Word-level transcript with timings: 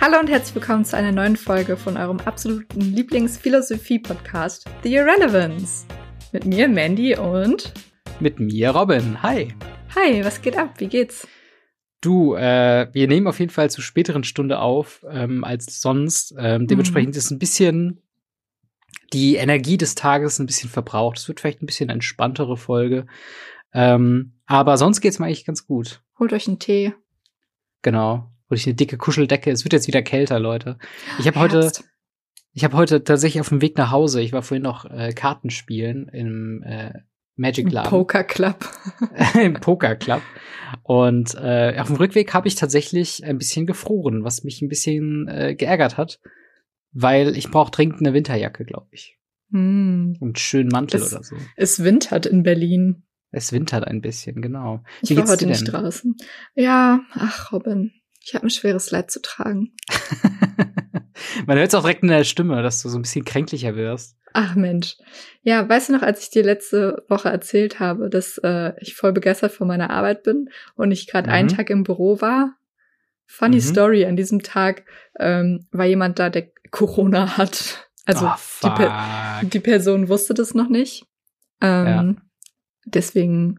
Hallo 0.00 0.18
und 0.18 0.30
herzlich 0.30 0.54
willkommen 0.54 0.86
zu 0.86 0.96
einer 0.96 1.12
neuen 1.12 1.36
Folge 1.36 1.76
von 1.76 1.98
eurem 1.98 2.20
absoluten 2.20 2.80
Lieblingsphilosophie-Podcast, 2.80 4.64
The 4.82 4.94
Irrelevance. 4.94 5.84
Mit 6.32 6.46
mir, 6.46 6.68
Mandy 6.68 7.18
und 7.18 7.74
mit 8.18 8.40
mir, 8.40 8.70
Robin. 8.70 9.22
Hi. 9.22 9.52
Hi, 9.94 10.24
was 10.24 10.40
geht 10.40 10.56
ab? 10.56 10.80
Wie 10.80 10.86
geht's? 10.86 11.28
Du, 12.00 12.34
äh, 12.34 12.88
wir 12.90 13.08
nehmen 13.08 13.26
auf 13.26 13.40
jeden 13.40 13.52
Fall 13.52 13.68
zu 13.68 13.82
späteren 13.82 14.24
Stunde 14.24 14.60
auf 14.60 15.04
ähm, 15.10 15.44
als 15.44 15.82
sonst. 15.82 16.34
Ähm, 16.38 16.66
dementsprechend 16.66 17.14
mhm. 17.14 17.18
ist 17.18 17.30
ein 17.30 17.38
bisschen 17.38 18.02
die 19.12 19.36
Energie 19.36 19.76
des 19.76 19.96
Tages 19.96 20.38
ein 20.38 20.46
bisschen 20.46 20.70
verbraucht. 20.70 21.18
Es 21.18 21.28
wird 21.28 21.40
vielleicht 21.40 21.60
ein 21.60 21.66
bisschen 21.66 21.90
entspanntere 21.90 22.56
Folge. 22.56 23.06
Ähm, 23.74 24.32
aber 24.46 24.78
sonst 24.78 25.02
geht's 25.02 25.18
mir 25.18 25.26
eigentlich 25.26 25.44
ganz 25.44 25.66
gut. 25.66 26.00
Holt 26.18 26.32
euch 26.32 26.48
einen 26.48 26.58
Tee. 26.58 26.94
Genau. 27.82 28.30
Holt 28.50 28.60
euch 28.60 28.66
eine 28.66 28.74
dicke 28.74 28.96
Kuscheldecke. 28.96 29.50
Es 29.50 29.64
wird 29.64 29.72
jetzt 29.72 29.86
wieder 29.86 30.02
kälter, 30.02 30.40
Leute. 30.40 30.76
Ich 31.20 31.26
habe 31.28 31.38
heute, 31.38 31.70
ich 32.52 32.64
habe 32.64 32.76
heute 32.76 33.04
tatsächlich 33.04 33.40
auf 33.40 33.48
dem 33.48 33.62
Weg 33.62 33.78
nach 33.78 33.92
Hause. 33.92 34.20
Ich 34.20 34.32
war 34.32 34.42
vorhin 34.42 34.64
noch 34.64 34.84
äh, 34.84 35.12
Karten 35.12 35.50
spielen 35.50 36.08
im 36.08 36.62
äh, 36.64 36.92
Magic 37.36 37.70
Lab. 37.70 37.88
Poker 37.88 38.24
Club. 38.24 38.68
Im 39.40 39.54
Poker 39.54 39.94
Club. 39.94 40.22
Und 40.82 41.34
äh, 41.34 41.78
auf 41.78 41.86
dem 41.86 41.96
Rückweg 41.96 42.34
habe 42.34 42.48
ich 42.48 42.54
tatsächlich 42.54 43.24
ein 43.24 43.38
bisschen 43.38 43.66
gefroren, 43.66 44.24
was 44.24 44.44
mich 44.44 44.62
ein 44.62 44.68
bisschen 44.68 45.28
äh, 45.28 45.54
geärgert 45.54 45.96
hat, 45.96 46.20
weil 46.92 47.36
ich 47.36 47.50
brauche 47.50 47.70
dringend 47.70 48.00
eine 48.00 48.14
Winterjacke, 48.14 48.64
glaube 48.64 48.88
ich. 48.90 49.18
Hm. 49.52 50.16
Und 50.20 50.28
einen 50.28 50.36
schönen 50.36 50.68
Mantel 50.68 51.00
es, 51.00 51.12
oder 51.12 51.22
so. 51.22 51.36
Es 51.56 51.82
wintert 51.82 52.26
in 52.26 52.42
Berlin. 52.42 53.04
Es 53.32 53.52
wintert 53.52 53.86
ein 53.86 54.00
bisschen, 54.00 54.42
genau. 54.42 54.82
Wie 55.02 55.12
ich 55.12 55.18
war 55.18 55.28
heute 55.28 55.46
nicht 55.46 55.64
draußen. 55.64 56.16
Ja, 56.54 57.00
ach 57.12 57.52
Robin, 57.52 57.92
ich 58.30 58.36
habe 58.36 58.46
ein 58.46 58.50
schweres 58.50 58.92
Leid 58.92 59.10
zu 59.10 59.20
tragen. 59.20 59.72
Man 61.46 61.58
hört 61.58 61.68
es 61.68 61.74
auch 61.74 61.82
direkt 61.82 62.04
in 62.04 62.10
der 62.10 62.22
Stimme, 62.22 62.62
dass 62.62 62.80
du 62.80 62.88
so 62.88 62.96
ein 62.96 63.02
bisschen 63.02 63.24
kränklicher 63.24 63.74
wirst. 63.74 64.16
Ach 64.32 64.54
Mensch. 64.54 64.96
Ja, 65.42 65.68
weißt 65.68 65.88
du 65.88 65.94
noch, 65.94 66.02
als 66.02 66.22
ich 66.22 66.30
dir 66.30 66.44
letzte 66.44 67.04
Woche 67.08 67.28
erzählt 67.28 67.80
habe, 67.80 68.08
dass 68.08 68.38
äh, 68.38 68.72
ich 68.78 68.94
voll 68.94 69.12
begeistert 69.12 69.50
von 69.50 69.66
meiner 69.66 69.90
Arbeit 69.90 70.22
bin 70.22 70.48
und 70.76 70.92
ich 70.92 71.08
gerade 71.08 71.26
mhm. 71.26 71.34
einen 71.34 71.48
Tag 71.48 71.70
im 71.70 71.82
Büro 71.82 72.20
war? 72.20 72.54
Funny 73.26 73.56
mhm. 73.56 73.62
Story, 73.62 74.06
an 74.06 74.14
diesem 74.14 74.44
Tag 74.44 74.84
ähm, 75.18 75.66
war 75.72 75.86
jemand 75.86 76.20
da, 76.20 76.30
der 76.30 76.52
Corona 76.70 77.36
hat. 77.36 77.88
Also 78.06 78.26
oh, 78.26 78.34
die, 78.62 78.70
per 78.70 79.40
die, 79.42 79.60
Person 79.60 80.08
wusste 80.08 80.34
das 80.34 80.54
noch 80.54 80.68
nicht. 80.68 81.04
Ähm, 81.60 81.86
ja. 81.86 82.14
Deswegen, 82.84 83.58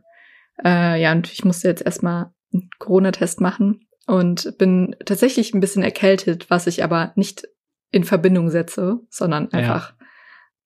äh, 0.63 1.01
ja, 1.01 1.11
und 1.11 1.29
ich 1.29 1.43
musste 1.43 1.67
jetzt 1.67 1.81
erstmal 1.81 2.31
einen 2.53 2.69
Corona-Test 2.79 3.41
machen 3.41 3.85
und 4.11 4.57
bin 4.57 4.93
tatsächlich 5.05 5.53
ein 5.53 5.61
bisschen 5.61 5.83
erkältet, 5.83 6.49
was 6.49 6.67
ich 6.67 6.83
aber 6.83 7.13
nicht 7.15 7.47
in 7.91 8.03
Verbindung 8.03 8.49
setze, 8.49 8.99
sondern 9.09 9.53
einfach 9.53 9.91
ja. 9.91 10.05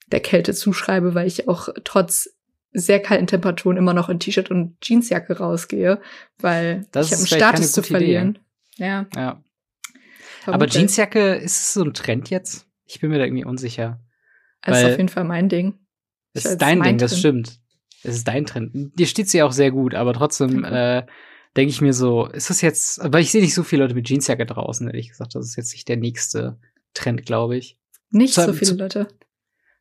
der 0.08 0.20
Kälte 0.20 0.56
zuschreibe, 0.56 1.14
weil 1.14 1.28
ich 1.28 1.48
auch 1.48 1.70
trotz 1.84 2.36
sehr 2.74 3.00
kalten 3.00 3.28
Temperaturen 3.28 3.78
immer 3.78 3.94
noch 3.94 4.10
in 4.10 4.20
T-Shirt 4.20 4.50
und 4.50 4.78
Jeansjacke 4.82 5.38
rausgehe, 5.38 6.02
weil 6.40 6.88
das 6.92 7.06
ich 7.06 7.12
habe 7.12 7.20
einen 7.20 7.28
Status 7.28 7.72
zu 7.72 7.84
verlieren. 7.84 8.40
Idee. 8.78 8.84
Ja. 8.84 9.06
ja. 9.16 9.44
Aber 10.48 10.66
Jeansjacke 10.66 11.36
ist 11.36 11.72
so 11.72 11.84
ein 11.84 11.94
Trend 11.94 12.32
jetzt? 12.32 12.66
Ich 12.88 13.00
bin 13.00 13.12
mir 13.12 13.20
da 13.20 13.26
irgendwie 13.26 13.46
unsicher. 13.46 14.00
Das 14.64 14.80
ist 14.80 14.86
auf 14.86 14.98
jeden 14.98 15.10
Fall 15.10 15.24
mein 15.24 15.50
Ding. 15.50 15.78
Das 16.34 16.46
ist 16.46 16.58
dein 16.64 16.82
Ding, 16.82 16.98
Trend. 16.98 17.02
das 17.04 17.20
stimmt. 17.20 17.60
Es 18.02 18.16
ist 18.16 18.28
dein 18.28 18.48
Trend. 18.48 18.98
Dir 18.98 19.06
steht 19.06 19.30
sie 19.30 19.44
auch 19.44 19.52
sehr 19.52 19.70
gut, 19.70 19.94
aber 19.94 20.14
trotzdem 20.14 20.64
okay. 20.64 20.98
äh, 20.98 21.04
denke 21.56 21.72
ich 21.72 21.82
mir 21.82 21.94
so, 21.94 22.28
ist 22.28 22.50
das 22.50 22.62
jetzt, 22.62 23.00
weil 23.04 23.22
ich 23.22 23.32
sehe 23.32 23.42
nicht 23.42 23.54
so 23.54 23.64
viele 23.64 23.84
Leute 23.84 23.96
mit 23.96 24.10
Jeansjacke 24.10 24.46
draußen, 24.46 24.88
ehrlich 24.88 25.10
gesagt, 25.10 25.36
das 25.36 25.46
ist 25.46 25.56
jetzt 25.56 25.74
nicht 25.74 25.88
der 25.88 25.98
nächste 25.98 26.58
Trend, 26.94 27.26
glaube 27.26 27.58
ich. 27.58 27.78
Nicht 28.12 28.34
so, 28.34 28.46
so 28.46 28.54
viele 28.54 28.72
zu, 28.72 28.78
Leute. 28.78 29.08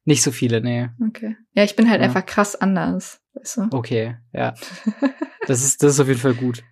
Nicht 0.05 0.23
so 0.23 0.31
viele, 0.31 0.61
nee. 0.61 0.89
Okay. 1.09 1.37
Ja, 1.53 1.65
ich 1.65 1.77
bin 1.77 1.89
halt 1.91 2.01
ja. 2.01 2.07
einfach 2.07 2.27
krass 2.27 2.57
anders. 2.57 3.21
Weißt 3.35 3.57
du? 3.57 3.69
Okay, 3.71 4.17
ja. 4.33 4.55
das 5.47 5.63
ist, 5.63 5.83
das 5.83 5.95
ist 5.95 6.01
auf 6.01 6.09
jeden 6.09 6.21
Fall 6.21 6.35
gut. 6.35 6.63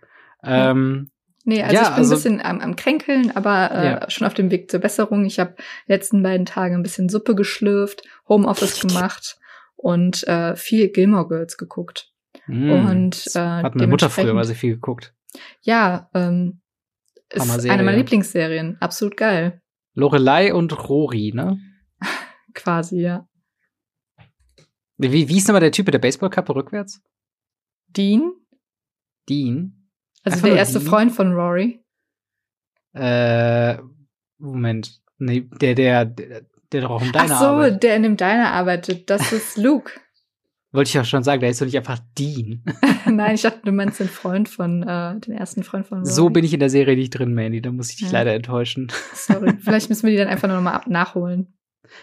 Ähm, 0.45 1.11
Nee, 1.45 1.63
also 1.63 1.75
ja, 1.75 1.83
ich 1.83 1.89
bin 1.89 1.97
also, 1.97 2.15
ein 2.15 2.17
bisschen 2.17 2.41
am, 2.41 2.61
am 2.61 2.77
Kränkeln, 2.77 3.35
aber 3.35 3.73
äh, 3.73 3.85
ja. 3.85 4.11
schon 4.11 4.27
auf 4.27 4.35
dem 4.35 4.51
Weg 4.53 4.71
zur 4.71 4.79
Besserung. 4.79 5.25
Ich 5.25 5.41
habe 5.41 5.57
letzten 5.87 6.23
beiden 6.23 6.47
Tage 6.47 6.75
ein 6.75 6.85
bisschen 6.85 7.09
Suppe 7.09 7.35
geschlürft, 7.35 8.05
Homeoffice 8.29 8.81
gemacht 8.81 9.39
und 9.75 10.27
äh, 10.29 10.55
viel 10.55 10.89
Gilmore 10.91 11.27
Girls 11.27 11.57
geguckt. 11.57 12.12
Mm, 12.47 12.71
und 12.71 13.27
äh, 13.35 13.39
hat 13.39 13.75
meine 13.75 13.87
Mutter 13.87 14.11
früher 14.11 14.35
mal 14.35 14.45
sehr 14.45 14.57
viel 14.57 14.75
geguckt. 14.75 15.15
Ja, 15.63 16.11
ähm, 16.15 16.61
ist 17.31 17.51
eine 17.51 17.83
meiner 17.83 17.97
Lieblingsserien. 17.97 18.77
Absolut 18.81 19.17
geil. 19.17 19.63
Lorelei 19.95 20.53
und 20.55 20.89
Rory, 20.89 21.33
ne? 21.35 21.59
Quasi, 22.55 23.01
ja. 23.01 23.27
Wie, 24.99 25.29
wie 25.29 25.37
ist 25.37 25.49
nochmal 25.49 25.61
der 25.61 25.73
Typ 25.73 25.87
mit 25.87 25.95
der 25.95 25.99
Baseballkappe 25.99 26.55
rückwärts? 26.55 27.03
Dean? 27.89 28.33
Dean? 29.29 29.89
Also 30.23 30.37
Einfach 30.37 30.49
der 30.49 30.59
erste 30.59 30.79
Dean? 30.79 30.89
Freund 30.89 31.13
von 31.13 31.33
Rory? 31.33 31.85
Äh, 32.95 33.79
Moment. 34.39 35.01
Nee, 35.19 35.49
der, 35.61 35.75
der, 35.75 36.05
der, 36.05 36.43
der 36.73 36.81
doch 36.83 36.91
auch 36.91 37.03
um 37.03 37.13
deine 37.13 37.35
Ach 37.35 37.41
so, 37.41 37.47
arbeitet. 37.47 37.83
der 37.83 37.97
in 37.97 38.03
dem 38.03 38.17
Deiner 38.17 38.53
arbeitet. 38.53 39.09
Das 39.11 39.33
ist 39.33 39.57
Luke. 39.57 39.93
Wollte 40.73 40.89
ich 40.89 40.95
ja 40.95 41.05
schon 41.05 41.23
sagen, 41.23 41.41
der 41.41 41.51
ist 41.51 41.61
doch 41.61 41.67
nicht 41.67 41.77
einfach 41.77 41.99
Dean. 42.19 42.65
Nein, 43.07 43.35
ich 43.35 43.43
dachte, 43.43 43.61
du 43.63 43.73
meinst 43.73 44.01
den 44.01 44.09
Freund 44.09 44.49
von, 44.49 44.83
äh, 44.83 45.21
den 45.21 45.35
ersten 45.35 45.65
Freund 45.65 45.87
von 45.87 45.99
Rory. 45.99 46.11
So 46.11 46.31
bin 46.31 46.45
ich 46.45 46.55
in 46.55 46.61
der 46.61 46.71
Serie 46.71 46.97
nicht 46.97 47.11
drin, 47.11 47.35
Mandy. 47.35 47.61
Da 47.61 47.71
muss 47.71 47.91
ich 47.91 47.97
dich 47.97 48.07
ja. 48.07 48.13
leider 48.13 48.33
enttäuschen. 48.35 48.91
Sorry. 49.13 49.53
Vielleicht 49.61 49.91
müssen 49.91 50.05
wir 50.05 50.13
die 50.13 50.17
dann 50.17 50.29
einfach 50.29 50.49
nur 50.49 50.57
nochmal 50.57 50.81
nachholen. 50.87 51.55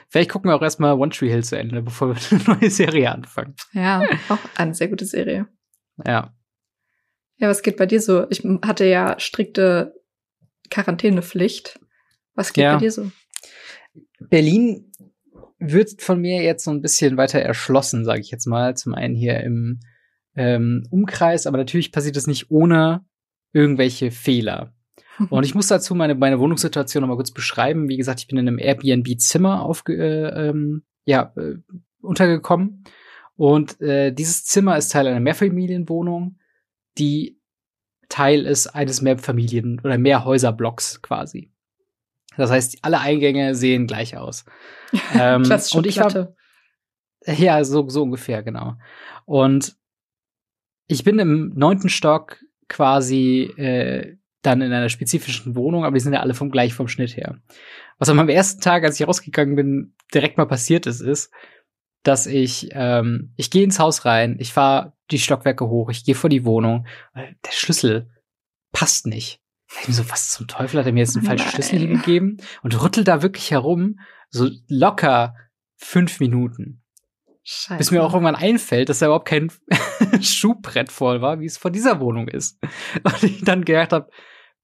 Vielleicht 0.07 0.29
gucken 0.29 0.51
wir 0.51 0.55
auch 0.55 0.61
erstmal 0.61 0.93
One 0.93 1.09
Tree 1.09 1.29
Hill 1.29 1.43
zu 1.43 1.57
Ende, 1.57 1.81
bevor 1.81 2.09
wir 2.09 2.15
eine 2.47 2.59
neue 2.59 2.69
Serie 2.69 3.11
anfangen. 3.11 3.55
Ja, 3.73 4.03
auch 4.29 4.37
eine 4.55 4.75
sehr 4.75 4.87
gute 4.87 5.05
Serie. 5.05 5.47
Ja. 6.05 6.35
Ja, 7.37 7.47
was 7.47 7.63
geht 7.63 7.77
bei 7.77 7.87
dir 7.87 8.01
so? 8.01 8.29
Ich 8.29 8.43
hatte 8.63 8.85
ja 8.85 9.19
strikte 9.19 9.95
Quarantänepflicht. 10.69 11.79
Was 12.35 12.53
geht 12.53 12.65
ja. 12.65 12.73
bei 12.73 12.79
dir 12.81 12.91
so? 12.91 13.11
Berlin 14.29 14.88
wird 15.59 16.01
von 16.01 16.19
mir 16.19 16.41
jetzt 16.41 16.63
so 16.63 16.71
ein 16.71 16.81
bisschen 16.81 17.17
weiter 17.17 17.39
erschlossen, 17.39 18.05
sage 18.05 18.21
ich 18.21 18.31
jetzt 18.31 18.45
mal. 18.45 18.75
Zum 18.75 18.93
einen 18.93 19.15
hier 19.15 19.41
im 19.41 19.79
ähm, 20.35 20.87
Umkreis, 20.89 21.47
aber 21.47 21.57
natürlich 21.57 21.91
passiert 21.91 22.15
das 22.15 22.27
nicht 22.27 22.49
ohne 22.49 23.05
irgendwelche 23.51 24.11
Fehler. 24.11 24.73
Und 25.29 25.45
ich 25.45 25.55
muss 25.55 25.67
dazu 25.67 25.95
meine, 25.95 26.15
meine 26.15 26.39
Wohnungssituation 26.39 27.01
noch 27.01 27.09
mal 27.09 27.15
kurz 27.15 27.31
beschreiben. 27.31 27.89
Wie 27.89 27.97
gesagt, 27.97 28.21
ich 28.21 28.27
bin 28.27 28.37
in 28.37 28.47
einem 28.47 28.59
Airbnb-Zimmer 28.59 29.61
aufge, 29.63 29.95
äh, 29.95 30.49
ähm, 30.49 30.83
ja, 31.05 31.33
äh, 31.35 31.55
untergekommen. 32.01 32.85
Und 33.35 33.81
äh, 33.81 34.11
dieses 34.13 34.45
Zimmer 34.45 34.77
ist 34.77 34.91
Teil 34.91 35.07
einer 35.07 35.19
Mehrfamilienwohnung, 35.19 36.39
die 36.97 37.39
Teil 38.09 38.45
ist 38.45 38.67
eines 38.67 39.01
Mehrfamilien- 39.01 39.79
oder 39.83 39.97
Mehrhäuserblocks 39.97 41.01
quasi. 41.01 41.53
Das 42.39 42.51
heißt, 42.51 42.79
alle 42.81 42.99
Eingänge 42.99 43.55
sehen 43.55 43.87
gleich 43.87 44.17
aus. 44.17 44.45
ähm, 45.13 45.43
und 45.73 45.85
ich 45.85 45.99
war, 45.99 46.33
ja, 47.25 47.63
so, 47.63 47.87
so 47.89 48.03
ungefähr, 48.03 48.43
genau. 48.43 48.75
Und 49.25 49.75
ich 50.87 51.03
bin 51.03 51.19
im 51.19 51.53
neunten 51.55 51.89
Stock 51.89 52.37
quasi 52.67 53.43
äh, 53.57 54.17
dann 54.41 54.61
in 54.61 54.71
einer 54.71 54.89
spezifischen 54.89 55.55
Wohnung, 55.55 55.85
aber 55.85 55.95
die 55.95 55.99
sind 55.99 56.13
ja 56.13 56.21
alle 56.21 56.33
vom 56.33 56.49
gleich 56.49 56.73
vom 56.73 56.87
Schnitt 56.87 57.15
her. 57.15 57.37
Was 57.97 58.09
an 58.09 58.15
meinem 58.15 58.29
ersten 58.29 58.61
Tag, 58.61 58.83
als 58.83 58.99
ich 58.99 59.07
rausgegangen 59.07 59.55
bin, 59.55 59.93
direkt 60.13 60.37
mal 60.37 60.45
passiert 60.45 60.87
ist, 60.87 61.01
ist, 61.01 61.31
dass 62.03 62.25
ich, 62.25 62.69
ähm, 62.71 63.33
ich 63.35 63.51
gehe 63.51 63.63
ins 63.63 63.79
Haus 63.79 64.05
rein, 64.05 64.37
ich 64.39 64.53
fahre 64.53 64.93
die 65.11 65.19
Stockwerke 65.19 65.67
hoch, 65.67 65.89
ich 65.89 66.05
gehe 66.05 66.15
vor 66.15 66.29
die 66.29 66.45
Wohnung, 66.45 66.87
der 67.13 67.51
Schlüssel 67.51 68.09
passt 68.71 69.05
nicht. 69.05 69.41
Ich 69.87 69.95
so, 69.95 70.09
was 70.09 70.31
zum 70.31 70.47
Teufel 70.47 70.79
hat 70.79 70.87
er 70.87 70.93
mir 70.93 71.01
jetzt 71.01 71.15
einen 71.15 71.25
falschen 71.25 71.49
Schlüssel 71.49 71.87
gegeben? 71.87 72.37
Und 72.63 72.81
rüttelt 72.81 73.07
da 73.07 73.21
wirklich 73.21 73.51
herum, 73.51 73.99
so 74.29 74.49
locker 74.67 75.35
fünf 75.77 76.19
Minuten. 76.19 76.81
Scheiße. 77.43 77.77
Bis 77.77 77.91
mir 77.91 78.03
auch 78.03 78.13
irgendwann 78.13 78.35
einfällt, 78.35 78.89
dass 78.89 78.99
da 78.99 79.07
überhaupt 79.07 79.27
kein 79.27 79.51
Schuhbrett 80.21 80.91
voll 80.91 81.21
war, 81.21 81.39
wie 81.39 81.45
es 81.45 81.57
vor 81.57 81.71
dieser 81.71 81.99
Wohnung 81.99 82.27
ist. 82.27 82.59
Und 83.03 83.23
ich 83.23 83.43
dann 83.43 83.65
gedacht 83.65 83.93
habe, 83.93 84.09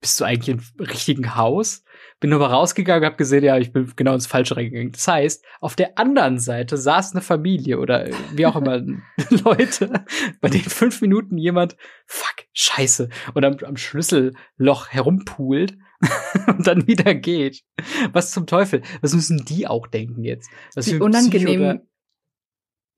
bist 0.00 0.20
du 0.20 0.24
eigentlich 0.24 0.48
im 0.48 0.84
richtigen 0.84 1.34
Haus? 1.36 1.82
Bin 2.18 2.32
aber 2.32 2.50
rausgegangen, 2.50 3.04
habe 3.04 3.16
gesehen, 3.16 3.44
ja, 3.44 3.58
ich 3.58 3.72
bin 3.72 3.92
genau 3.94 4.14
ins 4.14 4.26
Falsche 4.26 4.56
reingegangen. 4.56 4.92
Das 4.92 5.06
heißt, 5.06 5.44
auf 5.60 5.76
der 5.76 5.98
anderen 5.98 6.38
Seite 6.38 6.78
saß 6.78 7.12
eine 7.12 7.20
Familie 7.20 7.78
oder 7.78 8.08
wie 8.32 8.46
auch 8.46 8.56
immer 8.56 8.80
Leute, 9.44 10.04
bei 10.40 10.48
denen 10.48 10.64
fünf 10.64 11.02
Minuten 11.02 11.36
jemand, 11.36 11.76
fuck, 12.06 12.46
scheiße, 12.54 13.10
und 13.34 13.44
am, 13.44 13.56
am 13.62 13.76
Schlüsselloch 13.76 14.88
herumpult 14.88 15.76
und 16.46 16.66
dann 16.66 16.86
wieder 16.86 17.14
geht. 17.14 17.62
Was 18.12 18.30
zum 18.30 18.46
Teufel? 18.46 18.82
Was 19.02 19.14
müssen 19.14 19.44
die 19.44 19.66
auch 19.66 19.86
denken 19.86 20.24
jetzt? 20.24 20.50
Was 20.74 20.86
wie 20.86 20.98
unangenehm. 20.98 21.82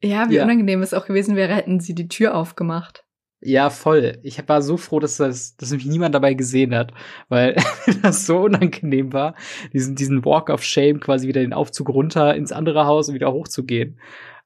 Ja, 0.00 0.30
wie 0.30 0.36
ja. 0.36 0.44
unangenehm 0.44 0.82
es 0.82 0.94
auch 0.94 1.06
gewesen 1.06 1.34
wäre, 1.34 1.54
hätten 1.54 1.80
sie 1.80 1.94
die 1.94 2.06
Tür 2.06 2.36
aufgemacht. 2.36 3.04
Ja, 3.40 3.70
voll. 3.70 4.18
Ich 4.22 4.48
war 4.48 4.62
so 4.62 4.76
froh, 4.76 4.98
dass 4.98 5.16
das, 5.16 5.56
dass 5.56 5.70
mich 5.70 5.86
niemand 5.86 6.14
dabei 6.14 6.34
gesehen 6.34 6.74
hat, 6.74 6.92
weil 7.28 7.56
das 8.02 8.26
so 8.26 8.40
unangenehm 8.40 9.12
war, 9.12 9.34
diesen, 9.72 9.94
diesen 9.94 10.24
Walk 10.24 10.50
of 10.50 10.64
Shame 10.64 10.98
quasi 10.98 11.28
wieder 11.28 11.40
den 11.40 11.52
Aufzug 11.52 11.88
runter 11.88 12.34
ins 12.34 12.50
andere 12.50 12.86
Haus 12.86 13.08
und 13.08 13.14
wieder 13.14 13.32
hochzugehen. 13.32 14.00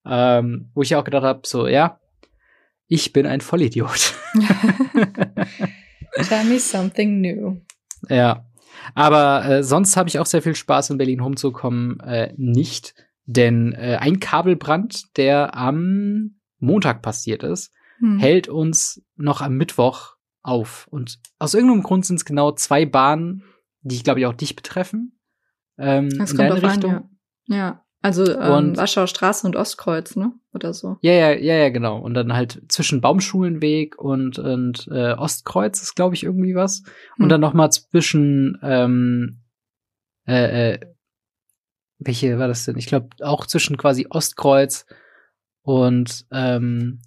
Ähm, 0.04 0.70
wo 0.74 0.82
ich 0.82 0.94
auch 0.96 1.04
gedacht 1.04 1.24
habe, 1.24 1.40
so, 1.44 1.66
ja, 1.66 2.00
ich 2.88 3.12
bin 3.12 3.24
ein 3.24 3.40
Vollidiot. 3.40 4.14
Tell 6.28 6.44
me 6.44 6.58
something 6.58 7.20
new. 7.20 7.56
Ja. 8.10 8.44
Aber 8.94 9.44
äh, 9.46 9.62
sonst 9.62 9.96
habe 9.96 10.08
ich 10.08 10.18
auch 10.18 10.26
sehr 10.26 10.42
viel 10.42 10.54
Spaß, 10.54 10.90
in 10.90 10.98
Berlin 10.98 11.20
rumzukommen. 11.20 12.00
Äh, 12.00 12.34
nicht, 12.36 12.94
denn 13.24 13.72
äh, 13.72 13.96
ein 14.00 14.20
Kabelbrand, 14.20 15.16
der 15.16 15.56
am 15.56 16.34
Montag 16.58 17.00
passiert 17.00 17.42
ist, 17.42 17.72
hm. 18.02 18.18
hält 18.18 18.48
uns 18.48 19.02
noch 19.16 19.40
am 19.40 19.56
Mittwoch 19.56 20.16
auf. 20.42 20.86
Und 20.90 21.18
aus 21.38 21.54
irgendeinem 21.54 21.82
Grund 21.82 22.04
sind 22.04 22.16
es 22.16 22.24
genau 22.24 22.52
zwei 22.52 22.84
Bahnen, 22.84 23.44
die, 23.80 24.02
glaube 24.02 24.20
ich, 24.20 24.26
auch 24.26 24.34
dich 24.34 24.56
betreffen. 24.56 25.18
Ähm, 25.78 26.10
das 26.18 26.32
in 26.32 26.38
deine 26.38 26.62
Richtung. 26.62 26.94
An, 26.94 27.10
ja. 27.46 27.56
ja. 27.56 27.84
Also 28.04 28.24
ähm, 28.24 28.76
Warschauer 28.76 29.06
Straße 29.06 29.46
und 29.46 29.54
Ostkreuz, 29.54 30.16
ne? 30.16 30.32
Oder 30.52 30.74
so. 30.74 30.96
Ja, 31.02 31.12
ja, 31.12 31.30
ja, 31.30 31.54
ja, 31.54 31.68
genau. 31.68 31.98
Und 31.98 32.14
dann 32.14 32.32
halt 32.32 32.60
zwischen 32.68 33.00
Baumschulenweg 33.00 33.96
und, 33.96 34.40
und 34.40 34.88
äh, 34.90 35.12
Ostkreuz 35.12 35.80
ist, 35.80 35.94
glaube 35.94 36.16
ich, 36.16 36.24
irgendwie 36.24 36.56
was. 36.56 36.82
Und 37.16 37.24
hm. 37.24 37.28
dann 37.28 37.40
noch 37.40 37.54
mal 37.54 37.70
zwischen 37.70 38.58
ähm, 38.62 39.42
äh, 40.26 40.72
äh, 40.72 40.80
welche 42.00 42.38
war 42.38 42.48
das 42.48 42.64
denn? 42.64 42.76
Ich 42.76 42.86
glaube 42.86 43.10
auch 43.20 43.46
zwischen 43.46 43.76
quasi 43.76 44.06
Ostkreuz 44.10 44.86
und 45.62 46.26
ähm, 46.32 47.00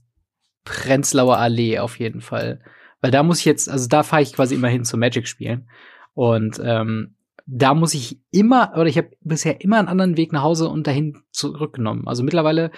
Prenzlauer 0.65 1.37
Allee 1.37 1.79
auf 1.79 1.99
jeden 1.99 2.21
Fall. 2.21 2.61
Weil 3.01 3.11
da 3.11 3.23
muss 3.23 3.39
ich 3.39 3.45
jetzt, 3.45 3.69
also 3.69 3.87
da 3.87 4.03
fahre 4.03 4.21
ich 4.21 4.33
quasi 4.33 4.55
immer 4.55 4.67
hin 4.67 4.83
zum 4.83 4.99
Magic 4.99 5.27
spielen. 5.27 5.69
Und 6.13 6.59
ähm, 6.63 7.15
da 7.45 7.73
muss 7.73 7.93
ich 7.93 8.19
immer, 8.31 8.73
oder 8.75 8.87
ich 8.87 8.97
habe 8.97 9.11
bisher 9.21 9.61
immer 9.61 9.77
einen 9.77 9.87
anderen 9.87 10.17
Weg 10.17 10.33
nach 10.33 10.41
Hause 10.41 10.67
und 10.67 10.87
dahin 10.87 11.21
zurückgenommen. 11.31 12.07
Also 12.07 12.23
mittlerweile, 12.23 12.71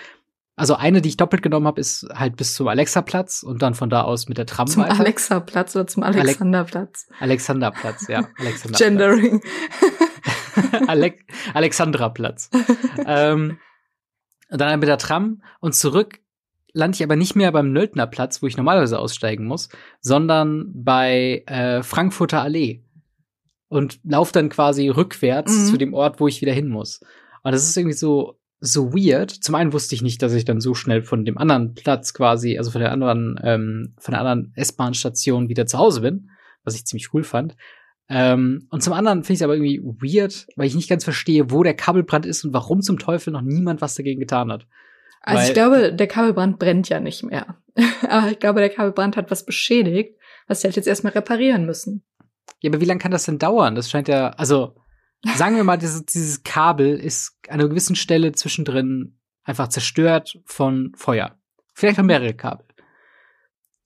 also 0.55 0.75
eine, 0.75 1.01
die 1.01 1.09
ich 1.09 1.17
doppelt 1.17 1.41
genommen 1.41 1.67
habe, 1.67 1.79
ist 1.79 2.07
halt 2.13 2.35
bis 2.35 2.53
zum 2.53 2.67
Alexaplatz 2.67 3.43
und 3.43 3.61
dann 3.61 3.75
von 3.75 3.89
da 3.89 4.01
aus 4.01 4.27
mit 4.27 4.37
der 4.37 4.45
Tram 4.45 4.67
Zum 4.67 4.83
Alexaplatz 4.83 5.75
oder 5.75 5.87
zum 5.87 6.03
Alexanderplatz? 6.03 7.07
Alexanderplatz, 7.19 8.07
ja. 8.07 8.27
Alexanderplatz. 8.37 8.79
Gendering. 8.79 9.41
Ale 10.87 11.13
Alexandraplatz. 11.53 12.49
ähm, 13.05 13.59
dann 14.49 14.79
mit 14.79 14.89
der 14.89 14.97
Tram 14.97 15.43
und 15.59 15.75
zurück 15.75 16.19
lande 16.77 16.95
ich 16.95 17.03
aber 17.03 17.15
nicht 17.15 17.35
mehr 17.35 17.51
beim 17.51 17.71
Nöldnerplatz, 17.74 18.41
wo 18.41 18.47
ich 18.47 18.56
normalerweise 18.56 19.00
aussteigen 19.00 19.45
muss, 19.45 19.69
sondern 20.00 20.71
bei 20.74 21.44
äh, 21.47 21.81
Frankfurter 21.83 22.41
Allee 22.41 22.83
und 23.68 24.00
laufe 24.03 24.31
dann 24.31 24.50
quasi 24.50 24.88
rückwärts 24.89 25.51
mhm. 25.51 25.65
zu 25.65 25.77
dem 25.77 25.94
Ort, 25.94 26.19
wo 26.19 26.27
ich 26.27 26.41
wieder 26.41 26.53
hin 26.53 26.69
muss. 26.69 27.01
Und 27.44 27.51
das 27.51 27.63
ist 27.63 27.75
irgendwie 27.75 27.97
so 27.97 28.39
so 28.59 28.91
weird. 28.94 29.29
Zum 29.29 29.53
einen 29.53 29.71
wusste 29.74 29.94
ich 29.94 30.01
nicht, 30.01 30.21
dass 30.21 30.33
ich 30.33 30.44
dann 30.44 30.62
so 30.62 30.74
schnell 30.74 31.03
von 31.03 31.25
dem 31.25 31.38
anderen 31.38 31.75
Platz 31.75 32.13
quasi, 32.13 32.57
also 32.57 32.71
von 32.71 32.81
der 32.81 32.91
anderen 32.91 33.39
ähm, 33.44 33.94
von 33.97 34.13
der 34.13 34.21
anderen 34.21 34.51
S-Bahn-Station 34.56 35.50
wieder 35.50 35.65
zu 35.65 35.77
Hause 35.77 36.01
bin, 36.01 36.30
was 36.63 36.75
ich 36.75 36.85
ziemlich 36.85 37.13
cool 37.13 37.23
fand. 37.23 37.56
Ähm, 38.09 38.68
und 38.69 38.81
zum 38.81 38.94
anderen 38.94 39.23
finde 39.23 39.33
ich 39.33 39.39
es 39.39 39.44
aber 39.44 39.56
irgendwie 39.56 39.81
weird, 39.83 40.47
weil 40.56 40.68
ich 40.68 40.75
nicht 40.75 40.89
ganz 40.89 41.03
verstehe, 41.03 41.51
wo 41.51 41.63
der 41.63 41.75
Kabelbrand 41.75 42.25
ist 42.25 42.45
und 42.45 42.53
warum 42.53 42.81
zum 42.81 42.97
Teufel 43.00 43.33
noch 43.33 43.41
niemand 43.41 43.81
was 43.81 43.95
dagegen 43.95 44.19
getan 44.19 44.51
hat. 44.51 44.65
Also 45.27 45.41
Weil, 45.41 45.47
ich 45.50 45.53
glaube, 45.53 45.94
der 45.94 46.07
Kabelbrand 46.07 46.57
brennt 46.57 46.88
ja 46.88 47.01
nicht 47.01 47.21
mehr. 47.21 47.57
aber 48.09 48.31
ich 48.31 48.39
glaube, 48.39 48.62
der 48.62 48.69
Kabelbrand 48.69 49.18
hat 49.18 49.29
was 49.29 49.45
beschädigt, 49.45 50.18
was 50.47 50.62
sie 50.62 50.68
halt 50.68 50.77
jetzt 50.77 50.88
erstmal 50.88 51.12
reparieren 51.12 51.65
müssen. 51.65 52.06
Ja, 52.62 52.71
aber 52.71 52.79
wie 52.79 52.85
lange 52.85 53.01
kann 53.01 53.12
das 53.12 53.25
denn 53.25 53.38
dauern? 53.38 53.75
Das 53.75 53.89
scheint 53.89 54.07
ja, 54.07 54.29
also 54.29 54.77
sagen 55.35 55.57
wir 55.57 55.65
mal, 55.65 55.75
dieses, 55.75 56.06
dieses 56.06 56.44
Kabel 56.44 56.97
ist 56.97 57.38
an 57.50 57.56
einer 57.56 57.68
gewissen 57.68 57.97
Stelle 57.97 58.31
zwischendrin 58.31 59.19
einfach 59.44 59.68
zerstört 59.68 60.39
von 60.45 60.94
Feuer. 60.95 61.38
Vielleicht 61.73 62.00
auch 62.00 62.03
mehrere 62.03 62.33
Kabel. 62.33 62.65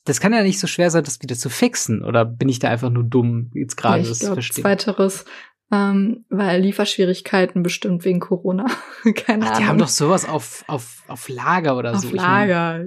Das 0.03 0.19
kann 0.19 0.33
ja 0.33 0.43
nicht 0.43 0.59
so 0.59 0.67
schwer 0.67 0.91
sein, 0.91 1.03
das 1.03 1.23
wieder 1.23 1.35
zu 1.35 1.49
fixen. 1.49 2.05
Oder 2.05 2.23
bin 2.23 2.49
ich 2.49 2.59
da 2.59 2.69
einfach 2.69 2.91
nur 2.91 3.03
dumm, 3.03 3.49
jetzt 3.55 3.77
gerade 3.77 4.03
das 4.03 4.19
zu 4.19 4.33
verstehen? 4.33 4.61
Zweiteres, 4.61 5.25
ähm, 5.71 6.25
weil 6.29 6.61
Lieferschwierigkeiten 6.61 7.63
bestimmt 7.63 8.03
wegen 8.03 8.19
Corona. 8.19 8.65
Keine 9.15 9.45
Ach, 9.45 9.49
Ahnung. 9.51 9.59
Die 9.59 9.67
haben 9.67 9.77
doch 9.77 9.87
sowas 9.87 10.27
auf, 10.27 10.65
auf, 10.67 11.03
auf 11.07 11.29
Lager 11.29 11.77
oder 11.77 11.91
auf 11.91 11.99
so. 11.99 12.09
Auf 12.09 12.13
Lager. 12.13 12.85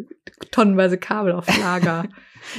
Tonnenweise 0.50 0.98
Kabel 0.98 1.32
auf 1.32 1.46
Lager. 1.60 2.04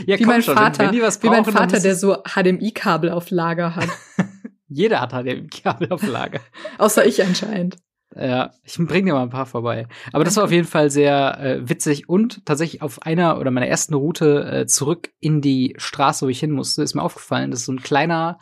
ja, 0.06 0.18
wie 0.18 0.26
mein 0.26 0.42
schon, 0.42 0.56
Vater, 0.56 0.86
brauchen, 0.86 0.96
wie 0.96 1.30
mein 1.30 1.46
Vater, 1.46 1.80
der 1.80 1.96
so 1.96 2.18
HDMI-Kabel 2.24 3.12
auf 3.12 3.30
Lager 3.30 3.76
hat. 3.76 3.90
Jeder 4.68 5.00
hat 5.00 5.12
HDMI-Kabel 5.12 5.92
auf 5.92 6.06
Lager. 6.06 6.40
Außer 6.80 7.06
ich 7.06 7.24
anscheinend. 7.24 7.78
Ja, 8.18 8.52
ich 8.64 8.78
bring 8.78 9.06
dir 9.06 9.14
mal 9.14 9.24
ein 9.24 9.30
paar 9.30 9.46
vorbei. 9.46 9.88
Aber 10.14 10.24
das 10.24 10.38
war 10.38 10.46
auf 10.46 10.52
jeden 10.52 10.68
Fall 10.68 10.90
sehr 10.90 11.38
äh, 11.40 11.70
witzig 11.70 12.08
und 12.08 12.46
tatsächlich 12.46 12.82
auf 12.82 13.02
einer 13.02 13.40
oder 13.40 13.52
meiner 13.52 13.68
ersten 13.68 13.94
Route 13.94 14.46
äh, 14.46 14.66
zurück 14.66 15.10
in 15.20 15.42
die 15.42 15.76
Straße, 15.78 16.26
wo 16.26 16.30
ich 16.30 16.40
hin 16.40 16.52
musste, 16.52 16.82
ist 16.82 16.96
mir 16.96 17.04
aufgefallen, 17.04 17.52
dass 17.52 17.66
so 17.66 17.74
ein 17.74 17.82
kleiner 17.82 18.40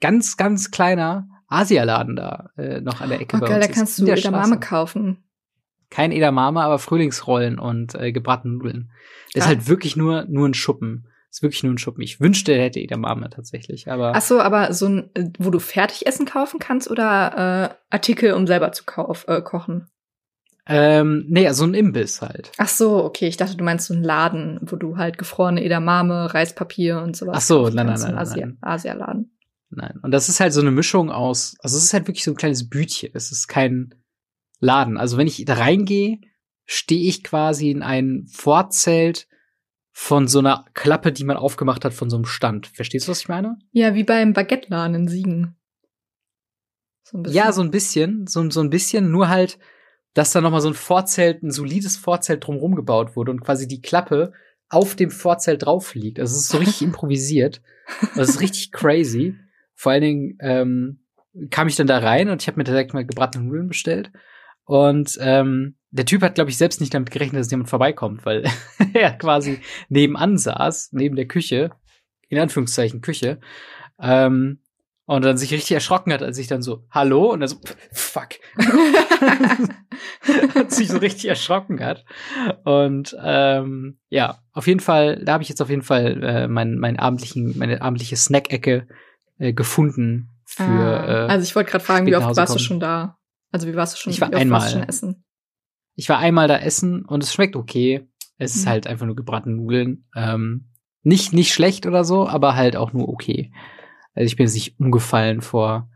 ganz, 0.00 0.36
ganz 0.36 0.70
kleiner 0.70 1.28
Asialaden 1.48 2.16
da 2.16 2.50
äh, 2.56 2.80
noch 2.80 3.00
an 3.00 3.10
der 3.10 3.20
Ecke 3.20 3.36
oh, 3.36 3.40
geil, 3.40 3.60
da 3.60 3.68
kannst 3.68 3.98
du 3.98 4.06
Edamame 4.06 4.58
kaufen. 4.58 5.24
Kein 5.90 6.10
Edamame, 6.10 6.62
aber 6.62 6.78
Frühlingsrollen 6.78 7.58
und 7.58 7.94
äh, 7.94 8.12
gebratene 8.12 8.54
Nudeln. 8.54 8.90
Das 9.32 9.42
ah. 9.42 9.44
ist 9.44 9.48
halt 9.48 9.68
wirklich 9.68 9.96
nur, 9.96 10.24
nur 10.24 10.48
ein 10.48 10.54
Schuppen. 10.54 11.06
Das 11.28 11.38
ist 11.38 11.42
wirklich 11.42 11.62
nur 11.62 11.74
ein 11.74 11.78
Schuppen. 11.78 12.02
Ich 12.02 12.20
wünschte, 12.20 12.52
er 12.52 12.64
hätte 12.64 12.80
Edamame 12.80 13.30
tatsächlich, 13.30 13.90
aber. 13.90 14.12
Ach 14.14 14.22
so, 14.22 14.40
aber 14.40 14.72
so 14.72 14.86
ein, 14.86 15.10
äh, 15.14 15.30
wo 15.38 15.50
du 15.50 15.60
Fertigessen 15.60 16.26
kaufen 16.26 16.58
kannst 16.58 16.90
oder 16.90 17.70
äh, 17.70 17.94
Artikel, 17.94 18.32
um 18.32 18.46
selber 18.46 18.72
zu 18.72 18.84
kauf, 18.84 19.26
äh, 19.28 19.40
kochen? 19.42 19.88
Ähm, 20.68 21.26
nee, 21.28 21.48
so 21.52 21.64
ein 21.64 21.74
Imbiss 21.74 22.22
halt. 22.22 22.50
Ach 22.58 22.68
so, 22.68 23.04
okay. 23.04 23.28
Ich 23.28 23.36
dachte, 23.36 23.56
du 23.56 23.62
meinst 23.62 23.86
so 23.86 23.94
einen 23.94 24.02
Laden, 24.02 24.58
wo 24.62 24.74
du 24.74 24.96
halt 24.96 25.16
gefrorene 25.16 25.62
Edamame, 25.62 26.34
Reispapier 26.34 27.00
und 27.02 27.16
sowas. 27.16 27.36
Ach 27.36 27.42
so, 27.42 27.68
nein, 27.68 27.86
nein, 27.86 28.00
nein, 28.00 28.14
nein. 28.14 28.18
Asia, 28.18 28.48
Asialaden. 28.62 29.35
Nein. 29.76 30.00
Und 30.02 30.10
das 30.10 30.30
ist 30.30 30.40
halt 30.40 30.54
so 30.54 30.62
eine 30.62 30.70
Mischung 30.70 31.10
aus, 31.10 31.54
also 31.60 31.76
es 31.76 31.84
ist 31.84 31.92
halt 31.92 32.08
wirklich 32.08 32.24
so 32.24 32.30
ein 32.30 32.36
kleines 32.36 32.68
Bütchen. 32.68 33.10
Es 33.12 33.30
ist 33.30 33.46
kein 33.46 33.94
Laden. 34.58 34.96
Also 34.96 35.18
wenn 35.18 35.26
ich 35.26 35.44
da 35.44 35.54
reingehe, 35.54 36.18
stehe 36.64 37.06
ich 37.06 37.22
quasi 37.22 37.70
in 37.70 37.82
ein 37.82 38.26
Vorzelt 38.26 39.28
von 39.92 40.28
so 40.28 40.38
einer 40.38 40.64
Klappe, 40.72 41.12
die 41.12 41.24
man 41.24 41.36
aufgemacht 41.36 41.84
hat 41.84 41.92
von 41.92 42.08
so 42.08 42.16
einem 42.16 42.24
Stand. 42.24 42.68
Verstehst 42.68 43.06
du, 43.06 43.10
was 43.10 43.20
ich 43.20 43.28
meine? 43.28 43.58
Ja, 43.72 43.94
wie 43.94 44.04
beim 44.04 44.32
Baguette-Laden 44.32 44.94
in 44.94 45.08
Siegen. 45.08 45.56
So 47.02 47.22
ja, 47.24 47.52
so 47.52 47.60
ein 47.60 47.70
bisschen, 47.70 48.26
so, 48.26 48.48
so 48.50 48.60
ein 48.60 48.70
bisschen, 48.70 49.10
nur 49.10 49.28
halt, 49.28 49.58
dass 50.14 50.32
da 50.32 50.40
noch 50.40 50.50
mal 50.50 50.62
so 50.62 50.68
ein 50.68 50.74
Vorzelt, 50.74 51.42
ein 51.42 51.50
solides 51.50 51.98
Vorzelt 51.98 52.46
drumherum 52.46 52.74
gebaut 52.74 53.14
wurde 53.14 53.30
und 53.30 53.42
quasi 53.42 53.68
die 53.68 53.82
Klappe 53.82 54.32
auf 54.70 54.96
dem 54.96 55.10
Vorzelt 55.10 55.64
drauf 55.66 55.94
liegt. 55.94 56.18
Also 56.18 56.34
es 56.34 56.44
ist 56.44 56.48
so 56.48 56.58
richtig 56.58 56.80
improvisiert. 56.88 57.60
Das 58.16 58.30
ist 58.30 58.40
richtig 58.40 58.72
crazy. 58.72 59.36
Vor 59.76 59.92
allen 59.92 60.02
Dingen 60.02 60.38
ähm, 60.40 61.00
kam 61.50 61.68
ich 61.68 61.76
dann 61.76 61.86
da 61.86 61.98
rein 61.98 62.28
und 62.30 62.42
ich 62.42 62.48
habe 62.48 62.58
mir 62.58 62.64
direkt 62.64 62.94
mal 62.94 63.06
gebratene 63.06 63.44
Nudeln 63.44 63.68
bestellt. 63.68 64.10
Und 64.64 65.16
ähm, 65.20 65.76
der 65.90 66.06
Typ 66.06 66.22
hat, 66.22 66.34
glaube 66.34 66.50
ich, 66.50 66.56
selbst 66.56 66.80
nicht 66.80 66.92
damit 66.92 67.10
gerechnet, 67.12 67.40
dass 67.40 67.50
jemand 67.50 67.68
vorbeikommt, 67.68 68.26
weil 68.26 68.44
er 68.94 69.12
quasi 69.12 69.60
nebenan 69.88 70.38
saß, 70.38 70.90
neben 70.92 71.14
der 71.14 71.28
Küche, 71.28 71.70
in 72.28 72.38
Anführungszeichen 72.38 73.00
Küche, 73.00 73.38
ähm, 74.00 74.60
und 75.08 75.24
dann 75.24 75.36
sich 75.36 75.52
richtig 75.52 75.70
erschrocken 75.72 76.12
hat, 76.12 76.22
als 76.22 76.36
ich 76.36 76.48
dann 76.48 76.62
so, 76.62 76.84
hallo? 76.90 77.30
Und 77.32 77.40
er 77.40 77.46
so, 77.46 77.60
fuck. 77.92 78.30
hat 80.54 80.72
sich 80.72 80.88
so 80.88 80.98
richtig 80.98 81.26
erschrocken 81.26 81.78
hat. 81.78 82.04
Und 82.64 83.16
ähm, 83.22 83.98
ja, 84.08 84.42
auf 84.52 84.66
jeden 84.66 84.80
Fall, 84.80 85.22
da 85.24 85.34
habe 85.34 85.44
ich 85.44 85.48
jetzt 85.48 85.62
auf 85.62 85.70
jeden 85.70 85.82
Fall 85.82 86.24
äh, 86.24 86.48
mein, 86.48 86.76
mein 86.78 86.98
abendlichen, 86.98 87.56
meine 87.56 87.82
abendliche 87.82 88.16
Snack-Ecke 88.16 88.88
äh, 89.38 89.52
gefunden 89.52 90.30
für. 90.44 90.62
Ah, 90.62 91.26
äh, 91.26 91.28
also 91.28 91.44
ich 91.44 91.54
wollte 91.54 91.70
gerade 91.70 91.84
fragen, 91.84 92.06
wie 92.06 92.16
oft 92.16 92.36
warst 92.36 92.54
du 92.54 92.58
schon 92.58 92.80
da? 92.80 93.18
Also 93.50 93.66
wie 93.66 93.74
warst 93.76 93.94
du 93.94 93.98
schon? 93.98 94.12
Ich 94.12 94.20
war 94.20 94.32
einmal. 94.32 94.68
schon 94.68 94.82
essen? 94.82 95.24
Ich 95.94 96.08
war 96.08 96.18
einmal 96.18 96.48
da 96.48 96.58
essen 96.58 97.04
und 97.04 97.22
es 97.22 97.32
schmeckt 97.32 97.56
okay. 97.56 98.08
Es 98.38 98.54
mhm. 98.54 98.60
ist 98.60 98.66
halt 98.66 98.86
einfach 98.86 99.06
nur 99.06 99.16
gebratene 99.16 99.56
Nudeln. 99.56 100.06
Ähm, 100.14 100.68
nicht 101.02 101.32
nicht 101.32 101.52
schlecht 101.52 101.86
oder 101.86 102.04
so, 102.04 102.28
aber 102.28 102.54
halt 102.54 102.76
auch 102.76 102.92
nur 102.92 103.08
okay. 103.08 103.52
Also 104.14 104.26
ich 104.26 104.36
bin 104.36 104.46
nicht 104.46 104.78
umgefallen 104.78 105.40
vor 105.40 105.90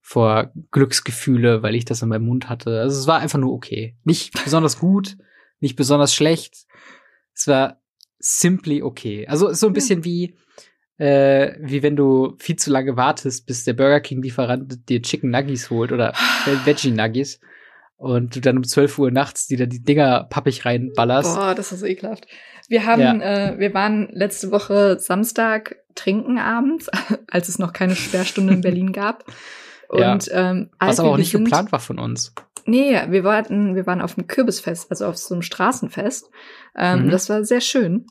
vor 0.00 0.52
Glücksgefühle, 0.70 1.62
weil 1.62 1.74
ich 1.74 1.84
das 1.84 2.02
in 2.02 2.08
meinem 2.08 2.26
Mund 2.26 2.48
hatte. 2.48 2.80
Also 2.80 2.98
es 2.98 3.06
war 3.06 3.20
einfach 3.20 3.38
nur 3.38 3.52
okay. 3.52 3.96
Nicht 4.04 4.32
besonders 4.44 4.78
gut, 4.78 5.16
nicht 5.60 5.76
besonders 5.76 6.14
schlecht. 6.14 6.66
Es 7.34 7.46
war 7.46 7.80
simply 8.18 8.82
okay. 8.82 9.26
Also 9.28 9.52
so 9.52 9.66
ein 9.66 9.72
bisschen 9.72 10.04
wie 10.04 10.36
äh, 11.00 11.56
wie 11.58 11.82
wenn 11.82 11.96
du 11.96 12.34
viel 12.38 12.56
zu 12.56 12.70
lange 12.70 12.94
wartest, 12.94 13.46
bis 13.46 13.64
der 13.64 13.72
Burger 13.72 14.00
King 14.00 14.20
Lieferant 14.20 14.86
dir 14.90 15.00
Chicken 15.00 15.30
Nuggies 15.30 15.70
holt 15.70 15.92
oder 15.92 16.12
Veggie 16.64 16.90
Nuggies. 16.90 17.40
und 17.96 18.36
du 18.36 18.40
dann 18.40 18.58
um 18.58 18.64
12 18.64 18.98
Uhr 18.98 19.10
nachts 19.10 19.46
die 19.46 19.56
da 19.56 19.64
die 19.64 19.82
Dinger 19.82 20.24
pappig 20.24 20.66
reinballerst. 20.66 21.34
Boah, 21.34 21.54
das 21.54 21.72
ist 21.72 21.82
ekelhaft. 21.84 22.26
Wir 22.68 22.84
haben, 22.84 23.00
ja. 23.00 23.14
äh, 23.52 23.58
wir 23.58 23.72
waren 23.72 24.10
letzte 24.12 24.50
Woche 24.50 24.98
Samstag 24.98 25.76
trinken 25.94 26.38
abends, 26.38 26.90
als 27.30 27.48
es 27.48 27.58
noch 27.58 27.72
keine 27.72 27.96
Sperrstunde 27.96 28.52
in 28.52 28.60
Berlin 28.60 28.92
gab. 28.92 29.24
Und 29.88 30.26
ja. 30.26 30.50
ähm, 30.50 30.70
was 30.78 31.00
aber 31.00 31.12
auch 31.12 31.16
nicht 31.16 31.32
sind, 31.32 31.44
geplant 31.44 31.72
war 31.72 31.80
von 31.80 31.98
uns. 31.98 32.32
Nee, 32.66 33.00
wir 33.08 33.24
waren, 33.24 33.74
wir 33.74 33.86
waren 33.86 34.02
auf 34.02 34.14
dem 34.14 34.28
Kürbisfest, 34.28 34.88
also 34.90 35.06
auf 35.06 35.16
so 35.16 35.34
einem 35.34 35.42
Straßenfest. 35.42 36.30
Ähm, 36.76 37.06
mhm. 37.06 37.10
Das 37.10 37.28
war 37.28 37.42
sehr 37.42 37.60
schön. 37.60 38.06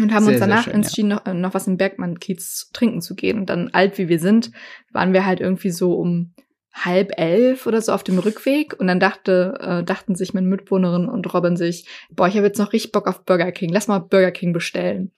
Und 0.00 0.12
haben 0.12 0.24
sehr, 0.24 0.34
uns 0.34 0.40
danach 0.40 0.64
schön, 0.64 0.74
entschieden, 0.74 1.10
ja. 1.10 1.16
noch, 1.16 1.26
äh, 1.26 1.34
noch 1.34 1.54
was 1.54 1.66
im 1.66 1.76
Bergmann-Kiez 1.76 2.70
trinken 2.72 3.00
zu 3.00 3.14
gehen. 3.14 3.38
Und 3.38 3.46
dann, 3.50 3.70
alt 3.72 3.98
wie 3.98 4.08
wir 4.08 4.18
sind, 4.18 4.52
waren 4.92 5.12
wir 5.12 5.26
halt 5.26 5.40
irgendwie 5.40 5.70
so 5.70 5.94
um 5.94 6.34
halb 6.72 7.18
elf 7.18 7.66
oder 7.66 7.80
so 7.80 7.92
auf 7.92 8.04
dem 8.04 8.18
Rückweg 8.18 8.78
und 8.78 8.86
dann 8.86 9.00
dachte, 9.00 9.58
äh, 9.60 9.84
dachten 9.84 10.14
sich 10.14 10.34
meine 10.34 10.46
Mitwohnerin 10.46 11.08
und 11.08 11.32
Robin 11.32 11.56
sich, 11.56 11.88
boah, 12.10 12.28
ich 12.28 12.36
habe 12.36 12.46
jetzt 12.46 12.58
noch 12.58 12.72
richtig 12.72 12.92
Bock 12.92 13.06
auf 13.08 13.24
Burger 13.24 13.52
King, 13.52 13.70
lass 13.72 13.88
mal 13.88 13.98
Burger 13.98 14.30
King 14.30 14.52
bestellen. 14.52 15.12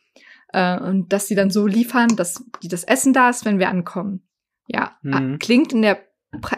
Äh, 0.53 0.79
und 0.79 1.13
dass 1.13 1.27
sie 1.27 1.35
dann 1.35 1.51
so 1.51 1.67
liefern, 1.67 2.09
dass 2.17 2.45
die 2.63 2.69
das 2.69 2.85
Essen 2.85 3.13
da 3.13 3.31
ist, 3.31 3.45
wenn 3.45 3.59
wir 3.59 3.69
ankommen. 3.69 4.23
Ja, 4.67 4.97
mhm. 5.03 5.39
klingt 5.39 5.73
in 5.73 5.83
der 5.83 5.99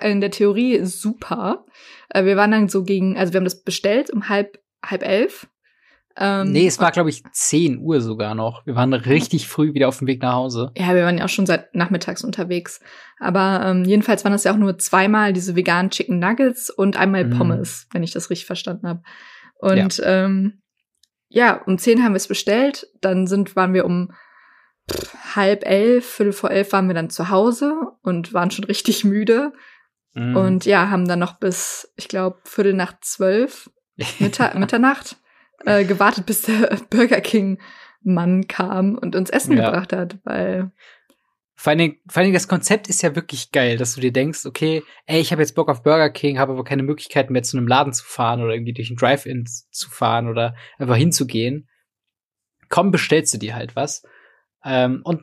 in 0.02 0.20
der 0.20 0.30
Theorie 0.30 0.84
super. 0.84 1.64
Äh, 2.10 2.24
wir 2.24 2.36
waren 2.36 2.50
dann 2.50 2.68
so 2.68 2.84
gegen, 2.84 3.16
also 3.16 3.32
wir 3.32 3.38
haben 3.38 3.44
das 3.44 3.62
bestellt 3.62 4.10
um 4.10 4.28
halb 4.28 4.58
halb 4.84 5.02
elf 5.02 5.48
ähm, 6.16 6.52
nee, 6.52 6.66
es 6.66 6.78
war, 6.78 6.92
glaube 6.92 7.10
ich, 7.10 7.22
10 7.32 7.78
Uhr 7.78 8.00
sogar 8.00 8.34
noch. 8.34 8.66
Wir 8.66 8.74
waren 8.74 8.92
richtig 8.92 9.48
früh 9.48 9.72
wieder 9.72 9.88
auf 9.88 9.98
dem 9.98 10.06
Weg 10.06 10.20
nach 10.20 10.34
Hause. 10.34 10.70
Ja, 10.76 10.94
wir 10.94 11.04
waren 11.04 11.18
ja 11.18 11.24
auch 11.24 11.30
schon 11.30 11.46
seit 11.46 11.74
nachmittags 11.74 12.22
unterwegs. 12.22 12.80
Aber 13.18 13.62
ähm, 13.64 13.84
jedenfalls 13.84 14.24
waren 14.24 14.32
das 14.32 14.44
ja 14.44 14.52
auch 14.52 14.58
nur 14.58 14.78
zweimal 14.78 15.32
diese 15.32 15.56
veganen 15.56 15.90
Chicken 15.90 16.18
Nuggets 16.18 16.70
und 16.70 16.96
einmal 16.96 17.24
mm. 17.24 17.38
Pommes, 17.38 17.86
wenn 17.92 18.02
ich 18.02 18.12
das 18.12 18.30
richtig 18.30 18.46
verstanden 18.46 18.88
habe. 18.88 19.02
Und 19.58 19.98
ja. 19.98 20.24
Ähm, 20.24 20.62
ja, 21.28 21.62
um 21.62 21.78
10 21.78 22.04
haben 22.04 22.12
wir 22.12 22.18
es 22.18 22.28
bestellt. 22.28 22.88
Dann 23.00 23.26
sind, 23.26 23.56
waren 23.56 23.72
wir 23.72 23.86
um 23.86 24.12
halb 25.34 25.64
elf, 25.64 26.04
viertel 26.04 26.32
vor 26.32 26.50
elf 26.50 26.72
waren 26.72 26.88
wir 26.88 26.94
dann 26.94 27.08
zu 27.08 27.30
Hause 27.30 27.74
und 28.02 28.34
waren 28.34 28.50
schon 28.50 28.64
richtig 28.64 29.04
müde. 29.04 29.52
Mm. 30.12 30.36
Und 30.36 30.66
ja, 30.66 30.90
haben 30.90 31.08
dann 31.08 31.20
noch 31.20 31.38
bis, 31.38 31.90
ich 31.96 32.08
glaube, 32.08 32.38
viertel 32.44 32.74
nach 32.74 33.00
zwölf, 33.00 33.70
Mittag, 34.18 34.54
Mitternacht 34.58 35.16
äh, 35.64 35.84
gewartet, 35.84 36.26
bis 36.26 36.42
der 36.42 36.78
Burger 36.90 37.20
King 37.20 37.58
Mann 38.02 38.48
kam 38.48 38.98
und 38.98 39.14
uns 39.14 39.30
Essen 39.30 39.56
ja. 39.56 39.66
gebracht 39.66 39.92
hat, 39.92 40.18
weil 40.24 40.72
vor 41.54 41.70
allen, 41.70 41.78
Dingen, 41.78 41.96
vor 42.08 42.16
allen 42.18 42.24
Dingen, 42.24 42.34
das 42.34 42.48
Konzept 42.48 42.88
ist 42.88 43.02
ja 43.02 43.14
wirklich 43.14 43.52
geil, 43.52 43.76
dass 43.76 43.94
du 43.94 44.00
dir 44.00 44.12
denkst, 44.12 44.46
okay, 44.46 44.82
ey, 45.06 45.20
ich 45.20 45.30
habe 45.30 45.42
jetzt 45.42 45.54
Bock 45.54 45.68
auf 45.68 45.84
Burger 45.84 46.10
King, 46.10 46.40
habe 46.40 46.54
aber 46.54 46.64
keine 46.64 46.82
Möglichkeit 46.82 47.30
mehr 47.30 47.44
zu 47.44 47.56
einem 47.56 47.68
Laden 47.68 47.92
zu 47.92 48.04
fahren 48.04 48.42
oder 48.42 48.52
irgendwie 48.52 48.72
durch 48.72 48.90
einen 48.90 48.96
Drive-In 48.96 49.46
zu 49.46 49.88
fahren 49.88 50.28
oder 50.28 50.56
einfach 50.78 50.96
hinzugehen. 50.96 51.68
Komm, 52.68 52.90
bestellst 52.90 53.32
du 53.34 53.38
dir 53.38 53.54
halt 53.54 53.76
was. 53.76 54.02
Ähm, 54.64 55.02
und 55.04 55.22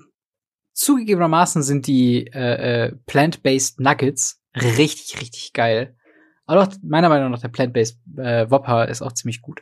zugegebenermaßen 0.72 1.62
sind 1.62 1.88
die 1.88 2.28
äh, 2.28 2.86
äh, 2.86 2.96
Plant-Based 3.06 3.82
Nuggets 3.82 4.42
richtig, 4.56 5.20
richtig 5.20 5.52
geil. 5.52 5.98
Aber 6.46 6.64
auch 6.64 6.68
meiner 6.82 7.10
Meinung 7.10 7.32
nach 7.32 7.42
der 7.42 7.50
Plant-Based 7.50 8.00
äh, 8.18 8.50
Whopper 8.50 8.88
ist 8.88 9.02
auch 9.02 9.12
ziemlich 9.12 9.42
gut. 9.42 9.62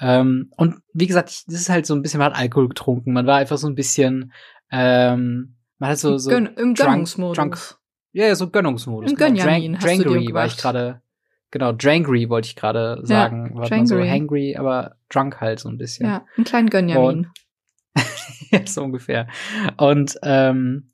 Ähm, 0.00 0.50
und 0.56 0.76
wie 0.92 1.06
gesagt, 1.06 1.30
ich, 1.30 1.44
das 1.46 1.56
ist 1.56 1.68
halt 1.68 1.86
so 1.86 1.94
ein 1.94 2.02
bisschen, 2.02 2.18
man 2.18 2.32
hat 2.32 2.38
Alkohol 2.38 2.68
getrunken, 2.68 3.12
man 3.12 3.26
war 3.26 3.36
einfach 3.36 3.58
so 3.58 3.68
ein 3.68 3.74
bisschen, 3.74 4.32
ähm, 4.70 5.56
man 5.78 5.90
hat 5.90 5.98
so, 5.98 6.16
so 6.18 6.30
Gön 6.30 6.46
im 6.56 6.74
Gönnungsmodus. 6.74 7.36
Drunk, 7.36 7.58
ja, 8.12 8.26
ja, 8.26 8.34
so 8.34 8.48
Gönnungsmodus. 8.50 9.10
Im 9.10 9.16
genau. 9.16 9.42
Drank, 9.42 9.80
Drangry 9.80 10.32
war 10.32 10.46
ich 10.46 10.56
gerade, 10.56 11.02
genau, 11.50 11.72
Drangry 11.72 12.28
wollte 12.28 12.46
ich 12.46 12.56
gerade 12.56 13.00
sagen. 13.02 13.52
Ja, 13.54 13.70
war 13.70 13.86
so 13.86 13.98
hangry, 13.98 14.56
aber 14.56 14.96
drunk 15.10 15.40
halt 15.40 15.60
so 15.60 15.68
ein 15.68 15.78
bisschen. 15.78 16.06
Ja, 16.06 16.24
ein 16.36 16.44
kleinen 16.44 16.70
Gönjamin. 16.70 17.28
ja, 18.50 18.66
so 18.66 18.82
ungefähr. 18.82 19.28
Und 19.76 20.18
ähm, 20.22 20.92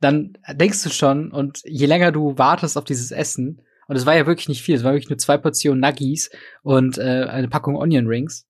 dann 0.00 0.36
denkst 0.52 0.82
du 0.82 0.90
schon, 0.90 1.32
und 1.32 1.62
je 1.64 1.86
länger 1.86 2.12
du 2.12 2.36
wartest 2.36 2.76
auf 2.76 2.84
dieses 2.84 3.10
Essen, 3.10 3.62
und 3.86 3.96
es 3.96 4.06
war 4.06 4.16
ja 4.16 4.26
wirklich 4.26 4.48
nicht 4.48 4.62
viel. 4.62 4.76
Es 4.76 4.84
war 4.84 4.92
wirklich 4.92 5.10
nur 5.10 5.18
zwei 5.18 5.36
Portionen 5.36 5.80
Nuggies 5.80 6.30
und 6.62 6.98
äh, 6.98 7.26
eine 7.28 7.48
Packung 7.48 7.76
Onion 7.76 8.06
Rings. 8.06 8.46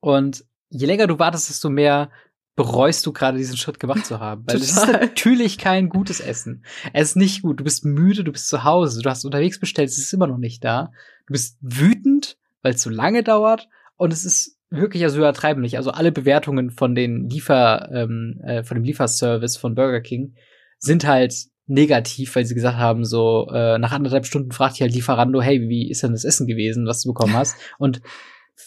Und 0.00 0.44
je 0.68 0.86
länger 0.86 1.06
du 1.06 1.18
wartest, 1.18 1.48
desto 1.48 1.70
mehr 1.70 2.10
bereust 2.54 3.04
du 3.04 3.12
gerade 3.12 3.36
diesen 3.36 3.56
Schritt 3.56 3.78
gemacht 3.78 4.06
zu 4.06 4.18
haben. 4.18 4.44
Weil 4.46 4.56
es 4.56 4.70
ist 4.70 4.88
natürlich 4.88 5.58
kein 5.58 5.88
gutes 5.88 6.20
Essen. 6.20 6.64
Es 6.92 7.10
ist 7.10 7.16
nicht 7.16 7.42
gut. 7.42 7.60
Du 7.60 7.64
bist 7.64 7.84
müde, 7.84 8.24
du 8.24 8.32
bist 8.32 8.48
zu 8.48 8.64
Hause, 8.64 9.02
du 9.02 9.10
hast 9.10 9.24
unterwegs 9.24 9.60
bestellt, 9.60 9.90
es 9.90 9.98
ist 9.98 10.12
immer 10.12 10.26
noch 10.26 10.38
nicht 10.38 10.64
da. 10.64 10.90
Du 11.26 11.32
bist 11.32 11.58
wütend, 11.60 12.38
weil 12.62 12.74
es 12.74 12.82
so 12.82 12.90
lange 12.90 13.22
dauert. 13.22 13.68
Und 13.96 14.12
es 14.12 14.24
ist 14.24 14.58
wirklich 14.70 15.04
also 15.04 15.18
übertreiben 15.18 15.62
nicht. 15.62 15.76
Also 15.76 15.90
alle 15.90 16.12
Bewertungen 16.12 16.70
von 16.70 16.94
den 16.94 17.28
Liefer, 17.28 17.90
ähm, 17.92 18.40
äh, 18.42 18.64
von 18.64 18.76
dem 18.76 18.84
Lieferservice 18.84 19.56
von 19.56 19.74
Burger 19.74 20.00
King 20.00 20.34
sind 20.78 21.06
halt 21.06 21.34
negativ, 21.66 22.36
weil 22.36 22.46
sie 22.46 22.54
gesagt 22.54 22.78
haben, 22.78 23.04
so 23.04 23.48
äh, 23.52 23.78
nach 23.78 23.92
anderthalb 23.92 24.26
Stunden 24.26 24.52
fragt 24.52 24.76
ich 24.76 24.82
halt 24.82 24.92
Lieferando, 24.92 25.42
hey, 25.42 25.68
wie 25.68 25.90
ist 25.90 26.02
denn 26.02 26.12
das 26.12 26.24
Essen 26.24 26.46
gewesen, 26.46 26.86
was 26.86 27.02
du 27.02 27.12
bekommen 27.12 27.34
hast? 27.34 27.56
Und 27.78 28.00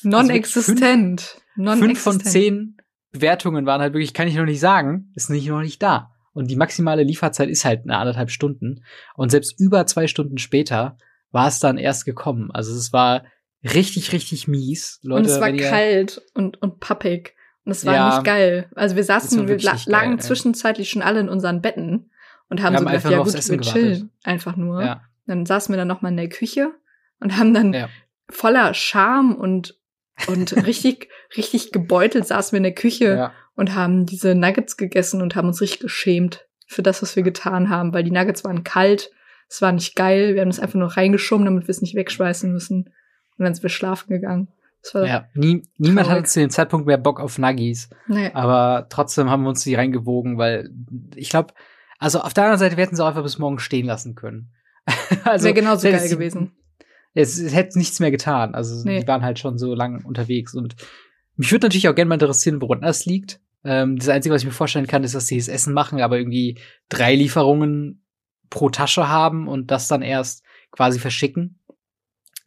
non-existent. 0.03 1.37
Also 1.57 1.71
fünf, 1.71 1.79
fünf 1.79 1.99
von 1.99 2.19
zehn 2.19 2.77
Bewertungen 3.11 3.65
waren 3.65 3.81
halt 3.81 3.93
wirklich, 3.93 4.13
kann 4.13 4.27
ich 4.27 4.35
noch 4.35 4.45
nicht 4.45 4.59
sagen, 4.59 5.11
ist 5.15 5.29
nicht 5.29 5.47
noch 5.47 5.61
nicht 5.61 5.81
da. 5.81 6.11
Und 6.33 6.51
die 6.51 6.55
maximale 6.55 7.03
Lieferzeit 7.03 7.49
ist 7.49 7.65
halt 7.65 7.83
eine 7.83 7.97
anderthalb 7.97 8.29
Stunden. 8.29 8.83
Und 9.15 9.29
selbst 9.31 9.59
über 9.59 9.85
zwei 9.87 10.07
Stunden 10.07 10.37
später 10.37 10.97
war 11.31 11.47
es 11.47 11.59
dann 11.59 11.77
erst 11.77 12.05
gekommen. 12.05 12.51
Also 12.51 12.75
es 12.75 12.93
war 12.93 13.23
richtig, 13.63 14.13
richtig 14.13 14.47
mies. 14.47 14.99
Leute, 15.03 15.23
und 15.23 15.29
es 15.29 15.41
war 15.41 15.51
kalt 15.51 16.21
und, 16.33 16.61
und 16.61 16.79
pappig. 16.79 17.35
Und 17.65 17.71
es 17.71 17.85
war 17.85 17.93
ja, 17.93 18.09
nicht 18.09 18.25
geil. 18.25 18.69
Also 18.75 18.95
wir 18.95 19.03
saßen, 19.03 19.47
wir 19.47 19.59
lagen 19.59 19.87
geil, 19.87 20.19
zwischenzeitlich 20.19 20.89
schon 20.89 21.01
alle 21.01 21.19
in 21.19 21.29
unseren 21.29 21.61
Betten 21.61 22.11
und 22.49 22.61
haben, 22.61 22.75
haben 22.75 22.83
so 22.83 22.89
gedacht, 22.89 23.11
ja 23.11 23.23
gut, 23.23 23.49
wir 23.49 23.61
chillen 23.61 24.11
einfach 24.23 24.55
nur. 24.55 24.83
Ja. 24.83 25.01
Dann 25.27 25.45
saßen 25.45 25.71
wir 25.73 25.77
dann 25.77 25.87
noch 25.87 26.01
mal 26.01 26.09
in 26.09 26.17
der 26.17 26.29
Küche 26.29 26.71
und 27.19 27.37
haben 27.37 27.53
dann 27.53 27.73
ja. 27.73 27.89
voller 28.29 28.73
Scham 28.73 29.35
und 29.35 29.77
und 30.27 30.53
richtig 30.65 31.09
richtig 31.37 31.71
gebeutelt 31.71 32.27
saßen 32.27 32.51
wir 32.53 32.57
in 32.57 32.63
der 32.63 32.73
Küche 32.73 33.15
ja. 33.15 33.33
und 33.55 33.75
haben 33.75 34.05
diese 34.05 34.35
Nuggets 34.35 34.77
gegessen 34.77 35.21
und 35.21 35.35
haben 35.35 35.47
uns 35.47 35.61
richtig 35.61 35.79
geschämt 35.79 36.47
für 36.67 36.83
das, 36.83 37.01
was 37.01 37.15
wir 37.15 37.23
getan 37.23 37.69
haben, 37.69 37.93
weil 37.93 38.03
die 38.03 38.11
Nuggets 38.11 38.43
waren 38.43 38.63
kalt, 38.63 39.11
es 39.47 39.61
war 39.61 39.71
nicht 39.71 39.95
geil, 39.95 40.35
wir 40.35 40.41
haben 40.41 40.49
es 40.49 40.59
einfach 40.59 40.79
nur 40.79 40.95
reingeschoben, 40.95 41.45
damit 41.45 41.67
wir 41.67 41.71
es 41.71 41.81
nicht 41.81 41.95
wegschweißen 41.95 42.51
müssen 42.51 42.93
und 43.37 43.45
dann 43.45 43.53
sind 43.53 43.63
wir 43.63 43.69
schlafen 43.69 44.09
gegangen. 44.09 44.49
ja, 44.93 45.27
nie, 45.33 45.63
niemand 45.77 46.07
traurig. 46.07 46.21
hatte 46.21 46.29
zu 46.29 46.39
dem 46.39 46.49
Zeitpunkt 46.49 46.87
mehr 46.87 46.97
Bock 46.97 47.19
auf 47.19 47.37
Nuggies. 47.37 47.89
Nee. 48.07 48.31
Aber 48.33 48.87
trotzdem 48.89 49.29
haben 49.29 49.43
wir 49.43 49.49
uns 49.49 49.63
die 49.63 49.75
reingewogen, 49.75 50.37
weil 50.37 50.69
ich 51.15 51.29
glaube, 51.29 51.53
also 51.99 52.21
auf 52.21 52.33
der 52.33 52.45
anderen 52.45 52.59
Seite, 52.59 52.77
wir 52.77 52.85
hätten 52.85 52.95
sie 52.95 53.03
auch 53.03 53.09
einfach 53.09 53.23
bis 53.23 53.37
morgen 53.37 53.59
stehen 53.59 53.85
lassen 53.85 54.15
können. 54.15 54.51
also 55.25 55.43
wäre 55.43 55.53
genauso 55.53 55.89
geil 55.89 56.09
gewesen. 56.09 56.53
Es, 57.13 57.37
es 57.37 57.53
hätte 57.53 57.77
nichts 57.77 57.99
mehr 57.99 58.11
getan. 58.11 58.55
Also 58.55 58.83
nee. 58.85 59.01
die 59.01 59.07
waren 59.07 59.21
halt 59.21 59.37
schon 59.37 59.57
so 59.57 59.75
lang 59.75 60.05
unterwegs. 60.05 60.55
Und 60.55 60.75
mich 61.35 61.51
würde 61.51 61.67
natürlich 61.67 61.89
auch 61.89 61.95
gerne 61.95 62.07
mal 62.09 62.15
interessieren, 62.15 62.61
woran 62.61 62.81
das 62.81 63.05
liegt. 63.05 63.41
Ähm, 63.65 63.97
das 63.97 64.07
Einzige, 64.07 64.33
was 64.33 64.41
ich 64.41 64.47
mir 64.47 64.53
vorstellen 64.53 64.87
kann, 64.87 65.03
ist, 65.03 65.13
dass 65.13 65.27
sie 65.27 65.37
das 65.37 65.49
Essen 65.49 65.73
machen, 65.73 66.01
aber 66.01 66.17
irgendwie 66.17 66.57
drei 66.87 67.15
Lieferungen 67.15 68.05
pro 68.49 68.69
Tasche 68.69 69.09
haben 69.09 69.47
und 69.47 69.69
das 69.69 69.87
dann 69.87 70.01
erst 70.01 70.43
quasi 70.71 70.99
verschicken. 70.99 71.59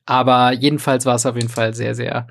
Aber 0.06 0.52
jedenfalls 0.52 1.04
war 1.04 1.14
es 1.14 1.26
auf 1.26 1.37
jeden 1.37 1.50
Fall 1.50 1.75
sehr, 1.75 1.94
sehr 1.94 2.26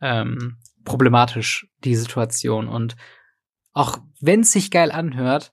ähm, 0.00 0.56
problematisch, 0.84 1.68
die 1.84 1.94
Situation. 1.94 2.68
Und 2.68 2.96
auch 3.72 3.98
wenn 4.20 4.40
es 4.40 4.52
sich 4.52 4.70
geil 4.70 4.90
anhört, 4.90 5.52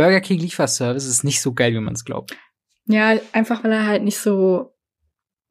Burger 0.00 0.22
King 0.22 0.38
Lieferservice 0.38 1.04
ist 1.04 1.24
nicht 1.24 1.42
so 1.42 1.52
geil, 1.52 1.74
wie 1.74 1.80
man 1.80 1.92
es 1.92 2.06
glaubt. 2.06 2.34
Ja, 2.86 3.18
einfach 3.32 3.62
weil 3.62 3.72
er 3.72 3.86
halt 3.86 4.02
nicht 4.02 4.16
so 4.16 4.74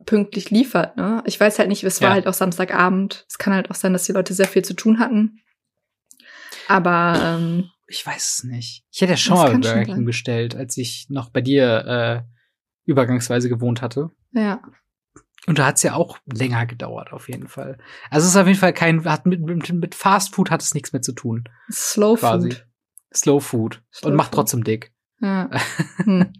pünktlich 0.07 0.49
liefert, 0.49 0.97
ne? 0.97 1.21
Ich 1.27 1.39
weiß 1.39 1.59
halt 1.59 1.69
nicht, 1.69 1.83
es 1.83 2.01
war 2.01 2.09
ja. 2.09 2.13
halt 2.15 2.25
auch 2.25 2.33
Samstagabend. 2.33 3.27
Es 3.29 3.37
kann 3.37 3.53
halt 3.53 3.69
auch 3.69 3.75
sein, 3.75 3.93
dass 3.93 4.05
die 4.05 4.11
Leute 4.11 4.33
sehr 4.33 4.47
viel 4.47 4.63
zu 4.63 4.73
tun 4.73 4.97
hatten. 4.97 5.41
Aber 6.67 7.21
ähm, 7.23 7.69
ich 7.87 8.03
weiß 8.03 8.37
es 8.37 8.43
nicht. 8.43 8.85
Ich 8.91 9.01
hätte 9.01 9.11
ja 9.11 9.17
schon 9.17 9.37
mal 9.37 9.51
Burger 9.51 9.85
King 9.85 10.03
bestellt, 10.03 10.55
als 10.55 10.77
ich 10.77 11.05
noch 11.09 11.29
bei 11.29 11.41
dir 11.41 11.85
äh, 11.85 12.21
übergangsweise 12.85 13.49
gewohnt 13.49 13.83
hatte. 13.83 14.09
Ja. 14.31 14.63
Und 15.45 15.59
da 15.59 15.67
hat 15.67 15.75
es 15.75 15.83
ja 15.83 15.93
auch 15.93 16.17
länger 16.25 16.65
gedauert, 16.65 17.13
auf 17.13 17.29
jeden 17.29 17.47
Fall. 17.47 17.77
Also 18.09 18.25
es 18.25 18.31
ist 18.31 18.37
auf 18.37 18.47
jeden 18.47 18.57
Fall 18.57 18.73
kein, 18.73 19.05
hat 19.05 19.27
mit, 19.27 19.41
mit, 19.41 19.71
mit 19.71 19.93
Fast 19.93 20.33
Food 20.33 20.49
hat 20.49 20.63
es 20.63 20.73
nichts 20.73 20.91
mehr 20.91 21.03
zu 21.03 21.11
tun. 21.11 21.43
Slow 21.71 22.17
quasi. 22.17 22.49
Food. 22.49 22.68
Slow 23.13 23.39
Food 23.39 23.81
Slow 23.93 24.09
und 24.09 24.15
macht 24.15 24.33
trotzdem 24.33 24.63
dick. 24.63 24.91
Ja. 25.21 25.49
Hm. 26.03 26.31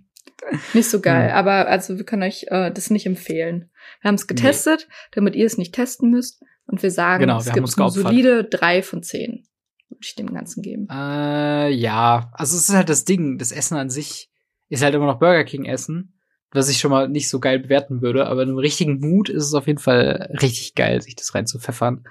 Nicht 0.73 0.89
so 0.89 1.01
geil, 1.01 1.29
hm. 1.29 1.35
aber 1.35 1.67
also 1.67 1.97
wir 1.97 2.05
können 2.05 2.23
euch 2.23 2.45
äh, 2.47 2.71
das 2.71 2.89
nicht 2.89 3.05
empfehlen. 3.05 3.69
Wir 4.01 4.07
haben 4.07 4.15
es 4.15 4.25
getestet, 4.25 4.87
nee. 4.87 4.95
damit 5.11 5.35
ihr 5.35 5.45
es 5.45 5.57
nicht 5.57 5.75
testen 5.75 6.09
müsst. 6.09 6.41
Und 6.65 6.81
wir 6.81 6.91
sagen, 6.91 7.21
genau, 7.21 7.35
wir 7.35 7.39
es 7.39 7.53
gibt 7.53 7.79
eine 7.79 7.91
solide 7.91 8.43
drei 8.45 8.81
von 8.81 9.03
zehn. 9.03 9.43
Würde 9.89 10.01
ich 10.01 10.15
dem 10.15 10.33
Ganzen 10.33 10.61
geben. 10.61 10.87
Äh, 10.89 11.71
ja, 11.71 12.31
also 12.33 12.55
es 12.55 12.69
ist 12.69 12.75
halt 12.75 12.89
das 12.89 13.05
Ding, 13.05 13.37
das 13.37 13.51
Essen 13.51 13.75
an 13.75 13.89
sich 13.89 14.31
ist 14.69 14.83
halt 14.83 14.93
immer 14.93 15.07
noch 15.07 15.19
Burger 15.19 15.43
King 15.43 15.65
Essen. 15.65 16.13
was 16.51 16.69
ich 16.69 16.79
schon 16.79 16.91
mal 16.91 17.09
nicht 17.09 17.29
so 17.29 17.39
geil 17.39 17.59
bewerten 17.59 18.01
würde, 18.01 18.27
aber 18.27 18.43
in 18.43 18.49
einem 18.49 18.57
richtigen 18.59 18.99
Mut 18.99 19.29
ist 19.29 19.43
es 19.45 19.53
auf 19.53 19.67
jeden 19.67 19.79
Fall 19.79 20.35
richtig 20.41 20.75
geil, 20.75 21.01
sich 21.01 21.15
das 21.15 21.35
reinzupfeffern. 21.35 22.05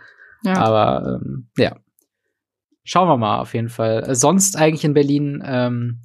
Ja. 0.44 0.56
Aber 0.58 1.20
ähm, 1.22 1.48
ja. 1.56 1.76
Schauen 2.88 3.06
wir 3.06 3.18
mal 3.18 3.40
auf 3.40 3.52
jeden 3.52 3.68
Fall. 3.68 4.02
Äh, 4.04 4.14
sonst 4.14 4.56
eigentlich 4.56 4.82
in 4.82 4.94
Berlin 4.94 5.42
ähm, 5.44 6.00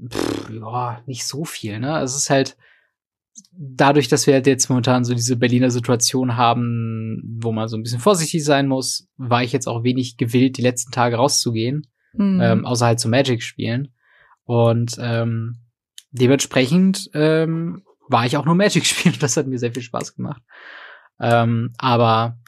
pff, 0.00 0.48
ja, 0.50 1.02
nicht 1.06 1.26
so 1.26 1.44
viel, 1.44 1.80
ne? 1.80 1.98
Es 1.98 2.14
ist 2.14 2.30
halt 2.30 2.56
dadurch, 3.50 4.06
dass 4.06 4.28
wir 4.28 4.34
halt 4.34 4.46
jetzt 4.46 4.68
momentan 4.68 5.04
so 5.04 5.14
diese 5.14 5.34
Berliner 5.34 5.72
Situation 5.72 6.36
haben, 6.36 7.24
wo 7.40 7.50
man 7.50 7.66
so 7.66 7.76
ein 7.76 7.82
bisschen 7.82 7.98
vorsichtig 7.98 8.44
sein 8.44 8.68
muss, 8.68 9.08
war 9.16 9.42
ich 9.42 9.52
jetzt 9.52 9.66
auch 9.66 9.82
wenig 9.82 10.16
gewillt, 10.16 10.58
die 10.58 10.62
letzten 10.62 10.92
Tage 10.92 11.16
rauszugehen, 11.16 11.88
mhm. 12.12 12.40
ähm, 12.40 12.64
außer 12.64 12.86
halt 12.86 13.00
zu 13.00 13.08
Magic 13.08 13.42
spielen. 13.42 13.92
Und 14.44 14.98
ähm, 15.00 15.58
dementsprechend 16.12 17.10
ähm, 17.14 17.82
war 18.08 18.26
ich 18.26 18.36
auch 18.36 18.44
nur 18.44 18.54
Magic 18.54 18.86
spielen. 18.86 19.16
Das 19.18 19.36
hat 19.36 19.48
mir 19.48 19.58
sehr 19.58 19.72
viel 19.72 19.82
Spaß 19.82 20.14
gemacht. 20.14 20.42
Ähm, 21.18 21.72
aber 21.78 22.38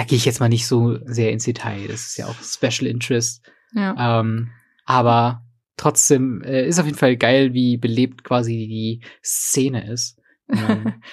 da 0.00 0.06
gehe 0.06 0.16
ich 0.16 0.24
jetzt 0.24 0.40
mal 0.40 0.48
nicht 0.48 0.66
so 0.66 0.98
sehr 1.04 1.30
ins 1.30 1.44
Detail. 1.44 1.86
Das 1.86 2.06
ist 2.06 2.16
ja 2.16 2.24
auch 2.24 2.36
Special 2.42 2.90
Interest. 2.90 3.42
Ja. 3.74 4.20
Ähm, 4.20 4.48
aber 4.86 5.44
trotzdem 5.76 6.42
äh, 6.42 6.66
ist 6.66 6.78
auf 6.78 6.86
jeden 6.86 6.96
Fall 6.96 7.18
geil, 7.18 7.52
wie 7.52 7.76
belebt 7.76 8.24
quasi 8.24 8.66
die 8.66 9.02
Szene 9.22 9.92
ist. 9.92 10.16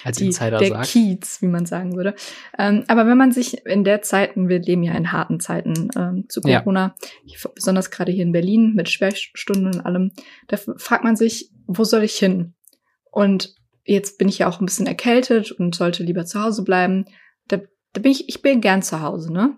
als 0.04 0.16
die, 0.16 0.26
Insider 0.26 0.58
der 0.58 0.68
sagt. 0.68 0.88
Kiez, 0.88 1.42
wie 1.42 1.48
man 1.48 1.66
sagen 1.66 1.96
würde. 1.96 2.14
Ähm, 2.58 2.84
aber 2.88 3.06
wenn 3.06 3.18
man 3.18 3.30
sich 3.30 3.64
in 3.66 3.84
der 3.84 4.00
Zeiten, 4.00 4.48
wir 4.48 4.58
leben 4.58 4.82
ja 4.82 4.94
in 4.94 5.12
harten 5.12 5.38
Zeiten 5.38 5.90
ähm, 5.94 6.24
zu 6.30 6.40
Corona, 6.40 6.94
ja. 7.24 7.36
besonders 7.54 7.90
gerade 7.90 8.10
hier 8.10 8.24
in 8.24 8.32
Berlin 8.32 8.72
mit 8.74 8.88
Sperrstunden 8.88 9.66
und 9.66 9.80
allem, 9.86 10.12
da 10.48 10.56
fragt 10.56 11.04
man 11.04 11.14
sich, 11.14 11.50
wo 11.66 11.84
soll 11.84 12.04
ich 12.04 12.14
hin? 12.14 12.54
Und 13.12 13.54
jetzt 13.84 14.18
bin 14.18 14.28
ich 14.28 14.38
ja 14.38 14.48
auch 14.48 14.60
ein 14.60 14.66
bisschen 14.66 14.86
erkältet 14.86 15.52
und 15.52 15.74
sollte 15.74 16.02
lieber 16.02 16.24
zu 16.24 16.42
Hause 16.42 16.64
bleiben. 16.64 17.04
Da, 17.98 18.02
bin 18.02 18.12
ich, 18.12 18.28
ich 18.28 18.42
bin 18.42 18.60
gern 18.60 18.82
zu 18.82 19.02
Hause, 19.02 19.32
ne? 19.32 19.56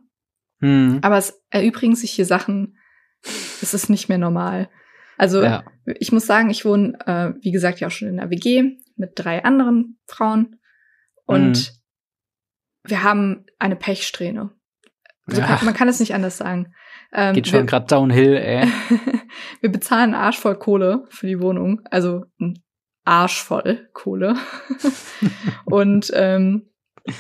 Hm. 0.60 1.00
Aber 1.02 1.18
es 1.18 1.42
erübrigen 1.50 1.94
sich 1.94 2.12
hier 2.12 2.24
Sachen, 2.24 2.78
es 3.22 3.74
ist 3.74 3.90
nicht 3.90 4.08
mehr 4.08 4.18
normal. 4.18 4.70
Also 5.18 5.42
ja. 5.42 5.64
ich 5.84 6.12
muss 6.12 6.26
sagen, 6.26 6.48
ich 6.48 6.64
wohne, 6.64 6.98
äh, 7.06 7.34
wie 7.42 7.50
gesagt, 7.50 7.80
ja 7.80 7.88
auch 7.88 7.90
schon 7.90 8.08
in 8.08 8.16
der 8.16 8.30
WG 8.30 8.78
mit 8.96 9.12
drei 9.16 9.44
anderen 9.44 9.98
Frauen 10.06 10.58
und 11.26 11.52
mhm. 11.52 12.88
wir 12.88 13.02
haben 13.02 13.44
eine 13.58 13.76
Pechsträhne. 13.76 14.50
Also 15.26 15.42
ja. 15.42 15.46
kann, 15.46 15.64
man 15.66 15.74
kann 15.74 15.88
es 15.88 16.00
nicht 16.00 16.14
anders 16.14 16.38
sagen. 16.38 16.72
Ähm, 17.12 17.34
Geht 17.34 17.48
schon 17.48 17.66
gerade 17.66 17.86
downhill, 17.86 18.34
ey. 18.36 18.66
wir 19.60 19.70
bezahlen 19.70 20.14
Arsch 20.14 20.38
voll 20.38 20.56
Kohle 20.56 21.04
für 21.10 21.26
die 21.26 21.40
Wohnung, 21.40 21.82
also 21.90 22.24
ein 22.40 22.62
Arsch 23.04 23.42
voll 23.42 23.88
Kohle. 23.92 24.36
und 25.66 26.10
ähm, 26.14 26.70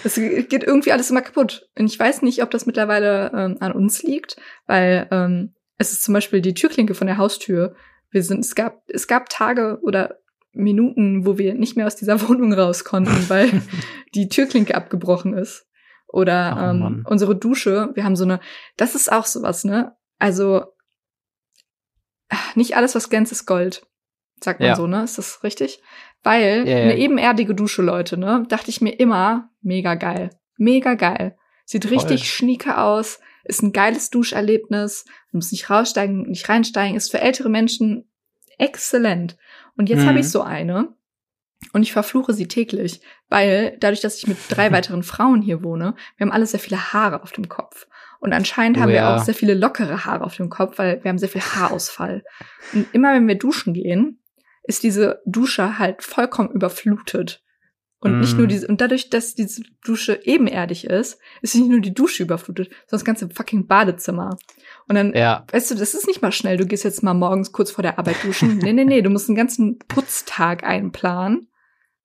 es 0.04 0.14
geht 0.14 0.64
irgendwie 0.64 0.92
alles 0.92 1.10
immer 1.10 1.22
kaputt. 1.22 1.68
Und 1.78 1.86
ich 1.86 1.98
weiß 1.98 2.22
nicht, 2.22 2.42
ob 2.42 2.50
das 2.50 2.66
mittlerweile 2.66 3.30
ähm, 3.34 3.56
an 3.60 3.72
uns 3.72 4.02
liegt, 4.02 4.36
weil 4.66 5.08
ähm, 5.10 5.54
es 5.78 5.92
ist 5.92 6.02
zum 6.02 6.14
Beispiel 6.14 6.40
die 6.40 6.54
Türklinke 6.54 6.94
von 6.94 7.06
der 7.06 7.18
Haustür 7.18 7.74
wir 8.10 8.22
sind, 8.22 8.40
es 8.40 8.54
gab, 8.54 8.82
es 8.88 9.06
gab 9.06 9.28
Tage 9.28 9.78
oder 9.82 10.18
Minuten, 10.52 11.26
wo 11.26 11.38
wir 11.38 11.54
nicht 11.54 11.76
mehr 11.76 11.86
aus 11.86 11.96
dieser 11.96 12.20
Wohnung 12.28 12.52
raus 12.52 12.84
konnten, 12.84 13.28
weil 13.28 13.62
die 14.14 14.28
Türklinke 14.28 14.74
abgebrochen 14.74 15.34
ist. 15.34 15.66
Oder 16.08 16.56
oh, 16.56 16.70
ähm, 16.70 17.06
unsere 17.08 17.36
Dusche, 17.36 17.90
wir 17.94 18.02
haben 18.02 18.16
so 18.16 18.24
eine, 18.24 18.40
das 18.76 18.96
ist 18.96 19.12
auch 19.12 19.26
sowas, 19.26 19.62
ne? 19.64 19.96
Also 20.18 20.64
nicht 22.56 22.76
alles, 22.76 22.96
was 22.96 23.10
glänzt, 23.10 23.30
ist 23.30 23.46
Gold, 23.46 23.86
sagt 24.42 24.60
man 24.60 24.70
ja. 24.70 24.76
so, 24.76 24.86
ne? 24.86 25.04
Ist 25.04 25.18
das 25.18 25.42
richtig? 25.42 25.82
Weil 26.22 26.68
ja, 26.68 26.78
ja. 26.78 26.82
eine 26.84 26.98
ebenerdige 26.98 27.54
Dusche, 27.54 27.82
Leute, 27.82 28.16
ne? 28.16 28.44
Dachte 28.48 28.70
ich 28.70 28.80
mir 28.80 28.98
immer, 28.98 29.50
mega 29.62 29.94
geil. 29.94 30.30
Mega 30.56 30.94
geil. 30.94 31.36
Sieht 31.64 31.84
Voll. 31.84 31.94
richtig 31.94 32.30
schnieke 32.30 32.78
aus, 32.78 33.20
ist 33.44 33.62
ein 33.62 33.72
geiles 33.72 34.10
Duscherlebnis, 34.10 35.04
man 35.32 35.38
muss 35.38 35.52
nicht 35.52 35.70
raussteigen, 35.70 36.22
nicht 36.22 36.48
reinsteigen, 36.48 36.96
ist 36.96 37.10
für 37.10 37.20
ältere 37.20 37.48
Menschen 37.48 38.10
exzellent. 38.58 39.36
Und 39.76 39.88
jetzt 39.88 40.02
mhm. 40.02 40.08
habe 40.08 40.20
ich 40.20 40.28
so 40.28 40.42
eine 40.42 40.94
und 41.72 41.82
ich 41.82 41.92
verfluche 41.92 42.32
sie 42.32 42.48
täglich, 42.48 43.00
weil 43.28 43.76
dadurch, 43.80 44.00
dass 44.00 44.18
ich 44.18 44.26
mit 44.26 44.38
drei 44.48 44.72
weiteren 44.72 45.02
Frauen 45.02 45.42
hier 45.42 45.62
wohne, 45.62 45.94
wir 46.16 46.26
haben 46.26 46.32
alle 46.32 46.46
sehr 46.46 46.60
viele 46.60 46.92
Haare 46.92 47.22
auf 47.22 47.32
dem 47.32 47.48
Kopf. 47.48 47.86
Und 48.18 48.32
anscheinend 48.32 48.76
oh, 48.76 48.82
haben 48.82 48.90
ja. 48.90 48.94
wir 48.94 49.16
auch 49.16 49.24
sehr 49.24 49.34
viele 49.34 49.54
lockere 49.54 50.04
Haare 50.04 50.24
auf 50.24 50.36
dem 50.36 50.50
Kopf, 50.50 50.78
weil 50.78 51.02
wir 51.02 51.08
haben 51.08 51.18
sehr 51.18 51.28
viel 51.28 51.40
Haarausfall. 51.40 52.22
Und 52.72 52.86
immer 52.92 53.14
wenn 53.14 53.26
wir 53.26 53.36
duschen 53.36 53.72
gehen, 53.72 54.20
ist 54.62 54.82
diese 54.82 55.20
Dusche 55.26 55.78
halt 55.78 56.02
vollkommen 56.02 56.50
überflutet. 56.50 57.42
Und 58.00 58.16
mm. 58.16 58.20
nicht 58.20 58.34
nur 58.34 58.44
mhm. 58.44 58.48
diese, 58.48 58.66
und 58.66 58.80
dadurch, 58.80 59.10
dass 59.10 59.34
diese 59.34 59.62
Dusche 59.84 60.20
ebenerdig 60.24 60.84
ist, 60.84 61.18
ist 61.42 61.54
nicht 61.54 61.68
nur 61.68 61.80
die 61.80 61.92
Dusche 61.92 62.22
überflutet, 62.22 62.68
sondern 62.68 62.88
das 62.90 63.04
ganze 63.04 63.28
fucking 63.28 63.66
Badezimmer. 63.66 64.38
Und 64.88 64.94
dann, 64.94 65.12
ja. 65.14 65.44
weißt 65.52 65.70
du, 65.70 65.74
das 65.74 65.94
ist 65.94 66.06
nicht 66.06 66.22
mal 66.22 66.32
schnell, 66.32 66.56
du 66.56 66.66
gehst 66.66 66.84
jetzt 66.84 67.02
mal 67.02 67.14
morgens 67.14 67.52
kurz 67.52 67.70
vor 67.70 67.82
der 67.82 67.98
Arbeit 67.98 68.16
duschen. 68.24 68.58
nee, 68.58 68.72
nee, 68.72 68.86
nee, 68.86 69.02
du 69.02 69.10
musst 69.10 69.28
einen 69.28 69.36
ganzen 69.36 69.78
Putztag 69.80 70.64
einplanen, 70.64 71.48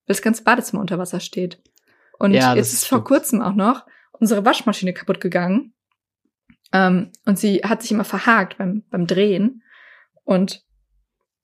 weil 0.06 0.14
das 0.14 0.22
ganze 0.22 0.44
Badezimmer 0.44 0.82
unter 0.82 0.98
Wasser 0.98 1.20
steht. 1.20 1.62
Und 2.18 2.32
ja, 2.32 2.54
jetzt 2.54 2.72
ist 2.72 2.86
vor 2.86 3.02
kurzem 3.02 3.40
auch 3.40 3.54
noch 3.54 3.86
unsere 4.12 4.44
Waschmaschine 4.44 4.92
kaputt 4.92 5.20
gegangen. 5.20 5.72
Ähm, 6.72 7.10
und 7.24 7.38
sie 7.38 7.58
hat 7.58 7.82
sich 7.82 7.92
immer 7.92 8.04
verhakt 8.04 8.58
beim, 8.58 8.84
beim 8.90 9.06
Drehen. 9.06 9.62
Und 10.24 10.62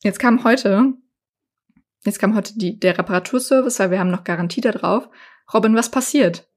jetzt 0.03 0.19
kam 0.19 0.45
heute 0.45 0.95
Jetzt 2.05 2.19
kam 2.19 2.35
heute 2.35 2.59
die, 2.59 2.79
der 2.79 2.99
Reparaturservice, 2.99 3.79
weil 3.79 3.91
wir 3.93 4.01
haben 4.01 4.11
noch 4.11 4.25
Garantie 4.25 4.61
da 4.61 4.73
drauf. 4.73 5.09
Robin, 5.53 5.75
was 5.77 5.91
passiert? 5.91 6.49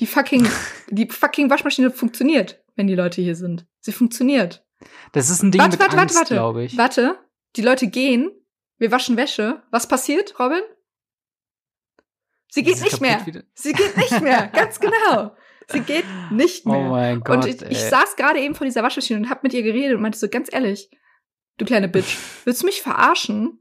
Die 0.00 0.06
fucking, 0.06 0.48
die 0.90 1.08
fucking 1.08 1.50
Waschmaschine 1.50 1.90
funktioniert, 1.90 2.62
wenn 2.76 2.86
die 2.86 2.94
Leute 2.94 3.20
hier 3.20 3.36
sind. 3.36 3.66
Sie 3.80 3.92
funktioniert. 3.92 4.64
Das 5.12 5.28
ist 5.28 5.42
ein 5.42 5.50
Ding 5.50 5.60
warte, 5.60 5.76
mit 5.76 5.80
warte, 5.80 5.98
Angst, 5.98 6.16
warte, 6.16 6.34
glaube 6.34 6.64
ich. 6.64 6.78
Warte, 6.78 7.18
die 7.56 7.62
Leute 7.62 7.88
gehen, 7.88 8.30
wir 8.78 8.90
waschen 8.90 9.18
Wäsche. 9.18 9.62
Was 9.70 9.86
passiert, 9.86 10.38
Robin? 10.38 10.62
Sie 12.48 12.62
geht 12.62 12.80
nicht 12.80 13.00
mehr. 13.00 13.24
Wieder. 13.26 13.44
Sie 13.54 13.72
geht 13.72 13.96
nicht 13.96 14.20
mehr, 14.22 14.46
ganz 14.52 14.80
genau. 14.80 15.36
Sie 15.68 15.80
geht 15.80 16.06
nicht 16.30 16.66
oh 16.66 16.70
mehr. 16.70 16.80
Oh 16.80 16.90
mein 16.90 17.20
Gott. 17.20 17.44
Und 17.44 17.46
ich, 17.46 17.62
ich 17.62 17.78
saß 17.78 18.16
gerade 18.16 18.40
eben 18.40 18.54
vor 18.54 18.64
dieser 18.64 18.82
Waschmaschine 18.82 19.20
und 19.20 19.30
hab 19.30 19.42
mit 19.42 19.52
ihr 19.52 19.62
geredet 19.62 19.96
und 19.96 20.02
meinte 20.02 20.18
so 20.18 20.28
ganz 20.28 20.52
ehrlich, 20.52 20.90
du 21.58 21.64
kleine 21.64 21.88
Bitch, 21.88 22.16
willst 22.44 22.62
du 22.62 22.66
mich 22.66 22.82
verarschen? 22.82 23.59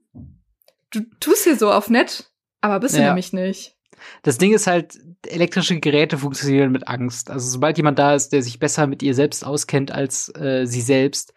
Du 0.91 1.01
tust 1.19 1.43
hier 1.43 1.55
so 1.55 1.71
auf 1.71 1.89
nett, 1.89 2.31
aber 2.61 2.79
bist 2.79 2.97
du 2.97 3.01
nämlich 3.01 3.33
nicht. 3.33 3.75
Das 4.23 4.37
Ding 4.37 4.53
ist 4.53 4.67
halt, 4.67 4.97
elektrische 5.27 5.79
Geräte 5.79 6.17
funktionieren 6.17 6.71
mit 6.71 6.87
Angst. 6.87 7.29
Also 7.29 7.49
sobald 7.49 7.77
jemand 7.77 7.99
da 7.99 8.15
ist, 8.15 8.29
der 8.29 8.41
sich 8.41 8.59
besser 8.59 8.87
mit 8.87 9.03
ihr 9.03 9.13
selbst 9.13 9.45
auskennt 9.45 9.91
als 9.91 10.33
äh, 10.35 10.65
sie 10.65 10.81
selbst, 10.81 11.33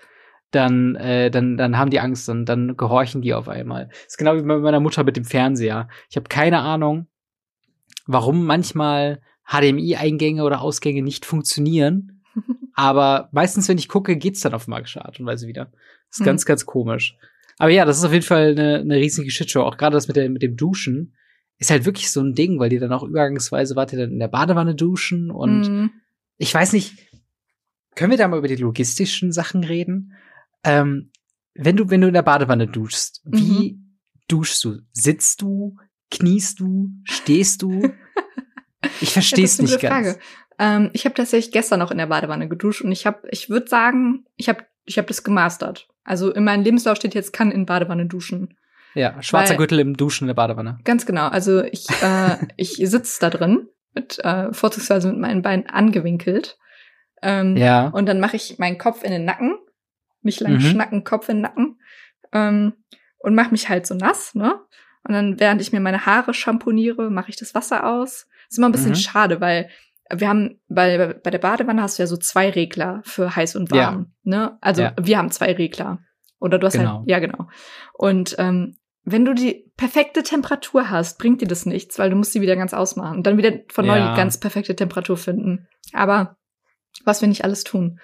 dann, 0.52 0.94
äh, 0.96 1.30
dann, 1.30 1.56
dann 1.56 1.78
haben 1.78 1.90
die 1.90 2.00
Angst 2.00 2.28
und 2.28 2.44
dann 2.46 2.76
gehorchen 2.76 3.22
die 3.22 3.34
auf 3.34 3.48
einmal. 3.48 3.88
Das 3.88 4.08
ist 4.08 4.18
genau 4.18 4.36
wie 4.36 4.42
bei 4.42 4.58
meiner 4.58 4.80
Mutter 4.80 5.02
mit 5.02 5.16
dem 5.16 5.24
Fernseher. 5.24 5.88
Ich 6.10 6.16
habe 6.16 6.28
keine 6.28 6.60
Ahnung, 6.60 7.06
warum 8.06 8.44
manchmal 8.44 9.20
HDMI-Eingänge 9.46 10.44
oder 10.44 10.60
Ausgänge 10.60 11.02
nicht 11.02 11.24
funktionieren. 11.24 12.22
aber 12.74 13.28
meistens, 13.32 13.68
wenn 13.68 13.78
ich 13.78 13.88
gucke, 13.88 14.16
geht's 14.16 14.40
dann 14.40 14.54
auf 14.54 14.68
magische 14.68 15.04
Art 15.04 15.18
und 15.18 15.26
Weise 15.26 15.46
wieder. 15.46 15.66
Das 16.08 16.18
ist 16.18 16.18
hm. 16.20 16.26
ganz, 16.26 16.44
ganz 16.44 16.66
komisch. 16.66 17.16
Aber 17.58 17.70
ja, 17.70 17.84
das 17.84 17.98
ist 17.98 18.04
auf 18.04 18.12
jeden 18.12 18.24
Fall 18.24 18.52
eine, 18.52 18.80
eine 18.80 18.96
riesige 18.96 19.30
Shitshow. 19.30 19.62
Auch 19.62 19.76
gerade 19.76 19.94
das 19.94 20.08
mit, 20.08 20.16
der, 20.16 20.28
mit 20.28 20.42
dem 20.42 20.56
Duschen 20.56 21.14
ist 21.58 21.70
halt 21.70 21.84
wirklich 21.84 22.10
so 22.10 22.20
ein 22.20 22.34
Ding, 22.34 22.58
weil 22.58 22.70
die 22.70 22.78
dann 22.78 22.92
auch 22.92 23.02
übergangsweise 23.04 23.76
wart 23.76 23.92
ihr 23.92 24.00
dann 24.00 24.10
in 24.10 24.18
der 24.18 24.28
Badewanne 24.28 24.74
duschen 24.74 25.30
und 25.30 25.68
mhm. 25.68 25.90
ich 26.36 26.52
weiß 26.52 26.72
nicht, 26.72 26.94
können 27.94 28.10
wir 28.10 28.18
da 28.18 28.26
mal 28.26 28.38
über 28.38 28.48
die 28.48 28.56
logistischen 28.56 29.32
Sachen 29.32 29.64
reden? 29.64 30.14
Ähm, 30.64 31.10
wenn 31.54 31.76
du, 31.76 31.90
wenn 31.90 32.00
du 32.00 32.08
in 32.08 32.14
der 32.14 32.22
Badewanne 32.22 32.66
duschst, 32.66 33.22
wie 33.24 33.74
mhm. 33.74 33.98
duschst 34.28 34.64
du? 34.64 34.78
Sitzt 34.92 35.42
du? 35.42 35.76
Kniest 36.10 36.60
du? 36.60 36.90
Stehst 37.04 37.62
du? 37.62 37.92
Ich 39.00 39.12
verstehe 39.12 39.44
es 39.44 39.60
nicht 39.60 39.80
ganz. 39.80 40.18
Ähm, 40.58 40.90
ich 40.92 41.04
habe 41.04 41.14
tatsächlich 41.14 41.52
gestern 41.52 41.78
noch 41.78 41.90
in 41.90 41.98
der 41.98 42.06
Badewanne 42.06 42.48
geduscht 42.48 42.82
und 42.82 42.92
ich 42.92 43.06
habe, 43.06 43.28
ich 43.30 43.48
würde 43.48 43.68
sagen, 43.68 44.24
ich 44.36 44.48
habe, 44.48 44.64
ich 44.84 44.98
habe 44.98 45.08
das 45.08 45.24
gemastert. 45.24 45.88
Also 46.04 46.32
in 46.32 46.44
meinem 46.44 46.62
Lebenslauf 46.62 46.96
steht 46.96 47.14
jetzt, 47.14 47.32
kann 47.32 47.50
in 47.50 47.66
Badewanne 47.66 48.06
duschen. 48.06 48.56
Ja, 48.94 49.22
schwarzer 49.22 49.50
Weil, 49.50 49.58
Gürtel 49.58 49.78
im 49.80 49.96
Duschen 49.96 50.24
in 50.24 50.28
der 50.28 50.34
Badewanne. 50.34 50.78
Ganz 50.84 51.06
genau. 51.06 51.28
Also 51.28 51.62
ich, 51.62 51.86
äh, 52.02 52.36
ich 52.56 52.76
sitze 52.76 53.20
da 53.20 53.30
drin, 53.30 53.68
mit, 53.94 54.18
äh, 54.24 54.52
vorzugsweise 54.52 55.08
mit 55.08 55.18
meinen 55.18 55.42
Beinen 55.42 55.66
angewinkelt. 55.66 56.58
Ähm, 57.22 57.56
ja. 57.56 57.88
Und 57.88 58.06
dann 58.06 58.20
mache 58.20 58.36
ich 58.36 58.58
meinen 58.58 58.78
Kopf 58.78 59.04
in 59.04 59.12
den 59.12 59.24
Nacken. 59.24 59.56
Nicht 60.22 60.40
lang 60.40 60.54
mhm. 60.54 60.60
schnacken, 60.60 61.04
Kopf 61.04 61.28
in 61.28 61.36
den 61.36 61.42
Nacken. 61.42 61.80
Ähm, 62.32 62.74
und 63.18 63.34
mache 63.34 63.50
mich 63.50 63.68
halt 63.68 63.86
so 63.86 63.94
nass, 63.94 64.34
ne? 64.34 64.60
Und 65.04 65.14
dann, 65.14 65.40
während 65.40 65.60
ich 65.60 65.72
mir 65.72 65.80
meine 65.80 66.06
Haare 66.06 66.34
schamponiere, 66.34 67.10
mache 67.10 67.30
ich 67.30 67.36
das 67.36 67.54
Wasser 67.54 67.86
aus. 67.86 68.28
ist 68.48 68.58
immer 68.58 68.68
ein 68.68 68.72
bisschen 68.72 68.90
mhm. 68.90 68.96
schade, 68.96 69.40
weil 69.40 69.68
wir 70.14 70.28
haben 70.28 70.60
bei, 70.68 71.14
bei 71.22 71.30
der 71.30 71.38
Badewanne 71.38 71.82
hast 71.82 71.98
du 71.98 72.02
ja 72.02 72.06
so 72.06 72.16
zwei 72.16 72.50
Regler 72.50 73.00
für 73.04 73.34
heiß 73.34 73.56
und 73.56 73.70
warm. 73.70 74.12
Ja. 74.24 74.30
Ne? 74.30 74.58
Also 74.60 74.82
ja. 74.82 74.94
wir 75.00 75.18
haben 75.18 75.30
zwei 75.30 75.52
Regler. 75.52 76.00
Oder 76.38 76.58
du 76.58 76.66
hast 76.66 76.76
halt, 76.76 76.86
genau. 76.86 76.98
halt, 76.98 77.08
ja 77.08 77.18
genau. 77.18 77.48
Und 77.94 78.34
ähm, 78.38 78.76
wenn 79.04 79.24
du 79.24 79.34
die 79.34 79.70
perfekte 79.76 80.22
Temperatur 80.22 80.90
hast, 80.90 81.18
bringt 81.18 81.40
dir 81.40 81.48
das 81.48 81.66
nichts, 81.66 81.98
weil 81.98 82.10
du 82.10 82.16
musst 82.16 82.32
sie 82.32 82.40
wieder 82.40 82.56
ganz 82.56 82.74
ausmachen 82.74 83.18
und 83.18 83.26
dann 83.26 83.36
wieder 83.36 83.52
von 83.70 83.86
neu 83.86 83.98
Ja. 83.98 84.10
die 84.10 84.16
ganz 84.16 84.38
perfekte 84.38 84.76
Temperatur 84.76 85.16
finden. 85.16 85.66
Aber 85.92 86.36
was 87.04 87.20
wir 87.20 87.28
nicht 87.28 87.44
alles 87.44 87.64
tun. 87.64 88.00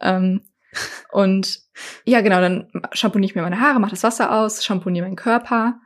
Ähm, 0.00 0.42
und 1.12 1.60
ja, 2.04 2.20
genau, 2.20 2.40
dann 2.40 2.70
shampooniere 2.92 3.30
ich 3.30 3.34
mir 3.34 3.42
meine 3.42 3.60
Haare, 3.60 3.80
mache 3.80 3.92
das 3.92 4.04
Wasser 4.04 4.32
aus, 4.32 4.64
shampooniere 4.64 5.06
meinen 5.06 5.16
Körper. 5.16 5.80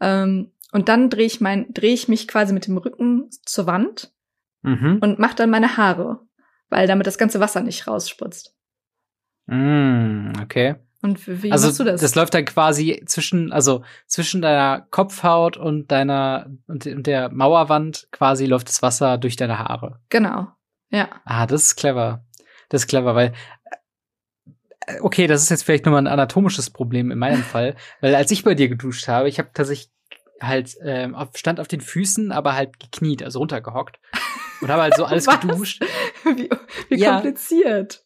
Ähm, 0.00 0.52
und 0.72 0.88
dann 0.88 1.10
drehe 1.10 1.26
ich 1.26 1.40
mein, 1.40 1.72
drehe 1.72 1.94
ich 1.94 2.06
mich 2.06 2.28
quasi 2.28 2.52
mit 2.52 2.66
dem 2.66 2.76
Rücken 2.76 3.30
zur 3.44 3.66
Wand 3.66 4.12
Mhm. 4.66 4.98
und 5.00 5.18
mache 5.20 5.36
dann 5.36 5.48
meine 5.50 5.76
Haare, 5.76 6.20
weil 6.68 6.86
damit 6.88 7.06
das 7.06 7.18
ganze 7.18 7.38
Wasser 7.38 7.60
nicht 7.60 7.86
rausspritzt. 7.86 8.54
Mm, 9.46 10.32
okay. 10.42 10.74
Und 11.02 11.24
wie 11.42 11.52
also 11.52 11.68
machst 11.68 11.78
du 11.78 11.84
das? 11.84 12.14
läuft 12.16 12.34
dann 12.34 12.44
quasi 12.44 13.00
zwischen, 13.06 13.52
also 13.52 13.84
zwischen 14.06 14.42
deiner 14.42 14.80
Kopfhaut 14.90 15.56
und 15.56 15.92
deiner 15.92 16.50
und, 16.66 16.84
und 16.84 17.06
der 17.06 17.30
Mauerwand 17.30 18.08
quasi 18.10 18.46
läuft 18.46 18.68
das 18.68 18.82
Wasser 18.82 19.18
durch 19.18 19.36
deine 19.36 19.58
Haare. 19.58 20.00
genau. 20.08 20.48
Ja. 20.90 21.08
Ah, 21.24 21.46
das 21.46 21.64
ist 21.64 21.76
clever. 21.76 22.24
Das 22.68 22.82
ist 22.82 22.86
clever, 22.88 23.14
weil 23.14 23.32
äh, 24.86 25.00
okay, 25.00 25.26
das 25.26 25.42
ist 25.42 25.50
jetzt 25.50 25.64
vielleicht 25.64 25.84
nochmal 25.84 26.02
ein 26.02 26.06
anatomisches 26.06 26.70
Problem 26.70 27.10
in 27.10 27.18
meinem 27.18 27.42
Fall, 27.42 27.76
weil 28.00 28.14
als 28.14 28.30
ich 28.30 28.44
bei 28.44 28.54
dir 28.54 28.68
geduscht 28.68 29.06
habe, 29.06 29.28
ich 29.28 29.38
habe 29.38 29.50
tatsächlich 29.52 29.92
halt 30.40 30.76
ähm, 30.82 31.16
stand 31.34 31.60
auf 31.60 31.68
den 31.68 31.80
Füßen, 31.80 32.32
aber 32.32 32.54
halt 32.54 32.78
gekniet, 32.80 33.22
also 33.22 33.38
runtergehockt 33.38 33.98
und 34.60 34.68
habe 34.70 34.82
halt 34.82 34.96
so 34.96 35.04
alles 35.04 35.26
Was? 35.26 35.40
geduscht. 35.40 35.82
wie 36.24 36.48
wie 36.88 36.96
Ja. 36.98 37.14
kompliziert. 37.14 38.04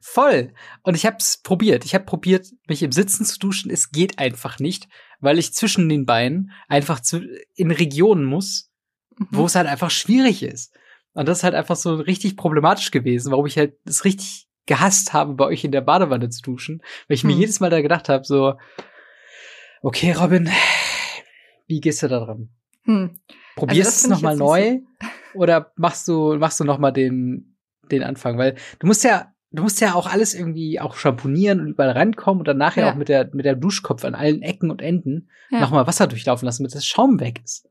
Voll. 0.00 0.52
Und 0.82 0.94
ich 0.94 1.04
habe 1.04 1.16
es 1.18 1.38
probiert. 1.42 1.84
Ich 1.84 1.94
habe 1.94 2.04
probiert, 2.04 2.46
mich 2.68 2.82
im 2.82 2.92
Sitzen 2.92 3.24
zu 3.24 3.38
duschen. 3.40 3.70
Es 3.72 3.90
geht 3.90 4.18
einfach 4.20 4.60
nicht, 4.60 4.86
weil 5.20 5.38
ich 5.38 5.52
zwischen 5.52 5.88
den 5.88 6.06
Beinen 6.06 6.52
einfach 6.68 7.00
zu, 7.00 7.20
in 7.54 7.70
Regionen 7.72 8.24
muss, 8.24 8.70
Mhm. 9.18 9.26
wo 9.32 9.46
es 9.46 9.54
halt 9.54 9.66
einfach 9.66 9.90
schwierig 9.90 10.42
ist. 10.42 10.72
Und 11.14 11.26
das 11.26 11.38
ist 11.38 11.44
halt 11.44 11.54
einfach 11.54 11.74
so 11.76 11.94
richtig 11.94 12.36
problematisch 12.36 12.90
gewesen, 12.90 13.32
warum 13.32 13.46
ich 13.46 13.56
halt 13.56 13.74
es 13.86 14.04
richtig 14.04 14.46
gehasst 14.66 15.12
habe, 15.14 15.32
bei 15.34 15.46
euch 15.46 15.64
in 15.64 15.72
der 15.72 15.80
Badewanne 15.80 16.28
zu 16.28 16.42
duschen, 16.42 16.82
weil 17.08 17.14
ich 17.14 17.24
mir 17.24 17.32
Hm. 17.32 17.40
jedes 17.40 17.58
Mal 17.58 17.70
da 17.70 17.80
gedacht 17.80 18.08
habe, 18.10 18.24
so, 18.24 18.54
okay, 19.82 20.12
Robin, 20.12 20.50
wie 21.66 21.80
gehst 21.80 22.02
du 22.02 22.08
da 22.08 22.20
dran? 22.20 22.50
Hm. 22.84 23.18
Probierst 23.56 23.88
das 23.88 23.94
es 23.96 24.02
find 24.02 24.16
ich 24.16 24.22
noch 24.22 24.22
mal 24.22 24.32
jetzt 24.32 24.38
neu 24.38 24.70
nicht 24.72 24.82
oder 25.36 25.72
machst 25.76 26.08
du 26.08 26.36
machst 26.36 26.58
du 26.60 26.64
noch 26.64 26.78
mal 26.78 26.90
den 26.92 27.56
den 27.90 28.02
Anfang, 28.02 28.36
weil 28.38 28.56
du 28.80 28.86
musst 28.86 29.04
ja 29.04 29.32
du 29.52 29.62
musst 29.62 29.80
ja 29.80 29.94
auch 29.94 30.06
alles 30.10 30.34
irgendwie 30.34 30.80
auch 30.80 30.96
shampoonieren 30.96 31.60
und 31.60 31.68
überall 31.68 31.90
rankommen 31.92 32.40
und 32.40 32.48
dann 32.48 32.58
nachher 32.58 32.84
Ja. 32.86 32.90
auch 32.92 32.96
mit 32.96 33.08
der 33.08 33.30
mit 33.32 33.44
der 33.44 33.54
Duschkopf 33.54 34.04
an 34.04 34.14
allen 34.14 34.42
Ecken 34.42 34.70
und 34.70 34.82
Enden 34.82 35.28
Ja. 35.50 35.60
noch 35.60 35.70
mal 35.70 35.86
Wasser 35.86 36.06
durchlaufen 36.06 36.44
lassen, 36.46 36.62
damit 36.64 36.74
das 36.74 36.84
Schaum 36.86 37.20
weg 37.20 37.40
ist. 37.44 37.68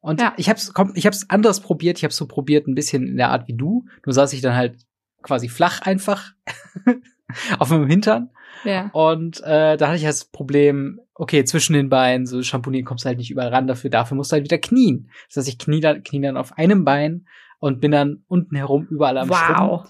Und 0.00 0.20
Ja. 0.20 0.34
ich 0.36 0.48
hab's 0.48 0.72
komm, 0.72 0.92
ich 0.94 1.04
hab's 1.06 1.26
anders 1.28 1.60
probiert, 1.60 1.98
ich 1.98 2.04
hab's 2.04 2.16
so 2.16 2.26
probiert 2.26 2.66
ein 2.66 2.74
bisschen 2.74 3.06
in 3.06 3.16
der 3.16 3.30
Art 3.30 3.46
wie 3.48 3.54
du. 3.56 3.84
Nur 4.04 4.14
saß 4.14 4.32
ich 4.32 4.40
dann 4.40 4.54
halt 4.56 4.76
quasi 5.22 5.48
flach 5.48 5.80
einfach 5.82 6.32
auf 7.58 7.70
meinem 7.70 7.88
Hintern 7.88 8.30
Ja. 8.64 8.90
und 8.92 9.40
äh, 9.42 9.76
da 9.76 9.86
hatte 9.88 9.96
ich 9.96 10.04
das 10.04 10.24
Problem, 10.26 11.00
okay, 11.18 11.44
zwischen 11.44 11.72
den 11.72 11.88
Beinen, 11.88 12.26
so 12.26 12.42
Shampoonieren 12.42 12.84
kommst 12.84 13.04
du 13.04 13.08
halt 13.08 13.18
nicht 13.18 13.30
überall 13.30 13.48
ran, 13.48 13.66
dafür, 13.66 13.90
dafür 13.90 14.16
musst 14.16 14.32
du 14.32 14.34
halt 14.34 14.44
wieder 14.44 14.58
knien. 14.58 15.10
Das 15.28 15.38
heißt, 15.38 15.48
ich 15.48 15.58
knie 15.58 15.80
dann, 15.80 16.02
knie 16.02 16.20
dann 16.20 16.36
auf 16.36 16.56
einem 16.58 16.84
Bein 16.84 17.26
und 17.58 17.80
bin 17.80 17.90
dann 17.90 18.22
unten 18.28 18.54
herum 18.54 18.86
überall 18.90 19.18
am. 19.18 19.28
Wow. 19.28 19.88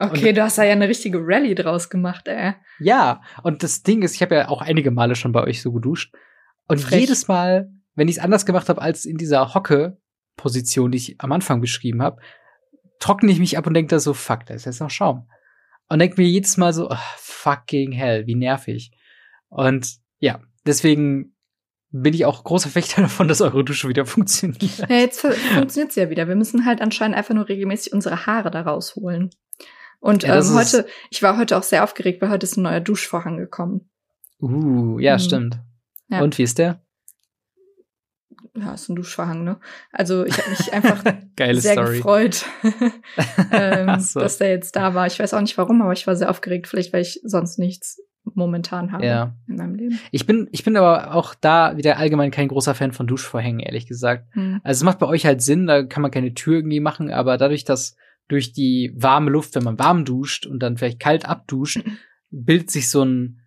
Okay, 0.00 0.32
du 0.32 0.42
hast 0.42 0.58
da 0.58 0.64
ja 0.64 0.72
eine 0.72 0.88
richtige 0.88 1.18
Rallye 1.20 1.54
draus 1.54 1.90
gemacht, 1.90 2.28
ey. 2.28 2.54
Ja, 2.78 3.20
und 3.42 3.62
das 3.62 3.82
Ding 3.82 4.02
ist, 4.02 4.14
ich 4.14 4.22
habe 4.22 4.36
ja 4.36 4.48
auch 4.48 4.62
einige 4.62 4.90
Male 4.90 5.16
schon 5.16 5.32
bei 5.32 5.42
euch 5.42 5.60
so 5.60 5.72
geduscht. 5.72 6.14
Und 6.68 6.80
Frech. 6.80 7.00
jedes 7.00 7.26
Mal, 7.26 7.70
wenn 7.94 8.06
ich 8.06 8.18
es 8.18 8.22
anders 8.22 8.46
gemacht 8.46 8.68
habe 8.68 8.80
als 8.80 9.04
in 9.04 9.16
dieser 9.16 9.54
Hocke-Position, 9.54 10.92
die 10.92 10.98
ich 10.98 11.20
am 11.20 11.32
Anfang 11.32 11.60
beschrieben 11.60 12.02
habe, 12.02 12.20
trockne 13.00 13.32
ich 13.32 13.40
mich 13.40 13.58
ab 13.58 13.66
und 13.66 13.74
denke 13.74 13.90
da 13.90 13.98
so, 13.98 14.14
fuck, 14.14 14.46
da 14.46 14.54
ist 14.54 14.66
jetzt 14.66 14.80
noch 14.80 14.90
Schaum. 14.90 15.28
Und 15.88 15.98
denke 15.98 16.20
mir 16.20 16.28
jedes 16.28 16.56
Mal 16.56 16.72
so, 16.72 16.90
oh, 16.90 16.96
fucking 17.16 17.90
hell, 17.92 18.26
wie 18.26 18.34
nervig. 18.36 18.92
Und 19.48 19.98
ja, 20.18 20.40
deswegen 20.68 21.34
bin 21.90 22.12
ich 22.14 22.24
auch 22.26 22.44
großer 22.44 22.68
Fechter 22.68 23.02
davon, 23.02 23.28
dass 23.28 23.40
eure 23.40 23.64
Dusche 23.64 23.88
wieder 23.88 24.04
funktioniert. 24.06 24.78
Ja, 24.88 24.96
jetzt 24.96 25.20
funktioniert 25.20 25.96
ja 25.96 26.10
wieder. 26.10 26.28
Wir 26.28 26.36
müssen 26.36 26.64
halt 26.66 26.80
anscheinend 26.80 27.16
einfach 27.16 27.34
nur 27.34 27.48
regelmäßig 27.48 27.92
unsere 27.92 28.26
Haare 28.26 28.50
da 28.50 28.60
rausholen. 28.62 29.30
Und 30.00 30.22
Ja, 30.22 30.38
ähm, 30.38 30.54
heute, 30.54 30.86
ich 31.10 31.22
war 31.22 31.36
heute 31.38 31.56
auch 31.56 31.62
sehr 31.64 31.82
aufgeregt, 31.82 32.22
weil 32.22 32.30
heute 32.30 32.44
ist 32.44 32.56
ein 32.56 32.62
neuer 32.62 32.80
Duschvorhang 32.80 33.36
gekommen. 33.38 33.90
Uh, 34.40 34.98
ja, 35.00 35.14
Mhm. 35.14 35.18
stimmt. 35.20 35.58
Ja. 36.08 36.20
Und 36.20 36.38
wie 36.38 36.42
ist 36.44 36.58
der? 36.58 36.80
Ja, 38.54 38.74
ist 38.74 38.88
ein 38.88 38.96
Duschvorhang, 38.96 39.44
ne? 39.44 39.58
Also 39.92 40.24
ich 40.24 40.36
habe 40.38 40.50
mich 40.50 40.72
einfach 40.72 41.02
sehr 41.60 41.72
Story. 41.72 41.96
gefreut, 41.98 42.44
ähm, 43.52 43.98
so. 44.00 44.20
dass 44.20 44.38
der 44.38 44.50
jetzt 44.50 44.76
da 44.76 44.94
war. 44.94 45.06
Ich 45.06 45.18
weiß 45.18 45.34
auch 45.34 45.40
nicht 45.40 45.56
warum, 45.58 45.80
aber 45.82 45.92
ich 45.92 46.06
war 46.06 46.16
sehr 46.16 46.30
aufgeregt, 46.30 46.66
vielleicht 46.66 46.92
weil 46.92 47.02
ich 47.02 47.20
sonst 47.24 47.58
nichts 47.58 48.00
momentan 48.24 48.92
habe 48.92 49.06
Ja. 49.06 49.34
in 49.46 49.56
meinem 49.56 49.74
Leben. 49.74 49.98
Ich 50.10 50.26
bin, 50.26 50.48
ich 50.52 50.64
bin 50.64 50.76
aber 50.76 51.14
auch 51.14 51.34
da 51.34 51.76
wieder 51.76 51.96
allgemein 51.98 52.30
kein 52.30 52.48
großer 52.48 52.74
Fan 52.74 52.92
von 52.92 53.06
Duschvorhängen, 53.06 53.60
ehrlich 53.60 53.86
gesagt. 53.86 54.26
Hm. 54.34 54.60
Also 54.64 54.80
es 54.80 54.84
macht 54.84 54.98
bei 54.98 55.06
euch 55.06 55.24
halt 55.26 55.42
Sinn, 55.42 55.66
da 55.66 55.82
kann 55.82 56.02
man 56.02 56.10
keine 56.10 56.34
Tür 56.34 56.56
irgendwie 56.56 56.80
machen, 56.80 57.10
aber 57.10 57.36
dadurch, 57.38 57.64
dass 57.64 57.96
durch 58.28 58.52
die 58.52 58.92
warme 58.96 59.30
Luft, 59.30 59.54
wenn 59.54 59.64
man 59.64 59.78
warm 59.78 60.04
duscht 60.04 60.46
und 60.46 60.60
dann 60.62 60.76
vielleicht 60.76 61.00
kalt 61.00 61.26
abduscht, 61.26 61.80
bildet 62.30 62.70
sich 62.70 62.90
so 62.90 63.02
ein, 63.04 63.40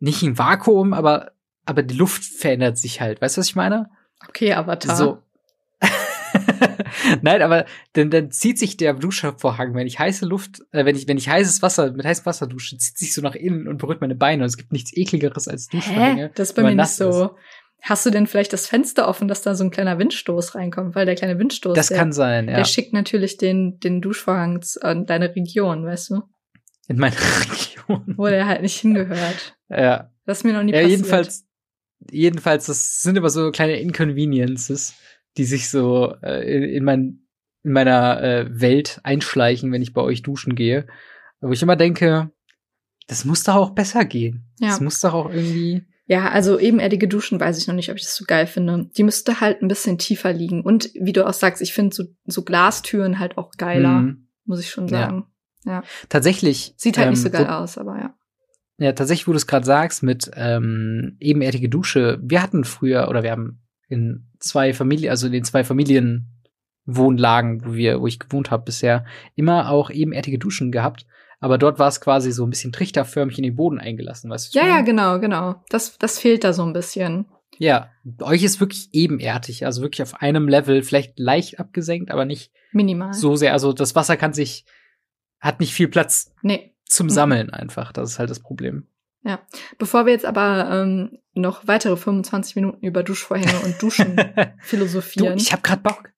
nicht 0.00 0.22
ein 0.22 0.36
Vakuum, 0.36 0.92
aber, 0.92 1.32
aber 1.64 1.82
die 1.82 1.96
Luft 1.96 2.24
verändert 2.24 2.76
sich 2.78 3.00
halt. 3.00 3.20
Weißt 3.22 3.36
du, 3.36 3.40
was 3.40 3.48
ich 3.48 3.56
meine? 3.56 3.88
Okay, 4.28 4.52
Avatar. 4.52 4.96
So. 4.96 5.22
Nein, 7.22 7.42
aber 7.42 7.66
dann, 7.92 8.10
dann 8.10 8.30
zieht 8.30 8.58
sich 8.58 8.76
der 8.76 8.94
Duschvorhang, 8.94 9.74
wenn 9.74 9.86
ich 9.86 9.98
heiße 9.98 10.26
Luft, 10.26 10.60
äh, 10.72 10.84
wenn 10.84 10.96
ich, 10.96 11.06
wenn 11.08 11.18
ich 11.18 11.28
heißes 11.28 11.62
Wasser, 11.62 11.92
mit 11.92 12.04
heißem 12.04 12.26
Wasser 12.26 12.46
dusche, 12.46 12.76
zieht 12.78 12.98
sich 12.98 13.12
so 13.14 13.22
nach 13.22 13.34
innen 13.34 13.68
und 13.68 13.78
berührt 13.78 14.00
meine 14.00 14.14
Beine. 14.14 14.42
Und 14.42 14.48
es 14.48 14.56
gibt 14.56 14.72
nichts 14.72 14.96
ekligeres 14.96 15.48
als 15.48 15.68
Duschvorhänge. 15.68 16.26
Hä? 16.26 16.30
Das 16.34 16.50
ist 16.50 16.54
bei 16.54 16.62
mir 16.62 16.74
nicht 16.74 16.88
so. 16.88 17.36
Hast 17.82 18.04
du 18.06 18.10
denn 18.10 18.26
vielleicht 18.26 18.52
das 18.52 18.66
Fenster 18.66 19.06
offen, 19.06 19.28
dass 19.28 19.42
da 19.42 19.54
so 19.54 19.62
ein 19.62 19.70
kleiner 19.70 19.98
Windstoß 19.98 20.54
reinkommt? 20.56 20.94
Weil 20.96 21.06
der 21.06 21.14
kleine 21.14 21.38
Windstoß, 21.38 21.74
Das 21.76 21.88
der, 21.88 21.98
kann 21.98 22.12
sein, 22.12 22.48
ja. 22.48 22.56
der 22.56 22.64
schickt 22.64 22.92
natürlich 22.92 23.36
den, 23.36 23.78
den 23.78 24.00
Duschvorhang 24.00 24.60
an 24.80 25.06
deine 25.06 25.34
Region, 25.36 25.84
weißt 25.84 26.10
du? 26.10 26.22
In 26.88 26.98
meiner 26.98 27.14
Region. 27.50 28.14
Wo 28.16 28.26
der 28.26 28.46
halt 28.46 28.62
nicht 28.62 28.78
hingehört. 28.80 29.56
Ja. 29.68 30.10
Das 30.24 30.38
ist 30.38 30.44
mir 30.44 30.52
noch 30.54 30.64
nie 30.64 30.72
Ja, 30.72 30.78
passiert. 30.80 30.98
jedenfalls, 30.98 31.46
jedenfalls, 32.10 32.66
das 32.66 33.02
sind 33.02 33.16
immer 33.16 33.30
so 33.30 33.52
kleine 33.52 33.78
Inconveniences, 33.78 34.94
die 35.36 35.44
sich 35.44 35.68
so 35.68 36.14
äh, 36.22 36.42
in, 36.56 36.62
in, 36.62 36.84
mein, 36.84 37.20
in 37.62 37.72
meiner 37.72 38.22
äh, 38.22 38.60
Welt 38.60 39.00
einschleichen, 39.02 39.72
wenn 39.72 39.82
ich 39.82 39.92
bei 39.92 40.00
euch 40.02 40.22
duschen 40.22 40.54
gehe. 40.54 40.86
Wo 41.40 41.52
ich 41.52 41.62
immer 41.62 41.76
denke, 41.76 42.30
das 43.06 43.24
muss 43.24 43.42
doch 43.44 43.54
auch 43.56 43.70
besser 43.70 44.04
gehen. 44.04 44.44
Ja. 44.60 44.68
Das 44.68 44.80
muss 44.80 45.00
doch 45.00 45.14
auch 45.14 45.30
irgendwie. 45.30 45.84
Ja, 46.08 46.28
also 46.30 46.58
ebenerdige 46.58 47.08
Duschen 47.08 47.40
weiß 47.40 47.58
ich 47.58 47.66
noch 47.66 47.74
nicht, 47.74 47.90
ob 47.90 47.96
ich 47.96 48.04
das 48.04 48.14
so 48.16 48.24
geil 48.26 48.46
finde. 48.46 48.88
Die 48.96 49.02
müsste 49.02 49.40
halt 49.40 49.60
ein 49.60 49.68
bisschen 49.68 49.98
tiefer 49.98 50.32
liegen. 50.32 50.62
Und 50.62 50.90
wie 50.94 51.12
du 51.12 51.26
auch 51.26 51.32
sagst, 51.32 51.60
ich 51.60 51.72
finde 51.74 51.94
so, 51.94 52.04
so 52.26 52.42
Glastüren 52.44 53.18
halt 53.18 53.36
auch 53.38 53.50
geiler, 53.56 53.98
Hm. 53.98 54.28
muss 54.44 54.60
ich 54.60 54.70
schon 54.70 54.86
Ja. 54.88 55.00
sagen. 55.00 55.26
Tatsächlich. 56.08 56.74
Sieht 56.76 56.96
halt 56.96 57.10
nicht 57.10 57.18
ähm, 57.18 57.24
so 57.24 57.30
geil 57.30 57.46
wo- 57.46 57.52
aus, 57.52 57.76
aber 57.76 57.98
ja. 57.98 58.14
Ja, 58.78 58.92
tatsächlich, 58.92 59.26
wo 59.26 59.32
du 59.32 59.36
es 59.36 59.46
gerade 59.48 59.64
sagst, 59.66 60.02
mit 60.02 60.30
ähm, 60.36 61.16
ebenerdige 61.18 61.68
Dusche. 61.68 62.20
Wir 62.22 62.42
hatten 62.42 62.62
früher, 62.64 63.08
oder 63.08 63.22
wir 63.22 63.32
haben 63.32 63.65
in 63.88 64.26
zwei 64.38 64.72
Familien, 64.74 65.10
also 65.10 65.26
in 65.26 65.32
den 65.32 65.44
zwei 65.44 65.64
Familienwohnlagen, 66.86 67.64
wo 67.64 67.74
wir, 67.74 68.00
wo 68.00 68.06
ich 68.06 68.18
gewohnt 68.18 68.50
habe 68.50 68.64
bisher, 68.64 69.04
immer 69.34 69.70
auch 69.70 69.90
ebenerdige 69.90 70.38
Duschen 70.38 70.72
gehabt. 70.72 71.06
Aber 71.38 71.58
dort 71.58 71.78
war 71.78 71.88
es 71.88 72.00
quasi 72.00 72.32
so 72.32 72.44
ein 72.46 72.50
bisschen 72.50 72.72
trichterförmig 72.72 73.36
in 73.38 73.44
den 73.44 73.56
Boden 73.56 73.78
eingelassen, 73.78 74.30
weißt 74.30 74.54
du? 74.54 74.58
Ja, 74.58 74.66
ja, 74.66 74.80
genau, 74.80 75.20
genau. 75.20 75.62
Das, 75.68 75.98
das 75.98 76.18
fehlt 76.18 76.44
da 76.44 76.52
so 76.52 76.62
ein 76.64 76.72
bisschen. 76.72 77.26
Ja, 77.58 77.90
bei 78.04 78.26
euch 78.26 78.42
ist 78.42 78.60
wirklich 78.60 78.88
ebenerdig, 78.92 79.64
also 79.64 79.82
wirklich 79.82 80.02
auf 80.02 80.20
einem 80.20 80.48
Level, 80.48 80.82
vielleicht 80.82 81.18
leicht 81.18 81.58
abgesenkt, 81.60 82.10
aber 82.10 82.24
nicht 82.24 82.52
Minimal. 82.72 83.12
so 83.12 83.36
sehr. 83.36 83.52
Also 83.52 83.72
das 83.72 83.94
Wasser 83.94 84.16
kann 84.16 84.32
sich, 84.32 84.64
hat 85.40 85.60
nicht 85.60 85.72
viel 85.74 85.88
Platz 85.88 86.32
Nee. 86.42 86.74
zum 86.86 87.06
Mhm. 87.06 87.10
Sammeln 87.10 87.50
einfach. 87.50 87.92
Das 87.92 88.10
ist 88.10 88.18
halt 88.18 88.30
das 88.30 88.40
Problem. 88.40 88.86
Bevor 89.78 90.06
wir 90.06 90.12
jetzt 90.12 90.24
aber 90.24 90.68
ähm, 90.70 91.18
noch 91.34 91.66
weitere 91.66 91.96
25 91.96 92.56
Minuten 92.56 92.84
über 92.86 93.02
Duschvorhänge 93.02 93.58
und 93.64 93.80
Duschen 93.82 94.16
du, 94.36 94.54
philosophieren. 94.60 95.36
ich 95.38 95.52
hab 95.52 95.62
grad 95.62 95.82
Bock. 95.82 96.10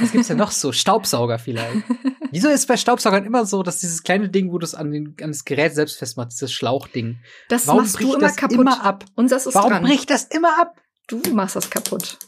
Was 0.00 0.10
gibt's 0.10 0.28
denn 0.28 0.36
noch 0.36 0.50
so? 0.50 0.72
Staubsauger 0.72 1.38
vielleicht. 1.38 1.84
Wieso 2.32 2.48
ist 2.48 2.66
bei 2.66 2.76
Staubsaugern 2.76 3.24
immer 3.24 3.46
so, 3.46 3.62
dass 3.62 3.78
dieses 3.78 4.02
kleine 4.02 4.28
Ding, 4.28 4.50
wo 4.52 4.58
du 4.58 4.64
es 4.64 4.74
an, 4.74 4.90
den, 4.90 5.14
an 5.20 5.30
das 5.30 5.44
Gerät 5.44 5.74
selbst 5.74 5.98
festmachst, 5.98 6.40
dieses 6.40 6.52
Schlauchding, 6.52 7.18
das 7.48 7.66
warum 7.66 7.82
machst 7.82 7.94
du 7.94 7.98
bricht 7.98 8.14
immer 8.14 8.20
das 8.20 8.36
kaputt. 8.36 8.58
immer 8.60 8.84
ab? 8.84 9.04
Und 9.14 9.30
das 9.30 9.46
ist 9.46 9.54
Warum 9.54 9.70
dran. 9.70 9.82
bricht 9.84 10.10
das 10.10 10.24
immer 10.24 10.60
ab? 10.60 10.76
Du 11.06 11.20
machst 11.32 11.56
das 11.56 11.70
kaputt. 11.70 12.18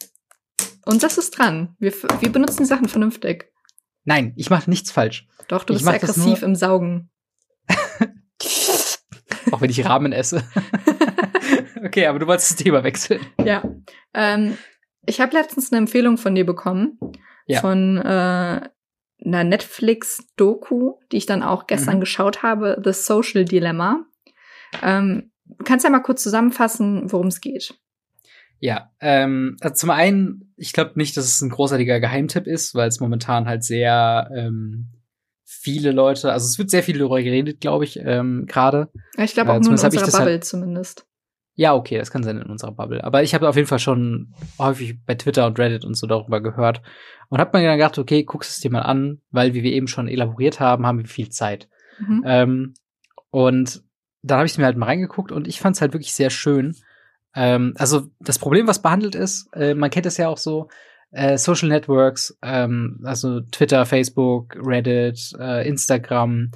Und 0.85 1.03
das 1.03 1.19
ist 1.19 1.39
dran. 1.39 1.77
Wir, 1.79 1.93
wir 2.21 2.31
benutzen 2.33 2.59
die 2.59 2.69
Sachen 2.69 2.89
vernünftig. 2.89 3.53
Nein, 4.05 4.33
ich 4.37 4.51
mache 4.51 4.69
nichts 4.69 4.91
falsch. 4.91 5.27
Doch, 5.49 5.65
du 5.65 5.75
Ich 5.75 5.81
bist 5.81 5.89
aggressiv 5.89 6.43
im 6.43 6.55
Saugen. 6.57 7.11
Auch 9.51 9.61
wenn 9.61 9.71
ich 9.71 9.85
Ramen 9.85 10.13
esse. 10.13 10.43
okay, 11.85 12.07
aber 12.07 12.19
du 12.19 12.27
wolltest 12.27 12.51
das 12.53 12.57
Thema 12.59 12.85
wechseln. 12.85 13.21
Ja. 13.45 13.63
Ähm, 14.15 14.57
ich 15.07 15.21
habe 15.21 15.37
letztens 15.37 15.73
eine 15.73 15.79
Empfehlung 15.79 16.17
von 16.19 16.35
dir 16.35 16.47
bekommen. 16.47 16.99
Ja. 17.47 17.61
Von 17.61 17.99
äh, 17.99 18.61
einer 19.25 19.45
Netflix-Doku, 19.45 20.95
die 21.11 21.17
ich 21.17 21.27
dann 21.27 21.43
auch 21.43 21.67
gestern 21.67 21.97
mhm. 21.97 22.01
geschaut 22.01 22.43
habe, 22.43 22.81
The 22.83 22.93
Social 22.93 23.45
Dilemma. 23.45 24.05
Ähm, 24.83 25.33
kannst 25.65 25.85
du 25.85 25.89
ja 25.89 25.93
mal 25.93 26.03
kurz 26.03 26.23
zusammenfassen, 26.23 27.13
worum 27.13 27.27
es 27.27 27.41
geht? 27.41 27.75
Ja, 28.59 28.93
ähm, 29.01 29.57
also 29.61 29.75
zum 29.75 29.91
einen, 29.91 30.55
ich 30.57 30.73
glaube 30.73 30.93
nicht, 30.95 31.17
dass 31.17 31.25
es 31.25 31.41
ein 31.41 31.51
großartiger 31.51 31.99
Geheimtipp 31.99 32.47
ist, 32.47 32.77
weil 32.77 32.89
es 32.89 33.01
momentan 33.01 33.47
halt 33.47 33.65
sehr 33.65 34.31
ähm, 34.37 34.93
viele 35.61 35.93
Leute, 35.93 36.33
also 36.33 36.47
es 36.47 36.59
wird 36.59 36.71
sehr 36.71 36.83
viel 36.83 36.99
darüber 36.99 37.23
geredet, 37.23 37.61
glaube 37.61 37.85
ich, 37.85 37.99
ähm, 37.99 38.47
gerade. 38.47 38.89
Ich 39.17 39.35
glaube 39.35 39.51
auch 39.53 39.57
äh, 39.57 39.61
nur 39.61 39.69
in 39.69 39.73
unserer 39.73 39.91
Bubble 39.91 40.33
halt, 40.33 40.45
zumindest. 40.45 41.07
Ja, 41.55 41.75
okay, 41.75 41.99
das 41.99 42.11
kann 42.11 42.23
sein 42.23 42.39
in 42.39 42.51
unserer 42.51 42.73
Bubble. 42.73 43.05
Aber 43.05 43.23
ich 43.23 43.35
habe 43.35 43.49
auf 43.49 43.57
jeden 43.57 43.69
Fall 43.69 43.79
schon 43.79 44.35
häufig 44.59 45.05
bei 45.05 45.15
Twitter 45.15 45.47
und 45.47 45.59
Reddit 45.59 45.85
und 45.85 45.95
so 45.95 46.07
darüber 46.07 46.41
gehört 46.41 46.81
und 47.29 47.39
habe 47.39 47.59
mir 47.59 47.65
dann 47.65 47.77
gedacht, 47.77 47.99
okay, 47.99 48.25
guckst 48.25 48.51
es 48.51 48.61
dir 48.61 48.71
mal 48.71 48.81
an, 48.81 49.21
weil 49.31 49.53
wie 49.55 49.63
wir 49.63 49.73
eben 49.73 49.89
schon 49.89 50.09
elaboriert 50.09 50.61
haben, 50.61 50.87
haben 50.87 50.99
wir 50.99 51.07
viel 51.07 51.29
Zeit. 51.29 51.69
Mhm. 51.99 52.23
Ähm, 52.27 52.75
und 53.31 53.83
dann 54.23 54.39
habe 54.39 54.47
ich 54.47 54.57
mir 54.57 54.65
halt 54.65 54.79
mal 54.79 54.87
reingeguckt 54.87 55.33
und 55.33 55.47
ich 55.47 55.61
fand 55.61 55.77
es 55.77 55.83
halt 55.83 55.93
wirklich 55.93 56.15
sehr 56.15 56.31
schön, 56.31 56.75
ähm, 57.35 57.75
also 57.77 58.09
das 58.21 58.39
Problem, 58.39 58.67
was 58.67 58.83
behandelt 58.83 59.15
ist, 59.15 59.49
äh, 59.55 59.75
man 59.75 59.91
kennt 59.91 60.07
es 60.07 60.17
ja 60.17 60.29
auch 60.29 60.39
so, 60.39 60.69
äh, 61.13 61.39
Social 61.39 61.69
Networks, 61.69 62.37
ähm, 62.43 63.01
also 63.05 63.41
Twitter, 63.41 63.87
Facebook, 63.87 64.57
Reddit, 64.57 65.33
äh, 65.39 65.67
Instagram, 65.69 66.51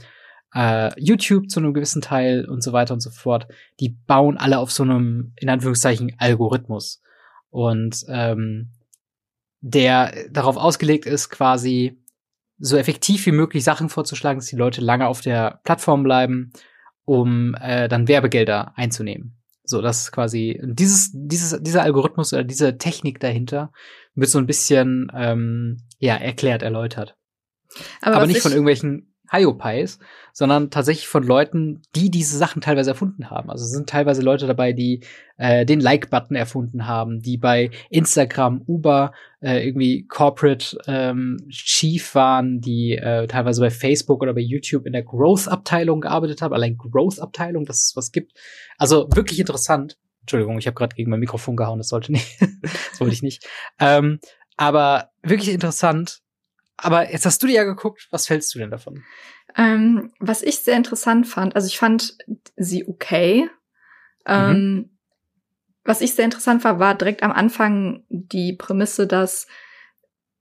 äh, 0.54 0.90
YouTube 0.98 1.50
zu 1.50 1.60
einem 1.60 1.74
gewissen 1.74 2.02
Teil 2.02 2.46
und 2.46 2.62
so 2.62 2.72
weiter 2.72 2.94
und 2.94 3.00
so 3.00 3.10
fort, 3.10 3.46
die 3.80 3.90
bauen 3.90 4.38
alle 4.38 4.58
auf 4.58 4.72
so 4.72 4.82
einem, 4.82 5.32
in 5.36 5.48
Anführungszeichen, 5.48 6.16
Algorithmus. 6.18 7.02
Und 7.50 8.04
ähm, 8.08 8.72
der 9.60 10.12
darauf 10.30 10.56
ausgelegt 10.56 11.06
ist, 11.06 11.28
quasi 11.28 11.98
so 12.58 12.76
effektiv 12.76 13.26
wie 13.26 13.32
möglich 13.32 13.64
Sachen 13.64 13.88
vorzuschlagen, 13.88 14.38
dass 14.38 14.48
die 14.48 14.56
Leute 14.56 14.80
lange 14.80 15.06
auf 15.06 15.20
der 15.20 15.60
Plattform 15.64 16.02
bleiben, 16.02 16.52
um 17.04 17.54
äh, 17.60 17.88
dann 17.88 18.08
Werbegelder 18.08 18.72
einzunehmen. 18.76 19.36
So, 19.68 19.82
das 19.82 20.02
ist 20.02 20.12
quasi 20.12 20.60
dieses, 20.62 21.10
dieses, 21.12 21.62
dieser 21.62 21.82
Algorithmus 21.82 22.32
oder 22.32 22.44
diese 22.44 22.78
Technik 22.78 23.20
dahinter 23.20 23.72
wird 24.14 24.30
so 24.30 24.38
ein 24.38 24.46
bisschen 24.46 25.10
ähm, 25.14 25.78
ja 25.98 26.14
erklärt, 26.14 26.62
erläutert. 26.62 27.16
Aber, 28.00 28.16
Aber 28.16 28.26
nicht 28.26 28.40
von 28.40 28.52
irgendwelchen 28.52 29.15
Hyopies, 29.30 29.98
sondern 30.32 30.70
tatsächlich 30.70 31.08
von 31.08 31.22
Leuten, 31.22 31.82
die 31.94 32.10
diese 32.10 32.36
Sachen 32.36 32.60
teilweise 32.60 32.90
erfunden 32.90 33.30
haben. 33.30 33.50
Also 33.50 33.64
es 33.64 33.70
sind 33.70 33.88
teilweise 33.88 34.22
Leute 34.22 34.46
dabei, 34.46 34.72
die 34.72 35.00
äh, 35.36 35.64
den 35.66 35.80
Like-Button 35.80 36.36
erfunden 36.36 36.86
haben, 36.86 37.20
die 37.20 37.36
bei 37.36 37.70
Instagram, 37.90 38.62
Uber 38.66 39.12
äh, 39.40 39.66
irgendwie 39.66 40.06
Corporate 40.06 40.78
ähm, 40.86 41.38
Chief 41.50 42.14
waren, 42.14 42.60
die 42.60 42.96
äh, 42.96 43.26
teilweise 43.26 43.60
bei 43.60 43.70
Facebook 43.70 44.22
oder 44.22 44.34
bei 44.34 44.40
YouTube 44.40 44.86
in 44.86 44.92
der 44.92 45.02
Growth-Abteilung 45.02 46.00
gearbeitet 46.00 46.42
haben. 46.42 46.54
Allein 46.54 46.76
Growth-Abteilung, 46.76 47.64
dass 47.64 47.84
es 47.84 47.96
was 47.96 48.12
gibt. 48.12 48.32
Also 48.78 49.08
wirklich 49.14 49.40
interessant. 49.40 49.98
Entschuldigung, 50.22 50.58
ich 50.58 50.66
habe 50.66 50.74
gerade 50.74 50.96
gegen 50.96 51.10
mein 51.10 51.20
Mikrofon 51.20 51.56
gehauen, 51.56 51.78
das 51.78 51.88
sollte 51.88 52.12
nicht. 52.12 52.40
das 52.62 53.00
wollte 53.00 53.14
ich 53.14 53.22
nicht. 53.22 53.46
Ähm, 53.78 54.18
aber 54.56 55.10
wirklich 55.22 55.50
interessant, 55.50 56.22
aber 56.76 57.10
jetzt 57.10 57.26
hast 57.26 57.42
du 57.42 57.46
dir 57.46 57.54
ja 57.54 57.64
geguckt, 57.64 58.08
was 58.10 58.26
fällst 58.26 58.54
du 58.54 58.58
denn 58.58 58.70
davon? 58.70 59.04
Ähm, 59.56 60.12
was 60.18 60.42
ich 60.42 60.58
sehr 60.58 60.76
interessant 60.76 61.26
fand, 61.26 61.56
also 61.56 61.66
ich 61.66 61.78
fand 61.78 62.16
sie 62.56 62.86
okay. 62.86 63.48
Ähm, 64.26 64.50
mhm. 64.50 64.98
Was 65.84 66.00
ich 66.00 66.14
sehr 66.14 66.24
interessant 66.24 66.64
war, 66.64 66.78
war 66.78 66.94
direkt 66.94 67.22
am 67.22 67.32
Anfang 67.32 68.04
die 68.08 68.52
Prämisse, 68.52 69.06
dass 69.06 69.46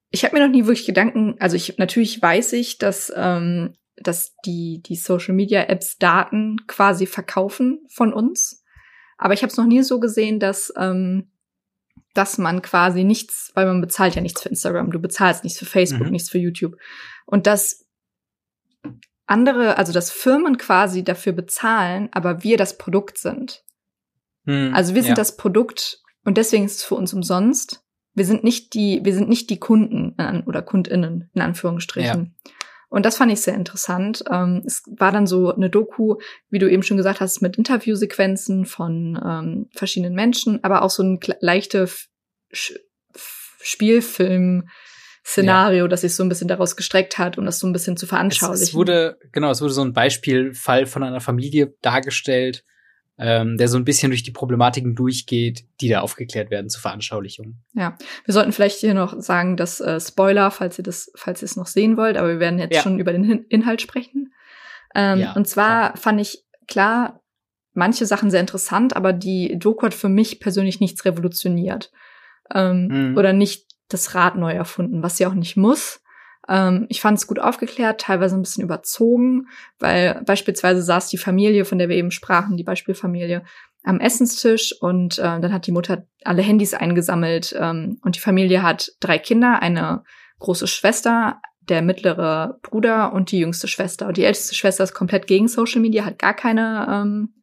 ich 0.09 0.23
habe 0.23 0.35
mir 0.35 0.45
noch 0.45 0.51
nie 0.51 0.65
wirklich 0.65 0.85
Gedanken, 0.85 1.35
also 1.39 1.55
ich 1.55 1.77
natürlich 1.77 2.21
weiß 2.21 2.53
ich, 2.53 2.77
dass 2.77 3.13
ähm, 3.15 3.75
dass 3.97 4.35
die 4.45 4.81
die 4.85 4.95
Social 4.95 5.33
Media 5.33 5.63
Apps 5.63 5.97
Daten 5.97 6.57
quasi 6.67 7.05
verkaufen 7.05 7.85
von 7.89 8.11
uns, 8.11 8.63
aber 9.17 9.33
ich 9.33 9.41
habe 9.41 9.51
es 9.51 9.57
noch 9.57 9.65
nie 9.65 9.83
so 9.83 9.99
gesehen, 9.99 10.39
dass 10.39 10.73
ähm, 10.77 11.31
dass 12.17 12.37
man 12.37 12.61
quasi 12.61 13.03
nichts, 13.03 13.51
weil 13.53 13.65
man 13.65 13.81
bezahlt 13.81 14.15
ja 14.15 14.21
nichts 14.21 14.41
für 14.41 14.49
Instagram, 14.49 14.91
du 14.91 14.99
bezahlst 14.99 15.43
nichts 15.43 15.59
für 15.59 15.65
Facebook, 15.65 16.07
mhm. 16.07 16.11
nichts 16.11 16.29
für 16.29 16.37
YouTube. 16.37 16.77
Und 17.25 17.45
dass 17.45 17.85
andere, 19.27 19.77
also 19.77 19.91
dass 19.91 20.11
Firmen 20.11 20.57
quasi 20.57 21.03
dafür 21.03 21.33
bezahlen, 21.33 22.09
aber 22.11 22.43
wir 22.43 22.57
das 22.57 22.77
Produkt 22.77 23.17
sind. 23.17 23.63
Mhm, 24.45 24.73
also 24.73 24.95
wir 24.95 25.01
sind 25.01 25.09
ja. 25.09 25.15
das 25.15 25.35
Produkt 25.35 26.01
und 26.23 26.37
deswegen 26.37 26.65
ist 26.65 26.79
es 26.79 26.83
für 26.83 26.95
uns 26.95 27.13
umsonst. 27.13 27.83
Wir 28.13 28.25
sind 28.25 28.43
nicht 28.43 28.73
die, 28.73 29.01
wir 29.03 29.13
sind 29.13 29.27
nicht 29.27 29.49
die 29.49 29.59
Kunden 29.59 30.15
oder 30.45 30.61
KundInnen 30.61 31.29
in 31.33 31.41
Anführungsstrichen. 31.41 32.33
Ja. 32.45 32.51
Und 32.89 33.05
das 33.05 33.17
fand 33.17 33.31
ich 33.31 33.41
sehr 33.41 33.55
interessant. 33.55 34.23
Ähm, 34.31 34.63
es 34.65 34.83
war 34.87 35.11
dann 35.11 35.27
so 35.27 35.53
eine 35.53 35.69
Doku, 35.69 36.15
wie 36.49 36.59
du 36.59 36.69
eben 36.69 36.83
schon 36.83 36.97
gesagt 36.97 37.19
hast, 37.19 37.41
mit 37.41 37.57
Interviewsequenzen 37.57 38.65
von 38.65 39.19
ähm, 39.23 39.69
verschiedenen 39.75 40.15
Menschen, 40.15 40.63
aber 40.63 40.81
auch 40.81 40.89
so 40.89 41.03
ein 41.03 41.19
leichte 41.39 41.89
Spielfilm. 43.61 44.69
Szenario, 45.27 45.85
ja. 45.85 45.87
das 45.87 46.01
sich 46.01 46.13
so 46.13 46.21
ein 46.21 46.29
bisschen 46.29 46.47
daraus 46.47 46.75
gestreckt 46.75 47.17
hat, 47.17 47.39
um 47.39 47.45
das 47.45 47.57
so 47.57 47.65
ein 47.65 47.73
bisschen 47.73 47.97
zu 47.97 48.05
veranschaulichen. 48.05 48.61
Es, 48.61 48.69
es 48.69 48.73
wurde, 48.75 49.17
genau, 49.31 49.49
es 49.49 49.59
wurde 49.59 49.73
so 49.73 49.81
ein 49.81 49.91
Beispielfall 49.91 50.85
von 50.85 51.01
einer 51.01 51.19
Familie 51.19 51.73
dargestellt, 51.81 52.63
ähm, 53.17 53.57
der 53.57 53.67
so 53.67 53.77
ein 53.77 53.85
bisschen 53.85 54.11
durch 54.11 54.23
die 54.23 54.31
Problematiken 54.31 54.95
durchgeht, 54.95 55.65
die 55.79 55.89
da 55.89 56.01
aufgeklärt 56.01 56.51
werden 56.51 56.69
zur 56.69 56.81
Veranschaulichung. 56.81 57.55
Ja, 57.73 57.97
wir 58.25 58.33
sollten 58.33 58.51
vielleicht 58.51 58.79
hier 58.79 58.93
noch 58.93 59.19
sagen, 59.21 59.55
dass 59.55 59.79
äh, 59.79 59.99
Spoiler, 59.99 60.51
falls 60.51 60.77
ihr 60.77 60.83
das, 60.83 61.11
falls 61.15 61.41
ihr 61.41 61.45
es 61.45 61.55
noch 61.55 61.67
sehen 61.67 61.97
wollt, 61.97 62.17
aber 62.17 62.27
wir 62.27 62.39
werden 62.39 62.59
jetzt 62.59 62.75
ja. 62.75 62.81
schon 62.81 62.99
über 62.99 63.13
den 63.13 63.23
Hin 63.23 63.45
Inhalt 63.49 63.81
sprechen. 63.81 64.33
Ähm, 64.93 65.19
ja, 65.19 65.33
und 65.33 65.47
zwar 65.47 65.91
klar. 65.91 65.97
fand 65.97 66.21
ich 66.21 66.43
klar 66.67 67.21
manche 67.73 68.05
Sachen 68.05 68.31
sehr 68.31 68.39
interessant, 68.39 68.95
aber 68.95 69.13
die 69.13 69.57
Doku 69.59 69.85
hat 69.85 69.93
für 69.93 70.09
mich 70.09 70.39
persönlich 70.39 70.79
nichts 70.79 71.05
revolutioniert 71.05 71.91
ähm, 72.53 72.87
mhm. 72.87 73.17
oder 73.17 73.33
nicht 73.33 73.65
das 73.89 74.15
Rad 74.15 74.37
neu 74.37 74.53
erfunden, 74.53 75.03
was 75.03 75.17
sie 75.17 75.25
auch 75.25 75.33
nicht 75.33 75.57
muss. 75.57 76.01
Ähm, 76.47 76.85
ich 76.89 77.01
fand 77.01 77.17
es 77.17 77.27
gut 77.27 77.39
aufgeklärt, 77.39 78.01
teilweise 78.01 78.35
ein 78.35 78.41
bisschen 78.41 78.63
überzogen, 78.63 79.47
weil 79.79 80.21
beispielsweise 80.25 80.81
saß 80.81 81.07
die 81.09 81.17
Familie, 81.17 81.65
von 81.65 81.77
der 81.77 81.89
wir 81.89 81.95
eben 81.95 82.11
sprachen, 82.11 82.57
die 82.57 82.63
Beispielfamilie, 82.63 83.43
am 83.83 83.99
Essenstisch 83.99 84.73
und 84.81 85.19
äh, 85.19 85.39
dann 85.39 85.53
hat 85.53 85.67
die 85.67 85.71
Mutter 85.71 86.07
alle 86.23 86.41
Handys 86.41 86.73
eingesammelt 86.73 87.55
ähm, 87.59 87.99
und 88.03 88.15
die 88.15 88.19
Familie 88.19 88.63
hat 88.63 88.91
drei 88.99 89.19
Kinder, 89.19 89.61
eine 89.61 90.03
große 90.39 90.67
Schwester, 90.67 91.39
der 91.69 91.81
mittlere 91.81 92.59
Bruder 92.61 93.13
und 93.13 93.31
die 93.31 93.39
jüngste 93.39 93.67
Schwester. 93.67 94.07
Und 94.07 94.17
die 94.17 94.23
älteste 94.23 94.55
Schwester 94.55 94.83
ist 94.83 94.93
komplett 94.93 95.27
gegen 95.27 95.47
Social 95.47 95.81
Media, 95.81 96.05
hat 96.05 96.19
gar 96.19 96.33
keine, 96.33 96.87
ähm, 96.89 97.35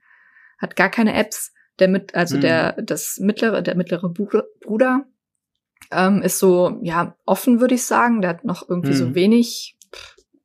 hat 0.58 0.76
gar 0.76 0.90
keine 0.90 1.14
Apps. 1.14 1.52
Der 1.78 1.88
mit, 1.88 2.14
also 2.14 2.36
mhm. 2.36 2.42
der, 2.42 2.72
das 2.82 3.16
mittlere, 3.18 3.62
der 3.62 3.74
mittlere 3.76 4.08
Bruder 4.10 5.06
ähm, 5.90 6.22
ist 6.22 6.38
so, 6.38 6.78
ja, 6.82 7.16
offen, 7.26 7.60
würde 7.60 7.74
ich 7.74 7.84
sagen. 7.84 8.20
Der 8.22 8.30
hat 8.30 8.44
noch 8.44 8.68
irgendwie 8.68 8.92
mhm. 8.92 8.96
so 8.96 9.14
wenig 9.14 9.76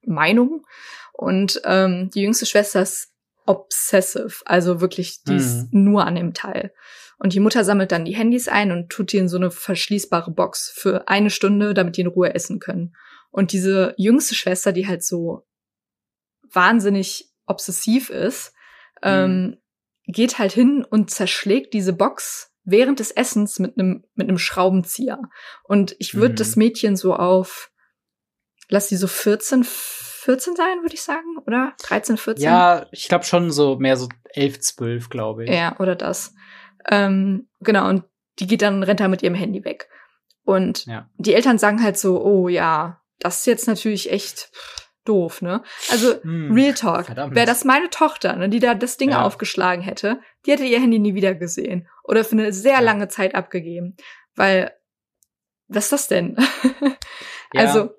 Meinung. 0.06 0.66
Und 1.14 1.62
ähm, 1.66 2.10
die 2.14 2.22
jüngste 2.22 2.46
Schwester 2.46 2.82
ist 2.82 3.12
obsessive, 3.46 4.42
also 4.46 4.82
wirklich, 4.82 5.24
die 5.24 5.34
mhm. 5.34 5.38
ist 5.38 5.74
nur 5.74 6.06
an 6.06 6.16
dem 6.16 6.34
Teil. 6.34 6.74
Und 7.18 7.34
die 7.34 7.40
Mutter 7.40 7.64
sammelt 7.64 7.92
dann 7.92 8.06
die 8.06 8.16
Handys 8.16 8.48
ein 8.48 8.72
und 8.72 8.90
tut 8.90 9.12
die 9.12 9.18
in 9.18 9.28
so 9.28 9.38
eine 9.38 9.50
verschließbare 9.50 10.32
Box 10.32 10.70
für 10.70 11.08
eine 11.08 11.30
Stunde, 11.30 11.74
damit 11.74 11.98
die 11.98 12.02
in 12.02 12.08
Ruhe 12.08 12.36
essen 12.36 12.60
können. 12.60 12.96
Und 13.32 13.52
diese 13.52 13.94
jüngste 13.98 14.36
Schwester, 14.36 14.72
die 14.72 14.88
halt 14.88 15.04
so 15.04 15.48
wahnsinnig 16.52 17.32
obsessiv 17.48 18.10
ist, 18.10 18.54
mhm. 19.02 19.10
ähm, 19.10 19.58
geht 20.06 20.40
halt 20.40 20.54
hin 20.54 20.86
und 20.88 21.10
zerschlägt 21.10 21.74
diese 21.74 21.94
Box 21.94 22.52
während 22.68 23.00
des 23.00 23.12
Essens 23.12 23.58
mit 23.60 23.80
einem 23.80 24.04
mit 24.14 24.28
einem 24.28 24.38
Schraubenzieher. 24.38 25.20
Und 25.64 25.96
ich 26.00 26.14
würde 26.14 26.34
mhm. 26.34 26.38
das 26.38 26.56
Mädchen 26.56 26.96
so 26.96 27.16
auf 27.16 27.72
lass 28.70 28.90
sie 28.90 28.98
so 28.98 29.08
14 29.08 29.64
14 29.64 30.58
sein, 30.58 30.82
würde 30.82 30.94
ich 30.94 31.02
sagen, 31.02 31.38
oder 31.46 31.74
13, 31.84 32.18
14? 32.18 32.44
Ja, 32.44 32.86
ich 32.92 33.08
glaube 33.08 33.24
schon 33.24 33.50
so 33.50 33.78
mehr 33.78 33.96
so 33.96 34.10
11, 34.26 34.60
12, 34.60 35.10
glaube 35.10 35.46
ich. 35.46 35.50
Ja, 35.50 35.80
oder 35.80 35.96
das. 35.96 36.34
Ähm, 36.90 37.48
genau, 37.62 37.88
und 37.88 38.04
die 38.40 38.46
geht 38.46 38.62
dann 38.62 38.84
rennt 38.84 39.00
da 39.00 39.08
mit 39.08 39.24
ihrem 39.24 39.36
Handy 39.36 39.64
weg. 39.64 39.88
Und 40.44 40.86
ja. 40.86 41.10
die 41.16 41.34
Eltern 41.34 41.58
sagen 41.58 41.82
halt 41.82 41.98
so, 41.98 42.22
oh 42.22 42.50
ja, 42.50 43.02
das 43.20 43.40
ist 43.40 43.48
jetzt 43.48 43.68
natürlich 43.68 44.12
echt 44.12 44.52
doof, 45.08 45.42
ne? 45.42 45.64
Also 45.92 46.22
hm, 46.22 46.52
Real 46.52 46.74
Talk. 46.74 47.10
Wäre 47.16 47.46
das 47.46 47.66
meine 47.66 47.90
Tochter, 47.90 48.36
ne, 48.36 48.50
die 48.50 48.60
da 48.60 48.76
das 48.76 48.98
Ding 48.98 49.12
ja. 49.12 49.24
aufgeschlagen 49.24 49.84
hätte, 49.84 50.20
die 50.46 50.52
hätte 50.52 50.66
ihr 50.66 50.80
Handy 50.80 51.00
nie 51.00 51.16
wieder 51.16 51.34
gesehen 51.36 51.88
oder 52.04 52.24
für 52.24 52.34
eine 52.34 52.54
sehr 52.54 52.74
ja. 52.74 52.80
lange 52.80 53.08
Zeit 53.08 53.36
abgegeben, 53.36 53.96
weil 54.36 54.72
was 55.68 55.86
ist 55.86 55.92
das 55.92 56.08
denn? 56.08 56.38
ja. 57.54 57.62
Also 57.62 57.92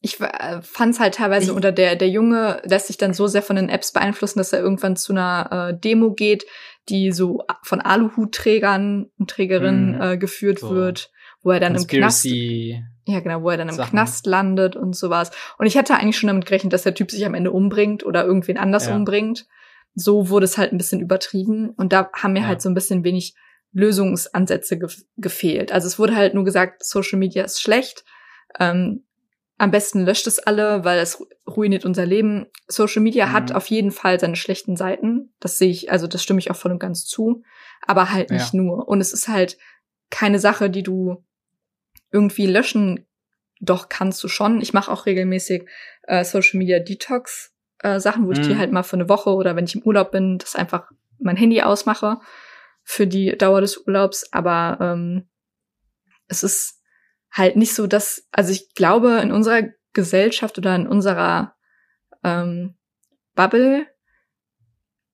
ich 0.00 0.20
äh, 0.20 0.62
fand 0.62 0.94
es 0.94 1.00
halt 1.00 1.16
teilweise 1.16 1.50
ich 1.50 1.56
unter 1.56 1.72
der 1.72 1.96
der 1.96 2.08
Junge 2.08 2.62
lässt 2.64 2.86
sich 2.86 2.98
dann 2.98 3.14
so 3.14 3.26
sehr 3.26 3.42
von 3.42 3.56
den 3.56 3.68
Apps 3.68 3.92
beeinflussen, 3.92 4.38
dass 4.38 4.52
er 4.52 4.60
irgendwann 4.60 4.96
zu 4.96 5.12
einer 5.12 5.70
äh, 5.70 5.78
Demo 5.78 6.12
geht, 6.12 6.46
die 6.88 7.12
so 7.12 7.44
von 7.62 7.80
Aluhutträgern 7.80 9.10
und 9.18 9.30
Trägerinnen 9.30 9.98
mm, 9.98 10.02
äh, 10.02 10.18
geführt 10.18 10.60
so. 10.60 10.70
wird, 10.70 11.10
wo 11.42 11.50
er 11.50 11.60
dann 11.60 11.74
Conspiracy 11.74 12.70
im 12.70 12.76
Knast 12.76 12.97
ja, 13.08 13.20
genau, 13.20 13.42
wo 13.42 13.48
er 13.48 13.56
dann 13.56 13.70
im 13.70 13.74
Sachen. 13.74 13.90
Knast 13.92 14.26
landet 14.26 14.76
und 14.76 14.94
sowas. 14.94 15.30
Und 15.56 15.64
ich 15.64 15.78
hatte 15.78 15.94
eigentlich 15.94 16.18
schon 16.18 16.26
damit 16.26 16.44
gerechnet, 16.44 16.74
dass 16.74 16.82
der 16.82 16.94
Typ 16.94 17.10
sich 17.10 17.24
am 17.24 17.32
Ende 17.32 17.50
umbringt 17.52 18.04
oder 18.04 18.22
irgendwen 18.22 18.58
anders 18.58 18.86
ja. 18.86 18.94
umbringt. 18.94 19.46
So 19.94 20.28
wurde 20.28 20.44
es 20.44 20.58
halt 20.58 20.72
ein 20.72 20.78
bisschen 20.78 21.00
übertrieben. 21.00 21.70
Und 21.70 21.94
da 21.94 22.10
haben 22.12 22.34
mir 22.34 22.42
ja. 22.42 22.46
halt 22.46 22.60
so 22.60 22.68
ein 22.68 22.74
bisschen 22.74 23.04
wenig 23.04 23.34
Lösungsansätze 23.72 24.78
ge 24.78 24.90
gefehlt. 25.16 25.72
Also 25.72 25.86
es 25.86 25.98
wurde 25.98 26.16
halt 26.16 26.34
nur 26.34 26.44
gesagt, 26.44 26.84
Social 26.84 27.18
Media 27.18 27.44
ist 27.44 27.62
schlecht. 27.62 28.04
Ähm, 28.60 29.04
am 29.56 29.70
besten 29.70 30.04
löscht 30.04 30.26
es 30.26 30.38
alle, 30.38 30.84
weil 30.84 30.98
es 30.98 31.24
ruiniert 31.48 31.86
unser 31.86 32.04
Leben. 32.04 32.46
Social 32.66 33.00
Media 33.00 33.26
mhm. 33.26 33.32
hat 33.32 33.52
auf 33.52 33.68
jeden 33.68 33.90
Fall 33.90 34.20
seine 34.20 34.36
schlechten 34.36 34.76
Seiten. 34.76 35.32
Das 35.40 35.56
sehe 35.56 35.70
ich, 35.70 35.90
also 35.90 36.06
das 36.06 36.22
stimme 36.22 36.40
ich 36.40 36.50
auch 36.50 36.56
voll 36.56 36.72
und 36.72 36.78
ganz 36.78 37.06
zu. 37.06 37.42
Aber 37.86 38.12
halt 38.12 38.30
nicht 38.30 38.52
ja. 38.52 38.60
nur. 38.60 38.86
Und 38.86 39.00
es 39.00 39.14
ist 39.14 39.28
halt 39.28 39.56
keine 40.10 40.38
Sache, 40.38 40.68
die 40.68 40.82
du 40.82 41.24
irgendwie 42.10 42.46
löschen 42.46 43.04
doch 43.60 43.88
kannst 43.88 44.22
du 44.22 44.28
schon. 44.28 44.60
Ich 44.60 44.72
mache 44.72 44.90
auch 44.90 45.06
regelmäßig 45.06 45.68
äh, 46.02 46.24
Social 46.24 46.58
Media 46.58 46.78
Detox 46.78 47.54
äh, 47.80 48.00
Sachen, 48.00 48.26
wo 48.26 48.32
ich 48.32 48.40
die 48.40 48.54
mhm. 48.54 48.58
halt 48.58 48.72
mal 48.72 48.82
für 48.82 48.96
eine 48.96 49.08
Woche 49.08 49.30
oder 49.30 49.56
wenn 49.56 49.64
ich 49.64 49.74
im 49.74 49.82
Urlaub 49.82 50.10
bin, 50.10 50.38
das 50.38 50.54
einfach 50.54 50.90
mein 51.18 51.36
Handy 51.36 51.62
ausmache 51.62 52.18
für 52.82 53.06
die 53.06 53.36
Dauer 53.36 53.60
des 53.60 53.76
Urlaubs. 53.86 54.32
Aber 54.32 54.78
ähm, 54.80 55.28
es 56.28 56.42
ist 56.42 56.80
halt 57.30 57.56
nicht 57.56 57.74
so, 57.74 57.86
dass, 57.86 58.26
also 58.32 58.52
ich 58.52 58.74
glaube, 58.74 59.20
in 59.22 59.32
unserer 59.32 59.62
Gesellschaft 59.92 60.58
oder 60.58 60.74
in 60.74 60.86
unserer 60.86 61.54
ähm, 62.24 62.76
Bubble 63.34 63.86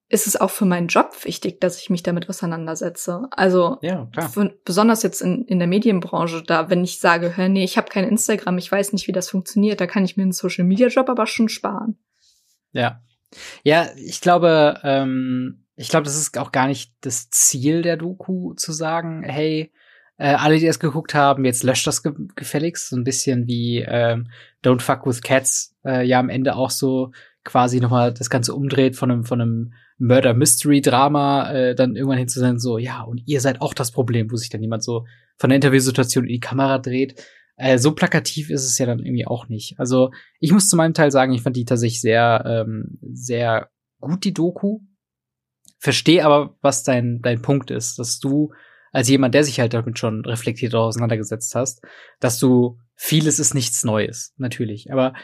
ist 0.08 0.26
es 0.26 0.36
auch 0.36 0.50
für 0.50 0.66
meinen 0.66 0.88
Job 0.88 1.24
wichtig, 1.24 1.60
dass 1.60 1.80
ich 1.80 1.90
mich 1.90 2.02
damit 2.02 2.28
auseinandersetze. 2.28 3.22
Also 3.30 3.78
ja, 3.80 4.08
für, 4.32 4.54
besonders 4.64 5.02
jetzt 5.02 5.22
in, 5.22 5.44
in 5.46 5.58
der 5.58 5.68
Medienbranche, 5.68 6.42
da 6.46 6.70
wenn 6.70 6.84
ich 6.84 7.00
sage, 7.00 7.36
hör, 7.36 7.48
nee, 7.48 7.64
ich 7.64 7.78
habe 7.78 7.88
kein 7.88 8.04
Instagram, 8.04 8.58
ich 8.58 8.70
weiß 8.70 8.92
nicht, 8.92 9.08
wie 9.08 9.12
das 9.12 9.30
funktioniert, 9.30 9.80
da 9.80 9.86
kann 9.86 10.04
ich 10.04 10.16
mir 10.16 10.22
einen 10.22 10.32
Social 10.32 10.64
Media 10.64 10.88
Job 10.88 11.08
aber 11.08 11.26
schon 11.26 11.48
sparen. 11.48 11.98
Ja. 12.72 13.00
Ja, 13.62 13.88
ich 13.96 14.20
glaube, 14.20 14.80
ähm, 14.84 15.64
ich 15.74 15.88
glaube, 15.88 16.04
das 16.04 16.16
ist 16.16 16.38
auch 16.38 16.52
gar 16.52 16.68
nicht 16.68 16.92
das 17.00 17.30
Ziel 17.30 17.82
der 17.82 17.96
Doku 17.96 18.54
zu 18.54 18.72
sagen, 18.72 19.22
hey, 19.24 19.72
äh, 20.16 20.34
alle, 20.34 20.58
die 20.58 20.66
das 20.66 20.78
geguckt 20.78 21.14
haben, 21.14 21.44
jetzt 21.44 21.64
löscht 21.64 21.86
das 21.86 22.02
ge 22.02 22.12
gefälligst. 22.36 22.90
So 22.90 22.96
ein 22.96 23.04
bisschen 23.04 23.46
wie 23.46 23.80
ähm, 23.80 24.28
Don't 24.62 24.80
Fuck 24.80 25.06
with 25.06 25.22
Cats 25.22 25.74
äh, 25.84 26.06
ja 26.06 26.20
am 26.20 26.28
Ende 26.28 26.54
auch 26.54 26.70
so 26.70 27.10
quasi 27.42 27.80
nochmal 27.80 28.14
das 28.14 28.30
Ganze 28.30 28.54
umdreht 28.54 28.96
von 28.96 29.10
einem, 29.10 29.24
von 29.24 29.40
einem 29.40 29.72
Murder-Mystery-Drama 29.98 31.52
äh, 31.52 31.74
dann 31.74 31.96
irgendwann 31.96 32.18
hin 32.18 32.59
so, 32.59 32.78
ja, 32.78 33.02
und 33.02 33.22
ihr 33.26 33.40
seid 33.40 33.61
auch 33.61 33.74
das 33.74 33.92
Problem, 33.92 34.30
wo 34.30 34.37
sich 34.37 34.50
dann 34.50 34.62
jemand 34.62 34.83
so 34.83 35.04
von 35.37 35.50
der 35.50 35.57
Interviewsituation 35.57 36.24
in 36.24 36.33
die 36.33 36.40
Kamera 36.40 36.78
dreht. 36.78 37.22
Äh, 37.57 37.78
so 37.78 37.92
plakativ 37.92 38.50
ist 38.50 38.64
es 38.64 38.78
ja 38.78 38.87
dann 38.87 38.98
irgendwie 38.98 39.26
auch 39.26 39.48
nicht. 39.48 39.78
Also 39.78 40.11
ich 40.40 40.52
muss 40.52 40.68
zu 40.68 40.76
meinem 40.76 40.94
Teil 40.94 41.11
sagen, 41.11 41.33
ich 41.33 41.42
fand 41.42 41.57
die 41.57 41.64
tatsächlich 41.64 42.00
sehr, 42.00 42.44
ähm, 42.46 42.98
sehr 43.00 43.70
gut, 44.00 44.24
die 44.24 44.35
Doku. 44.35 44.80
Verstehe 45.78 46.24
aber, 46.24 46.57
was 46.61 46.83
dein, 46.83 47.20
dein 47.22 47.42
Punkt 47.42 47.70
ist, 47.70 47.98
dass 47.98 48.18
du 48.18 48.52
als 48.90 49.09
jemand, 49.09 49.35
der 49.35 49.44
sich 49.44 49.61
halt 49.61 49.74
damit 49.74 49.98
schon 49.98 50.24
reflektiert 50.24 50.74
auseinandergesetzt 50.74 51.54
hast, 51.54 51.83
dass 52.20 52.38
du 52.38 52.78
vieles 52.94 53.38
ist 53.38 53.54
nichts 53.54 53.85
Neues, 53.85 54.33
natürlich. 54.37 54.92
Aber 54.92 55.14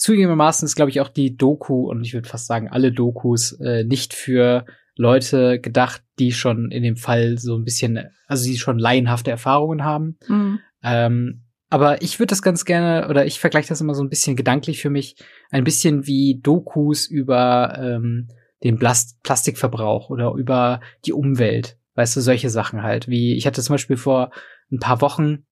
zugegebenermaßen 0.00 0.66
ist, 0.66 0.76
glaube 0.76 0.90
ich, 0.90 1.00
auch 1.00 1.08
die 1.08 1.36
Doku, 1.36 1.88
und 1.88 2.04
ich 2.04 2.14
würde 2.14 2.28
fast 2.28 2.46
sagen, 2.46 2.68
alle 2.68 2.90
Dokus, 2.90 3.52
äh, 3.60 3.84
nicht 3.84 4.14
für 4.14 4.64
Leute 4.96 5.60
gedacht, 5.60 6.02
die 6.18 6.32
schon 6.32 6.70
in 6.70 6.82
dem 6.82 6.96
Fall 6.96 7.38
so 7.38 7.56
ein 7.56 7.64
bisschen, 7.64 8.10
also 8.26 8.44
die 8.44 8.58
schon 8.58 8.78
laienhafte 8.78 9.30
Erfahrungen 9.30 9.84
haben. 9.84 10.18
Mhm. 10.26 10.60
Ähm, 10.82 11.42
aber 11.68 12.02
ich 12.02 12.18
würde 12.18 12.30
das 12.30 12.42
ganz 12.42 12.64
gerne, 12.64 13.08
oder 13.08 13.26
ich 13.26 13.38
vergleiche 13.38 13.68
das 13.68 13.80
immer 13.80 13.94
so 13.94 14.02
ein 14.02 14.08
bisschen 14.08 14.36
gedanklich 14.36 14.80
für 14.80 14.90
mich, 14.90 15.16
ein 15.50 15.64
bisschen 15.64 16.06
wie 16.06 16.40
Dokus 16.42 17.06
über 17.06 17.78
ähm, 17.78 18.28
den 18.64 18.78
Plast 18.78 19.22
Plastikverbrauch 19.22 20.10
oder 20.10 20.32
über 20.32 20.80
die 21.04 21.12
Umwelt. 21.12 21.76
Weißt 21.94 22.16
du, 22.16 22.20
solche 22.20 22.50
Sachen 22.50 22.82
halt. 22.82 23.08
Wie, 23.08 23.34
ich 23.34 23.46
hatte 23.46 23.62
zum 23.62 23.74
Beispiel 23.74 23.96
vor 23.96 24.30
ein 24.72 24.78
paar 24.78 25.00
Wochen 25.00 25.44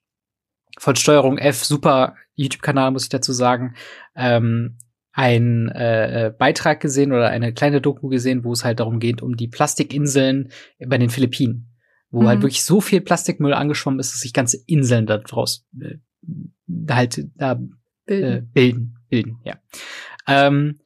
von 0.78 0.96
Steuerung 0.96 1.38
F, 1.38 1.64
super 1.64 2.16
YouTube-Kanal, 2.34 2.90
muss 2.92 3.04
ich 3.04 3.08
dazu 3.08 3.32
sagen, 3.32 3.74
ähm, 4.14 4.78
ein 5.12 5.68
äh, 5.70 6.26
äh, 6.26 6.30
Beitrag 6.30 6.80
gesehen 6.80 7.12
oder 7.12 7.28
eine 7.28 7.52
kleine 7.52 7.80
Doku 7.80 8.08
gesehen, 8.08 8.44
wo 8.44 8.52
es 8.52 8.64
halt 8.64 8.78
darum 8.78 9.00
geht, 9.00 9.20
um 9.20 9.36
die 9.36 9.48
Plastikinseln 9.48 10.50
bei 10.86 10.96
den 10.96 11.10
Philippinen, 11.10 11.74
wo 12.10 12.18
halt 12.18 12.24
mhm. 12.24 12.28
halt 12.28 12.42
wirklich 12.42 12.62
so 12.62 12.80
viel 12.80 13.00
Plastikmüll 13.00 13.52
angeschwommen 13.52 13.98
ist, 13.98 14.12
dass 14.12 14.20
sich 14.20 14.32
ganze 14.32 14.58
Inseln 14.66 15.06
daraus 15.06 15.66
äh, 15.80 15.96
halt 16.88 17.26
da 17.34 17.54
bilden. 17.54 17.74
Äh, 18.06 18.42
bilden, 18.52 18.98
bilden, 19.08 19.40
ja. 19.44 19.56
Ähm, 20.28 20.78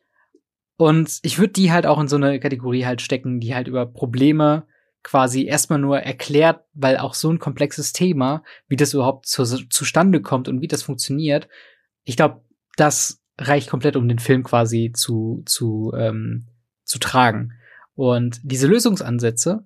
und 0.77 1.19
ich 1.23 1.39
würde 1.39 1.53
die 1.53 1.71
halt 1.71 1.87
auch 1.87 2.01
in 2.01 2.09
so 2.09 2.17
eine 2.17 2.41
Kategorie 2.41 2.87
halt 2.87 3.03
stecken, 3.03 3.39
die 3.39 3.55
halt 3.55 3.69
über 3.69 3.87
Probleme 3.87 4.67
quasi 5.03 5.45
erstmal 5.45 5.79
nur 5.79 5.99
erklärt, 5.99 6.65
weil 6.75 6.97
auch 6.97 7.15
so 7.15 7.31
ein 7.31 7.39
komplexes 7.39 7.93
Thema, 7.93 8.45
wie 8.69 8.77
das 8.77 8.95
überhaupt 8.95 9.27
zu, 9.27 9.45
zustande 9.45 10.23
kommt 10.23 10.49
und 10.49 10.61
wie 10.61 10.69
das 10.69 10.83
funktioniert, 10.83 11.49
ich 12.05 12.17
glaube, 12.17 12.43
das 12.77 13.23
reicht 13.39 13.69
komplett, 13.69 13.97
um 13.97 14.09
den 14.09 14.19
Film 14.19 14.43
quasi 14.43 14.93
zu, 14.95 15.43
zu, 15.47 15.93
ähm, 15.97 16.47
zu 16.85 16.99
tragen. 16.99 17.53
Und 17.95 18.41
diese 18.43 18.67
Lösungsansätze, 18.67 19.65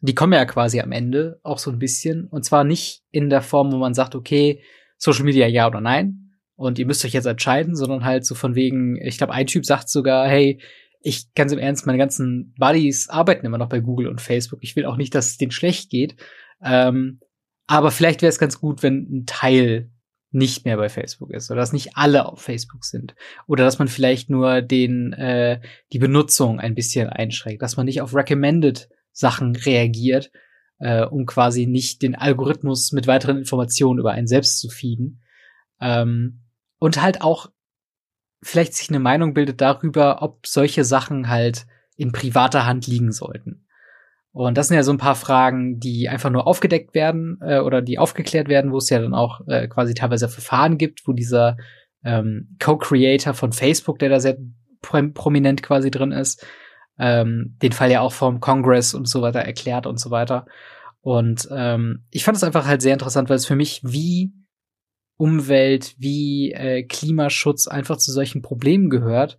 die 0.00 0.14
kommen 0.14 0.32
ja 0.32 0.44
quasi 0.44 0.80
am 0.80 0.92
Ende 0.92 1.40
auch 1.42 1.58
so 1.58 1.70
ein 1.70 1.78
bisschen. 1.78 2.26
Und 2.26 2.44
zwar 2.44 2.64
nicht 2.64 3.02
in 3.10 3.30
der 3.30 3.42
Form, 3.42 3.72
wo 3.72 3.76
man 3.76 3.94
sagt, 3.94 4.14
okay, 4.14 4.62
Social 4.96 5.24
Media 5.24 5.46
ja 5.46 5.66
oder 5.66 5.80
nein. 5.80 6.36
Und 6.56 6.78
ihr 6.78 6.86
müsst 6.86 7.04
euch 7.04 7.12
jetzt 7.12 7.26
entscheiden, 7.26 7.76
sondern 7.76 8.04
halt 8.04 8.24
so 8.24 8.34
von 8.34 8.54
wegen, 8.54 8.96
ich 9.00 9.18
glaube, 9.18 9.32
ein 9.32 9.46
Typ 9.46 9.64
sagt 9.64 9.88
sogar, 9.88 10.28
hey, 10.28 10.60
ich 11.00 11.32
ganz 11.34 11.52
im 11.52 11.58
Ernst, 11.58 11.86
meine 11.86 11.98
ganzen 11.98 12.54
Buddies 12.58 13.08
arbeiten 13.08 13.46
immer 13.46 13.58
noch 13.58 13.68
bei 13.68 13.80
Google 13.80 14.08
und 14.08 14.20
Facebook. 14.20 14.60
Ich 14.62 14.76
will 14.76 14.84
auch 14.84 14.96
nicht, 14.96 15.14
dass 15.14 15.26
es 15.26 15.38
denen 15.38 15.52
schlecht 15.52 15.90
geht. 15.90 16.16
Ähm, 16.62 17.20
aber 17.66 17.90
vielleicht 17.90 18.22
wäre 18.22 18.30
es 18.30 18.38
ganz 18.38 18.60
gut, 18.60 18.82
wenn 18.82 19.06
ein 19.10 19.26
Teil 19.26 19.90
nicht 20.30 20.64
mehr 20.64 20.76
bei 20.76 20.88
Facebook 20.88 21.30
ist 21.30 21.50
oder 21.50 21.60
dass 21.60 21.72
nicht 21.72 21.96
alle 21.96 22.26
auf 22.26 22.40
Facebook 22.40 22.84
sind 22.84 23.14
oder 23.46 23.64
dass 23.64 23.78
man 23.78 23.88
vielleicht 23.88 24.28
nur 24.28 24.60
den 24.60 25.12
äh, 25.14 25.60
die 25.92 25.98
Benutzung 25.98 26.60
ein 26.60 26.74
bisschen 26.74 27.08
einschränkt, 27.08 27.62
dass 27.62 27.76
man 27.76 27.86
nicht 27.86 28.02
auf 28.02 28.14
recommended 28.14 28.90
Sachen 29.12 29.56
reagiert, 29.56 30.30
äh, 30.80 31.04
um 31.04 31.24
quasi 31.24 31.66
nicht 31.66 32.02
den 32.02 32.14
Algorithmus 32.14 32.92
mit 32.92 33.06
weiteren 33.06 33.38
Informationen 33.38 34.00
über 34.00 34.12
einen 34.12 34.26
selbst 34.26 34.60
zu 34.60 34.68
feeden 34.68 35.22
ähm, 35.80 36.42
und 36.78 37.00
halt 37.00 37.22
auch 37.22 37.50
vielleicht 38.42 38.74
sich 38.74 38.88
eine 38.88 39.00
Meinung 39.00 39.34
bildet 39.34 39.60
darüber, 39.60 40.22
ob 40.22 40.46
solche 40.46 40.84
Sachen 40.84 41.28
halt 41.28 41.66
in 41.96 42.12
privater 42.12 42.66
Hand 42.66 42.86
liegen 42.86 43.12
sollten. 43.12 43.66
Und 44.32 44.56
das 44.56 44.68
sind 44.68 44.76
ja 44.76 44.82
so 44.82 44.92
ein 44.92 44.98
paar 44.98 45.16
Fragen, 45.16 45.80
die 45.80 46.08
einfach 46.08 46.30
nur 46.30 46.46
aufgedeckt 46.46 46.94
werden 46.94 47.38
äh, 47.40 47.58
oder 47.58 47.82
die 47.82 47.98
aufgeklärt 47.98 48.48
werden, 48.48 48.72
wo 48.72 48.76
es 48.76 48.88
ja 48.90 49.00
dann 49.00 49.14
auch 49.14 49.40
äh, 49.48 49.66
quasi 49.66 49.94
teilweise 49.94 50.28
Verfahren 50.28 50.78
gibt, 50.78 51.08
wo 51.08 51.12
dieser 51.12 51.56
ähm, 52.04 52.56
Co-Creator 52.60 53.34
von 53.34 53.52
Facebook, 53.52 53.98
der 53.98 54.10
da 54.10 54.20
sehr 54.20 54.38
prominent 54.80 55.62
quasi 55.62 55.90
drin 55.90 56.12
ist, 56.12 56.46
ähm, 56.98 57.56
den 57.62 57.72
Fall 57.72 57.90
ja 57.90 58.00
auch 58.00 58.12
vom 58.12 58.38
Congress 58.38 58.94
und 58.94 59.08
so 59.08 59.22
weiter 59.22 59.40
erklärt 59.40 59.86
und 59.86 59.98
so 59.98 60.10
weiter. 60.10 60.46
Und 61.00 61.48
ähm, 61.50 62.04
ich 62.10 62.24
fand 62.24 62.36
es 62.36 62.44
einfach 62.44 62.66
halt 62.66 62.82
sehr 62.82 62.92
interessant, 62.92 63.28
weil 63.28 63.36
es 63.36 63.46
für 63.46 63.56
mich 63.56 63.80
wie 63.84 64.32
Umwelt, 65.18 65.94
wie 65.98 66.52
äh, 66.52 66.84
Klimaschutz 66.84 67.66
einfach 67.66 67.98
zu 67.98 68.10
solchen 68.12 68.40
Problemen 68.40 68.88
gehört, 68.88 69.36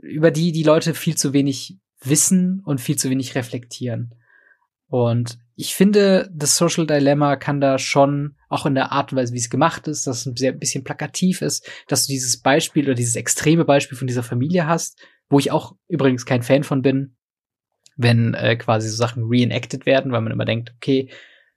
über 0.00 0.30
die 0.30 0.52
die 0.52 0.64
Leute 0.64 0.92
viel 0.92 1.16
zu 1.16 1.32
wenig 1.32 1.78
wissen 2.00 2.60
und 2.64 2.80
viel 2.80 2.96
zu 2.96 3.08
wenig 3.08 3.34
reflektieren. 3.34 4.14
Und 4.88 5.38
ich 5.54 5.74
finde, 5.74 6.30
das 6.32 6.56
Social 6.56 6.86
Dilemma 6.86 7.36
kann 7.36 7.60
da 7.60 7.78
schon, 7.78 8.36
auch 8.48 8.64
in 8.64 8.74
der 8.74 8.92
Art 8.92 9.12
und 9.12 9.18
Weise, 9.18 9.34
wie 9.34 9.38
es 9.38 9.50
gemacht 9.50 9.86
ist, 9.86 10.06
dass 10.06 10.26
es 10.26 10.42
ein 10.42 10.58
bisschen 10.58 10.84
plakativ 10.84 11.42
ist, 11.42 11.68
dass 11.88 12.06
du 12.06 12.12
dieses 12.12 12.40
Beispiel 12.40 12.84
oder 12.84 12.94
dieses 12.94 13.16
extreme 13.16 13.64
Beispiel 13.64 13.98
von 13.98 14.06
dieser 14.06 14.22
Familie 14.22 14.66
hast, 14.66 14.98
wo 15.28 15.38
ich 15.38 15.50
auch 15.50 15.74
übrigens 15.88 16.24
kein 16.24 16.42
Fan 16.42 16.64
von 16.64 16.82
bin, 16.82 17.16
wenn 17.96 18.34
äh, 18.34 18.56
quasi 18.56 18.88
so 18.88 18.96
Sachen 18.96 19.24
reenacted 19.24 19.84
werden, 19.84 20.10
weil 20.12 20.22
man 20.22 20.32
immer 20.32 20.46
denkt, 20.46 20.72
okay, 20.76 21.10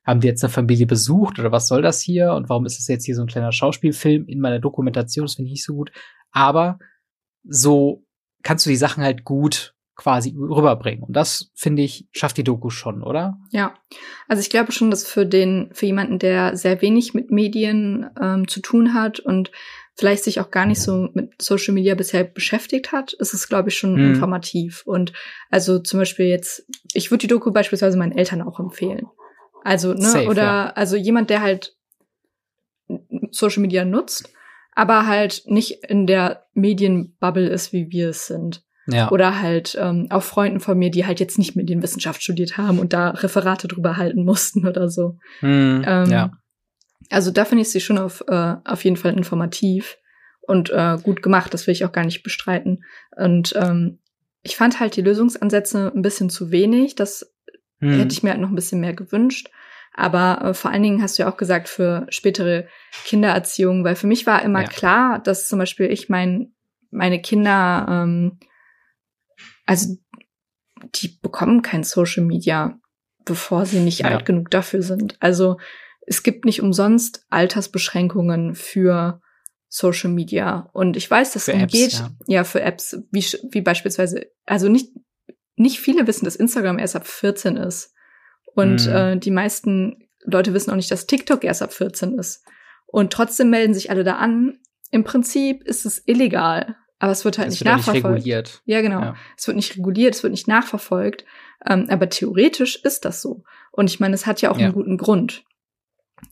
haben 0.03 0.19
die 0.19 0.27
jetzt 0.27 0.43
eine 0.43 0.51
Familie 0.51 0.87
besucht 0.87 1.39
oder 1.39 1.51
was 1.51 1.67
soll 1.67 1.81
das 1.81 2.01
hier 2.01 2.33
und 2.33 2.49
warum 2.49 2.65
ist 2.65 2.77
das 2.77 2.87
jetzt 2.87 3.05
hier 3.05 3.15
so 3.15 3.21
ein 3.21 3.27
kleiner 3.27 3.51
Schauspielfilm 3.51 4.27
in 4.27 4.39
meiner 4.39 4.59
Dokumentation? 4.59 5.25
Das 5.25 5.35
finde 5.35 5.47
ich 5.47 5.53
nicht 5.53 5.65
so 5.65 5.75
gut. 5.75 5.91
Aber 6.31 6.79
so 7.43 8.05
kannst 8.43 8.65
du 8.65 8.69
die 8.69 8.75
Sachen 8.75 9.03
halt 9.03 9.23
gut 9.23 9.75
quasi 9.95 10.35
rüberbringen. 10.35 11.03
Und 11.03 11.15
das, 11.15 11.51
finde 11.53 11.83
ich, 11.83 12.07
schafft 12.11 12.37
die 12.37 12.43
Doku 12.43 12.71
schon, 12.71 13.03
oder? 13.03 13.37
Ja. 13.51 13.75
Also 14.27 14.41
ich 14.41 14.49
glaube 14.49 14.71
schon, 14.71 14.89
dass 14.89 15.05
für 15.05 15.27
den, 15.27 15.69
für 15.73 15.85
jemanden, 15.85 16.17
der 16.17 16.57
sehr 16.57 16.81
wenig 16.81 17.13
mit 17.13 17.29
Medien 17.29 18.09
ähm, 18.19 18.47
zu 18.47 18.61
tun 18.61 18.95
hat 18.95 19.19
und 19.19 19.51
vielleicht 19.95 20.23
sich 20.23 20.39
auch 20.39 20.49
gar 20.49 20.65
nicht 20.65 20.81
so 20.81 21.09
mit 21.13 21.39
Social 21.39 21.75
Media 21.75 21.93
bisher 21.93 22.23
beschäftigt 22.23 22.91
hat, 22.91 23.13
ist 23.13 23.35
es, 23.35 23.47
glaube 23.47 23.69
ich, 23.69 23.77
schon 23.77 23.93
mhm. 23.93 24.13
informativ. 24.13 24.81
Und 24.85 25.13
also 25.51 25.77
zum 25.77 25.99
Beispiel 25.99 26.25
jetzt, 26.25 26.65
ich 26.93 27.11
würde 27.11 27.21
die 27.21 27.27
Doku 27.27 27.51
beispielsweise 27.51 27.97
meinen 27.97 28.17
Eltern 28.17 28.41
auch 28.41 28.59
empfehlen. 28.59 29.07
Also, 29.63 29.93
ne, 29.93 30.01
Safe, 30.01 30.27
oder 30.27 30.43
ja. 30.43 30.69
also 30.75 30.95
jemand, 30.95 31.29
der 31.29 31.41
halt 31.41 31.75
Social 33.31 33.61
Media 33.61 33.85
nutzt, 33.85 34.29
aber 34.73 35.07
halt 35.07 35.43
nicht 35.45 35.83
in 35.85 36.07
der 36.07 36.45
Medienbubble 36.53 37.47
ist, 37.47 37.73
wie 37.73 37.89
wir 37.91 38.09
es 38.09 38.27
sind. 38.27 38.63
Ja. 38.87 39.11
Oder 39.11 39.41
halt 39.41 39.77
ähm, 39.79 40.07
auch 40.09 40.23
Freunden 40.23 40.59
von 40.59 40.77
mir, 40.77 40.89
die 40.89 41.05
halt 41.05 41.19
jetzt 41.19 41.37
nicht 41.37 41.55
Medienwissenschaft 41.55 42.23
studiert 42.23 42.57
haben 42.57 42.79
und 42.79 42.93
da 42.93 43.11
Referate 43.11 43.67
drüber 43.67 43.97
halten 43.97 44.25
mussten 44.25 44.67
oder 44.67 44.89
so. 44.89 45.17
Mm, 45.41 45.81
ähm, 45.85 46.09
ja. 46.09 46.31
Also 47.09 47.31
da 47.31 47.45
finde 47.45 47.61
ich 47.61 47.69
sie 47.69 47.79
schon 47.79 47.97
auf, 47.97 48.23
äh, 48.27 48.55
auf 48.65 48.83
jeden 48.83 48.97
Fall 48.97 49.13
informativ 49.15 49.97
und 50.41 50.71
äh, 50.71 50.97
gut 51.01 51.21
gemacht, 51.21 51.53
das 51.53 51.67
will 51.67 51.73
ich 51.73 51.85
auch 51.85 51.91
gar 51.91 52.05
nicht 52.05 52.23
bestreiten. 52.23 52.83
Und 53.15 53.53
ähm, 53.55 53.99
ich 54.41 54.55
fand 54.55 54.79
halt 54.79 54.95
die 54.95 55.01
Lösungsansätze 55.01 55.91
ein 55.93 56.01
bisschen 56.01 56.29
zu 56.29 56.51
wenig. 56.51 56.95
Das 56.95 57.30
hm. 57.81 57.99
hätte 57.99 58.13
ich 58.13 58.23
mir 58.23 58.31
halt 58.31 58.41
noch 58.41 58.49
ein 58.49 58.55
bisschen 58.55 58.79
mehr 58.79 58.93
gewünscht. 58.93 59.49
Aber 59.93 60.41
äh, 60.43 60.53
vor 60.53 60.71
allen 60.71 60.83
Dingen 60.83 61.01
hast 61.01 61.17
du 61.17 61.23
ja 61.23 61.29
auch 61.31 61.37
gesagt, 61.37 61.67
für 61.67 62.05
spätere 62.09 62.67
Kindererziehung, 63.05 63.83
weil 63.83 63.95
für 63.95 64.07
mich 64.07 64.25
war 64.25 64.41
immer 64.41 64.61
ja. 64.61 64.67
klar, 64.67 65.19
dass 65.19 65.47
zum 65.47 65.59
Beispiel 65.59 65.87
ich 65.87 66.07
mein, 66.07 66.53
meine 66.91 67.21
Kinder, 67.21 67.85
ähm, 67.89 68.39
also 69.65 69.97
die 70.95 71.09
bekommen 71.21 71.61
kein 71.61 71.83
Social 71.83 72.23
Media, 72.23 72.79
bevor 73.25 73.65
sie 73.65 73.79
nicht 73.79 73.99
ja. 73.99 74.07
alt 74.07 74.25
genug 74.25 74.49
dafür 74.49 74.81
sind. 74.81 75.17
Also 75.19 75.57
es 76.07 76.23
gibt 76.23 76.45
nicht 76.45 76.61
umsonst 76.61 77.25
Altersbeschränkungen 77.29 78.55
für 78.55 79.21
Social 79.67 80.09
Media. 80.09 80.69
Und 80.73 80.97
ich 80.97 81.09
weiß, 81.09 81.33
das 81.33 81.47
umgeht, 81.47 81.93
ja. 81.93 82.11
ja. 82.27 82.43
für 82.43 82.61
Apps, 82.61 82.97
wie, 83.11 83.25
wie 83.51 83.61
beispielsweise, 83.61 84.27
also 84.45 84.67
nicht, 84.67 84.89
nicht 85.61 85.79
viele 85.79 86.07
wissen, 86.07 86.25
dass 86.25 86.35
Instagram 86.35 86.79
erst 86.79 86.95
ab 86.95 87.07
14 87.07 87.57
ist. 87.57 87.93
Und 88.53 88.87
mhm. 88.87 88.95
äh, 88.95 89.17
die 89.17 89.31
meisten 89.31 90.07
Leute 90.23 90.53
wissen 90.53 90.71
auch 90.71 90.75
nicht, 90.75 90.91
dass 90.91 91.07
TikTok 91.07 91.43
erst 91.43 91.61
ab 91.61 91.73
14 91.73 92.17
ist. 92.17 92.43
Und 92.87 93.13
trotzdem 93.13 93.49
melden 93.49 93.73
sich 93.73 93.89
alle 93.89 94.03
da 94.03 94.17
an. 94.17 94.59
Im 94.91 95.03
Prinzip 95.03 95.63
ist 95.63 95.85
es 95.85 96.03
illegal, 96.05 96.75
aber 96.99 97.13
es 97.13 97.23
wird 97.23 97.37
halt 97.37 97.47
es 97.47 97.53
nicht 97.53 97.65
wird 97.65 97.77
nachverfolgt. 97.77 98.03
Nicht 98.03 98.25
reguliert. 98.25 98.61
Ja, 98.65 98.81
genau. 98.81 99.01
Ja. 99.01 99.15
Es 99.37 99.47
wird 99.47 99.55
nicht 99.55 99.77
reguliert, 99.77 100.15
es 100.15 100.23
wird 100.23 100.31
nicht 100.31 100.47
nachverfolgt. 100.47 101.25
Ähm, 101.65 101.87
aber 101.89 102.09
theoretisch 102.09 102.75
ist 102.83 103.05
das 103.05 103.21
so. 103.21 103.43
Und 103.71 103.89
ich 103.89 103.99
meine, 103.99 104.13
es 104.13 104.25
hat 104.25 104.41
ja 104.41 104.51
auch 104.51 104.57
ja. 104.57 104.65
einen 104.65 104.73
guten 104.73 104.97
Grund. 104.97 105.45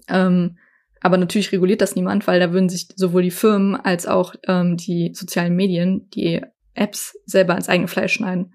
Ähm, 0.07 0.57
aber 1.01 1.17
natürlich 1.17 1.53
reguliert 1.53 1.81
das 1.81 1.95
niemand, 1.95 2.27
weil 2.27 2.41
da 2.41 2.51
würden 2.51 2.67
sich 2.67 2.89
sowohl 2.95 3.21
die 3.21 3.31
Firmen 3.31 3.77
als 3.77 4.05
auch 4.05 4.35
ähm, 4.47 4.75
die 4.75 5.13
sozialen 5.13 5.55
Medien, 5.55 6.09
die 6.09 6.41
Apps 6.73 7.17
selber 7.25 7.55
ins 7.55 7.69
eigene 7.69 7.87
Fleisch 7.87 8.13
schneiden. 8.13 8.53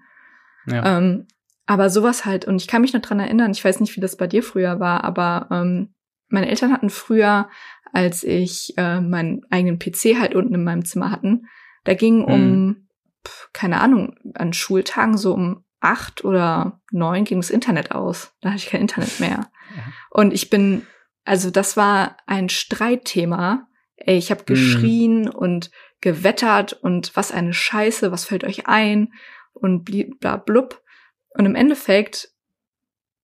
Ja. 0.65 0.97
Ähm, 0.97 1.27
aber 1.65 1.89
sowas 1.89 2.25
halt, 2.25 2.45
und 2.45 2.57
ich 2.57 2.67
kann 2.67 2.81
mich 2.81 2.93
noch 2.93 3.01
dran 3.01 3.19
erinnern, 3.19 3.51
ich 3.51 3.63
weiß 3.63 3.79
nicht, 3.79 3.95
wie 3.95 4.01
das 4.01 4.17
bei 4.17 4.27
dir 4.27 4.43
früher 4.43 4.79
war, 4.79 5.03
aber 5.03 5.47
ähm, 5.51 5.93
meine 6.27 6.47
Eltern 6.49 6.71
hatten 6.71 6.89
früher, 6.89 7.49
als 7.91 8.23
ich 8.23 8.73
äh, 8.77 9.01
meinen 9.01 9.41
eigenen 9.49 9.79
PC 9.79 10.19
halt 10.19 10.35
unten 10.35 10.53
in 10.53 10.63
meinem 10.63 10.85
Zimmer 10.85 11.11
hatten, 11.11 11.47
da 11.83 11.93
ging 11.93 12.19
mhm. 12.19 12.25
um, 12.25 12.87
pf, 13.25 13.49
keine 13.53 13.79
Ahnung, 13.81 14.15
an 14.35 14.53
Schultagen 14.53 15.17
so 15.17 15.33
um 15.33 15.63
acht 15.79 16.23
oder 16.23 16.81
neun 16.91 17.25
ging 17.25 17.39
das 17.39 17.49
Internet 17.49 17.91
aus. 17.91 18.33
Da 18.41 18.49
hatte 18.49 18.59
ich 18.59 18.69
kein 18.69 18.81
Internet 18.81 19.19
mehr. 19.19 19.49
Ja. 19.75 19.83
Und 20.09 20.33
ich 20.33 20.49
bin 20.49 20.83
also 21.25 21.49
das 21.49 21.75
war 21.75 22.17
ein 22.27 22.49
Streitthema. 22.49 23.67
Ey, 23.97 24.17
ich 24.17 24.29
habe 24.29 24.41
hm. 24.41 24.45
geschrien 24.45 25.21
mm. 25.23 25.29
und 25.29 25.71
gewettert 25.99 26.73
und 26.73 27.15
was 27.15 27.31
eine 27.31 27.53
Scheiße, 27.53 28.11
was 28.11 28.25
fällt 28.25 28.43
euch 28.43 28.67
ein 28.67 29.13
und 29.55 29.85
bla 30.19 30.37
blub. 30.37 30.83
Und 31.29 31.45
im 31.45 31.55
Endeffekt 31.55 32.29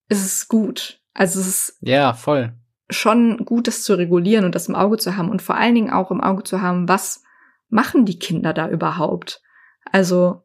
ist 0.08 0.24
es 0.24 0.48
gut. 0.48 1.00
Also 1.14 1.40
es 1.40 1.46
ist 1.46 1.78
ja 1.80 2.14
voll 2.14 2.54
schon 2.90 3.46
gut, 3.46 3.68
das 3.68 3.84
zu 3.84 3.94
regulieren 3.94 4.44
und 4.44 4.54
das 4.54 4.68
im 4.68 4.74
Auge 4.74 4.98
zu 4.98 5.16
haben 5.16 5.30
und 5.30 5.40
vor 5.40 5.56
allen 5.56 5.74
Dingen 5.74 5.90
auch 5.90 6.10
im 6.10 6.20
Auge 6.20 6.42
zu 6.42 6.60
haben, 6.60 6.88
was 6.88 7.22
machen 7.70 8.04
die 8.04 8.18
Kinder 8.18 8.52
da 8.52 8.68
überhaupt? 8.68 9.40
Also 9.90 10.42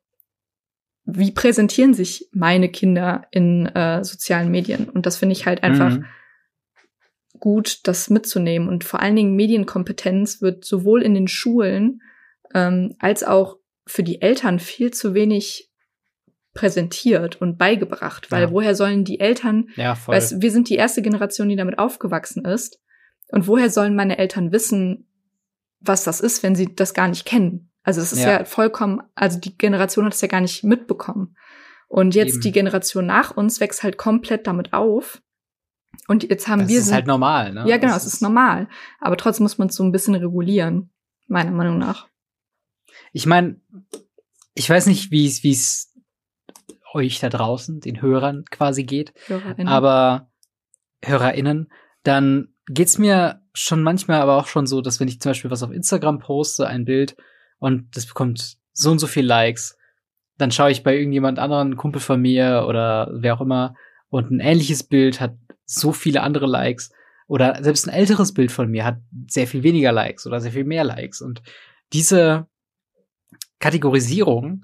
wie 1.04 1.32
präsentieren 1.32 1.94
sich 1.94 2.30
meine 2.32 2.70
Kinder 2.70 3.28
in 3.32 3.66
äh, 3.66 4.02
sozialen 4.06 4.50
Medien? 4.50 4.88
Und 4.88 5.06
das 5.06 5.18
finde 5.18 5.34
ich 5.34 5.46
halt 5.46 5.62
einfach 5.62 5.98
mhm 5.98 6.06
gut, 7.40 7.82
das 7.84 8.10
mitzunehmen. 8.10 8.68
Und 8.68 8.84
vor 8.84 9.00
allen 9.02 9.16
Dingen 9.16 9.36
Medienkompetenz 9.36 10.42
wird 10.42 10.66
sowohl 10.66 11.02
in 11.02 11.14
den 11.14 11.28
Schulen 11.28 12.02
ähm, 12.54 12.96
als 13.00 13.24
auch 13.24 13.58
für 13.86 14.04
die 14.04 14.22
Eltern 14.22 14.60
viel 14.60 14.92
zu 14.92 15.14
wenig 15.14 15.67
präsentiert 16.58 17.40
und 17.40 17.58
beigebracht, 17.58 18.32
weil 18.32 18.44
ja. 18.44 18.52
woher 18.52 18.76
sollen 18.76 19.04
die 19.04 19.20
Eltern, 19.20 19.70
ja, 19.76 19.94
voll. 19.94 20.16
Weißt, 20.16 20.42
wir 20.42 20.52
sind 20.52 20.70
die 20.70 20.76
erste 20.76 21.04
Generation, 21.04 21.48
die 21.48 21.56
damit 21.56 21.78
aufgewachsen 21.78 22.44
ist, 22.46 22.82
und 23.30 23.48
woher 23.48 23.70
sollen 23.70 23.96
meine 23.96 24.18
Eltern 24.18 24.52
wissen, 24.52 25.08
was 25.80 26.04
das 26.04 26.20
ist, 26.20 26.44
wenn 26.44 26.56
sie 26.56 26.74
das 26.74 26.94
gar 26.94 27.08
nicht 27.08 27.26
kennen? 27.26 27.72
Also 27.84 28.02
es 28.02 28.12
ist 28.12 28.24
ja. 28.24 28.40
ja 28.40 28.46
vollkommen, 28.46 29.02
also 29.16 29.40
die 29.40 29.58
Generation 29.58 30.06
hat 30.06 30.14
es 30.14 30.22
ja 30.22 30.28
gar 30.28 30.42
nicht 30.42 30.64
mitbekommen. 30.64 31.36
Und 31.88 32.16
jetzt 32.16 32.36
Eben. 32.36 32.42
die 32.42 32.52
Generation 32.52 33.06
nach 33.06 33.38
uns 33.38 33.60
wächst 33.60 33.84
halt 33.84 33.98
komplett 33.98 34.48
damit 34.48 34.74
auf 34.74 35.22
und 36.08 36.24
jetzt 36.30 36.48
haben 36.48 36.62
das 36.62 36.70
wir. 36.70 36.78
Das 36.80 36.88
ist 36.88 36.94
halt 36.94 37.08
normal, 37.08 37.54
ne? 37.54 37.66
Ja, 37.68 37.78
genau, 37.78 37.96
es 37.96 38.06
ist, 38.06 38.16
ist 38.16 38.22
normal. 38.22 38.68
Aber 39.00 39.18
trotzdem 39.18 39.44
muss 39.44 39.58
man 39.58 39.70
es 39.70 39.76
so 39.76 39.84
ein 39.84 39.92
bisschen 39.92 40.16
regulieren, 40.16 40.90
meiner 41.28 41.52
Meinung 41.52 41.78
nach. 41.78 42.08
Ich 43.14 43.26
meine, 43.26 43.62
ich 44.54 44.70
weiß 44.70 44.88
nicht, 44.88 45.12
wie 45.12 45.28
es, 45.28 45.44
wie 45.44 45.52
es 45.52 45.87
euch 46.94 47.20
da 47.20 47.30
draußen, 47.30 47.80
den 47.80 48.02
Hörern 48.02 48.46
quasi 48.50 48.84
geht. 48.84 49.14
HörerInnen. 49.28 49.68
Aber 49.68 50.30
HörerInnen, 51.04 51.72
dann 52.04 52.50
geht's 52.68 52.98
mir 52.98 53.42
schon 53.54 53.84
manchmal 53.84 54.22
aber 54.22 54.38
auch 54.38 54.48
schon 54.48 54.68
so, 54.68 54.82
dass 54.82 55.00
wenn 55.00 55.08
ich 55.08 55.20
zum 55.20 55.32
Beispiel 55.32 55.52
was 55.52 55.64
auf 55.64 55.72
Instagram 55.72 56.20
poste, 56.20 56.68
ein 56.68 56.86
Bild, 56.86 57.16
und 57.60 57.96
das 57.96 58.06
bekommt 58.06 58.58
so 58.72 58.92
und 58.92 59.00
so 59.00 59.08
viel 59.08 59.26
Likes, 59.26 59.78
dann 60.38 60.52
schaue 60.52 60.72
ich 60.72 60.84
bei 60.84 60.96
irgendjemand 60.96 61.40
anderen, 61.40 61.78
Kumpel 61.78 62.00
von 62.00 62.22
mir 62.22 62.66
oder 62.68 63.10
wer 63.14 63.36
auch 63.36 63.42
immer, 63.42 63.76
und 64.10 64.32
ein 64.32 64.40
ähnliches 64.40 64.84
Bild 64.84 65.20
hat 65.20 65.36
so 65.66 65.92
viele 65.92 66.22
andere 66.22 66.46
Likes. 66.46 66.92
Oder 67.28 67.62
selbst 67.62 67.88
ein 67.88 67.94
älteres 67.94 68.34
Bild 68.34 68.52
von 68.52 68.70
mir 68.70 68.86
hat 68.86 69.00
sehr 69.28 69.48
viel 69.48 69.64
weniger 69.64 69.92
Likes 69.92 70.26
oder 70.26 70.40
sehr 70.40 70.54
viel 70.54 70.64
mehr 70.64 70.86
Likes. 70.86 71.22
Und 71.22 71.42
diese 71.92 72.48
Kategorisierung 73.60 74.64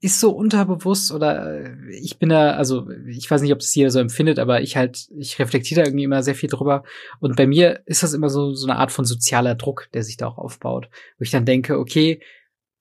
ist 0.00 0.18
so 0.18 0.30
unterbewusst 0.30 1.12
oder 1.12 1.60
äh, 1.60 1.90
ich 1.90 2.18
bin 2.18 2.30
da, 2.30 2.52
also 2.52 2.88
ich 3.06 3.30
weiß 3.30 3.42
nicht, 3.42 3.52
ob 3.52 3.60
es 3.60 3.74
jeder 3.74 3.90
so 3.90 3.98
empfindet, 3.98 4.38
aber 4.38 4.62
ich 4.62 4.76
halt, 4.76 5.08
ich 5.16 5.38
reflektiere 5.38 5.82
da 5.82 5.86
irgendwie 5.86 6.04
immer 6.04 6.22
sehr 6.22 6.34
viel 6.34 6.48
drüber. 6.48 6.84
Und 7.20 7.36
bei 7.36 7.46
mir 7.46 7.82
ist 7.84 8.02
das 8.02 8.14
immer 8.14 8.30
so, 8.30 8.54
so 8.54 8.66
eine 8.66 8.78
Art 8.78 8.92
von 8.92 9.04
sozialer 9.04 9.54
Druck, 9.54 9.88
der 9.92 10.02
sich 10.02 10.16
da 10.16 10.26
auch 10.26 10.38
aufbaut. 10.38 10.88
Wo 11.18 11.22
ich 11.22 11.30
dann 11.30 11.44
denke, 11.44 11.78
okay, 11.78 12.20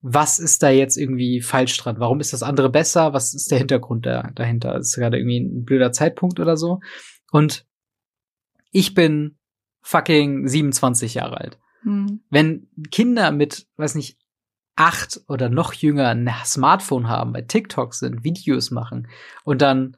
was 0.02 0.40
ist 0.40 0.64
da 0.64 0.70
jetzt 0.70 0.96
irgendwie 0.96 1.42
falsch 1.42 1.76
dran? 1.78 2.00
Warum 2.00 2.22
ist 2.22 2.32
das 2.32 2.42
andere 2.42 2.70
besser? 2.70 3.12
Was 3.12 3.34
ist 3.34 3.52
der 3.52 3.58
Hintergrund 3.58 4.06
da, 4.06 4.32
dahinter? 4.34 4.78
Ist 4.78 4.96
gerade 4.96 5.18
irgendwie 5.18 5.42
ein 5.42 5.66
blöder 5.66 5.92
Zeitpunkt 5.92 6.40
oder 6.40 6.56
so? 6.56 6.80
Und 7.32 7.66
ich 8.72 8.94
bin 8.94 9.38
fucking 9.82 10.48
27 10.48 11.16
Jahre 11.16 11.38
alt. 11.38 11.60
Hm. 11.82 12.22
Wenn 12.30 12.70
Kinder 12.92 13.32
mit, 13.32 13.68
weiß 13.76 13.96
nicht, 13.96 14.19
acht 14.80 15.22
oder 15.28 15.50
noch 15.50 15.74
jünger 15.74 16.10
ein 16.10 16.30
Smartphone 16.46 17.08
haben, 17.08 17.34
bei 17.34 17.42
TikTok 17.42 17.94
sind, 17.94 18.24
Videos 18.24 18.72
machen 18.72 19.08
und 19.44 19.62
dann 19.62 19.98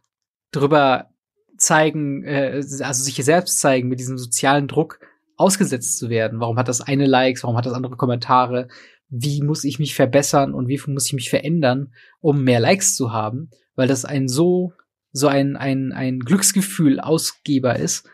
drüber 0.51 1.09
zeigen, 1.57 2.23
äh, 2.23 2.63
also 2.81 3.03
sich 3.03 3.15
selbst 3.23 3.59
zeigen 3.59 3.89
mit 3.89 3.99
diesem 3.99 4.17
sozialen 4.17 4.67
Druck 4.67 4.99
ausgesetzt 5.37 5.97
zu 5.97 6.09
werden. 6.09 6.39
Warum 6.39 6.57
hat 6.57 6.67
das 6.67 6.81
eine 6.81 7.05
Likes? 7.05 7.43
Warum 7.43 7.57
hat 7.57 7.65
das 7.65 7.73
andere 7.73 7.95
Kommentare? 7.95 8.67
wie 9.11 9.41
muss 9.41 9.65
ich 9.65 9.77
mich 9.77 9.93
verbessern 9.93 10.53
und 10.53 10.69
wie 10.69 10.79
muss 10.87 11.07
ich 11.07 11.13
mich 11.13 11.29
verändern, 11.29 11.93
um 12.21 12.43
mehr 12.43 12.61
Likes 12.61 12.95
zu 12.95 13.11
haben, 13.11 13.51
weil 13.75 13.87
das 13.87 14.05
ein 14.05 14.29
so, 14.29 14.73
so 15.11 15.27
ein, 15.27 15.57
ein, 15.57 15.91
ein 15.91 16.21
Glücksgefühl 16.21 17.01
Ausgeber 17.01 17.75
ist, 17.75 18.09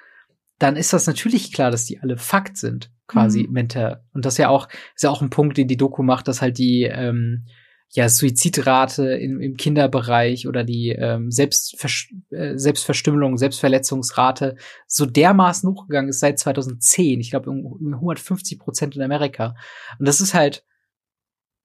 dann 0.58 0.76
ist 0.76 0.94
das 0.94 1.06
natürlich 1.06 1.54
klar, 1.54 1.70
dass 1.70 1.86
die 1.86 2.00
alle 2.00 2.18
Fakt 2.18 2.58
sind, 2.58 2.92
quasi 3.08 3.44
mhm. 3.44 3.54
mental. 3.54 4.04
Und 4.14 4.26
das 4.26 4.36
ist 4.36 4.40
ja 4.40 4.50
auch, 4.50 4.68
ist 4.96 5.04
ja 5.04 5.10
auch 5.10 5.22
ein 5.22 5.30
Punkt, 5.30 5.58
den 5.58 5.68
die 5.68 5.78
Doku 5.78 6.04
macht, 6.04 6.28
dass 6.28 6.42
halt 6.42 6.58
die, 6.58 6.84
ähm, 6.84 7.46
ja, 7.92 8.10
Suizidrate 8.10 9.12
im, 9.14 9.40
im 9.40 9.56
Kinderbereich 9.56 10.48
oder 10.48 10.64
die 10.64 10.90
ähm, 10.90 11.32
Selbstver 11.32 11.90
äh, 12.32 12.58
Selbstverstümmelung, 12.58 13.38
Selbstverletzungsrate 13.38 14.58
so 14.88 15.06
dermaßen 15.06 15.70
hochgegangen 15.70 16.10
ist 16.10 16.20
seit 16.20 16.38
2010. 16.38 17.20
Ich 17.22 17.30
glaube, 17.30 17.50
um, 17.50 17.66
um 17.66 17.94
150 17.94 18.60
Prozent 18.60 18.96
in 18.96 19.02
Amerika. 19.02 19.56
Und 20.00 20.08
das 20.08 20.20
ist 20.20 20.34
halt, 20.34 20.66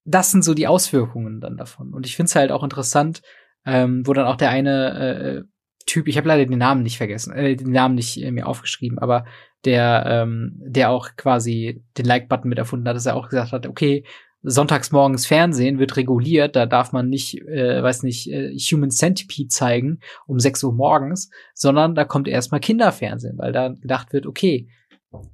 das 0.04 0.30
sind 0.30 0.44
so 0.44 0.54
die 0.54 0.68
Auswirkungen 0.68 1.40
dann 1.40 1.56
davon. 1.56 1.92
Und 1.92 2.06
ich 2.06 2.14
finde 2.14 2.28
es 2.28 2.36
halt 2.36 2.52
auch 2.52 2.62
interessant, 2.62 3.22
ähm, 3.64 4.06
wo 4.06 4.12
dann 4.12 4.26
auch 4.26 4.36
der 4.36 4.50
eine 4.50 4.98
äh, 4.98 5.42
Typ, 5.84 6.08
ich 6.08 6.16
habe 6.16 6.28
leider 6.28 6.46
den 6.46 6.58
Namen 6.58 6.82
nicht 6.82 6.98
vergessen, 6.98 7.32
äh, 7.32 7.56
den 7.56 7.70
Namen 7.70 7.94
nicht 7.94 8.22
äh, 8.22 8.30
mir 8.30 8.46
aufgeschrieben, 8.46 8.98
aber 8.98 9.24
der, 9.64 10.04
ähm, 10.06 10.54
der 10.56 10.90
auch 10.90 11.10
quasi 11.16 11.82
den 11.96 12.06
Like-Button 12.06 12.48
mit 12.48 12.58
erfunden 12.58 12.88
hat, 12.88 12.96
dass 12.96 13.06
er 13.06 13.16
auch 13.16 13.28
gesagt 13.28 13.52
hat, 13.52 13.66
okay, 13.66 14.04
sonntags 14.42 14.90
morgens 14.90 15.26
Fernsehen 15.26 15.78
wird 15.78 15.96
reguliert, 15.96 16.56
da 16.56 16.66
darf 16.66 16.92
man 16.92 17.08
nicht, 17.08 17.40
äh, 17.42 17.82
weiß 17.82 18.02
nicht, 18.02 18.30
äh, 18.30 18.56
Human 18.56 18.90
Centipede 18.90 19.48
zeigen 19.48 20.00
um 20.26 20.40
6 20.40 20.64
Uhr 20.64 20.72
morgens, 20.72 21.30
sondern 21.54 21.94
da 21.94 22.04
kommt 22.04 22.26
erstmal 22.26 22.60
Kinderfernsehen, 22.60 23.38
weil 23.38 23.52
da 23.52 23.68
gedacht 23.68 24.12
wird, 24.12 24.26
okay, 24.26 24.68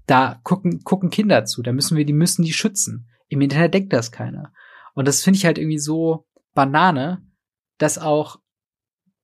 da 0.07 0.41
gucken, 0.43 0.83
gucken 0.85 1.11
Kinder 1.11 1.45
zu, 1.45 1.63
da 1.63 1.73
müssen 1.73 1.97
wir, 1.97 2.05
die 2.05 2.13
müssen 2.13 2.45
die 2.45 2.53
schützen. 2.53 3.09
Im 3.29 3.41
Internet 3.41 3.75
denkt 3.75 3.93
das 3.93 4.13
keiner. 4.13 4.53
Und 4.95 5.09
das 5.09 5.23
finde 5.23 5.39
ich 5.39 5.47
halt 5.47 5.59
irgendwie 5.59 5.79
so 5.79 6.27
Banane, 6.55 7.23
dass 7.79 7.99
auch 7.99 8.41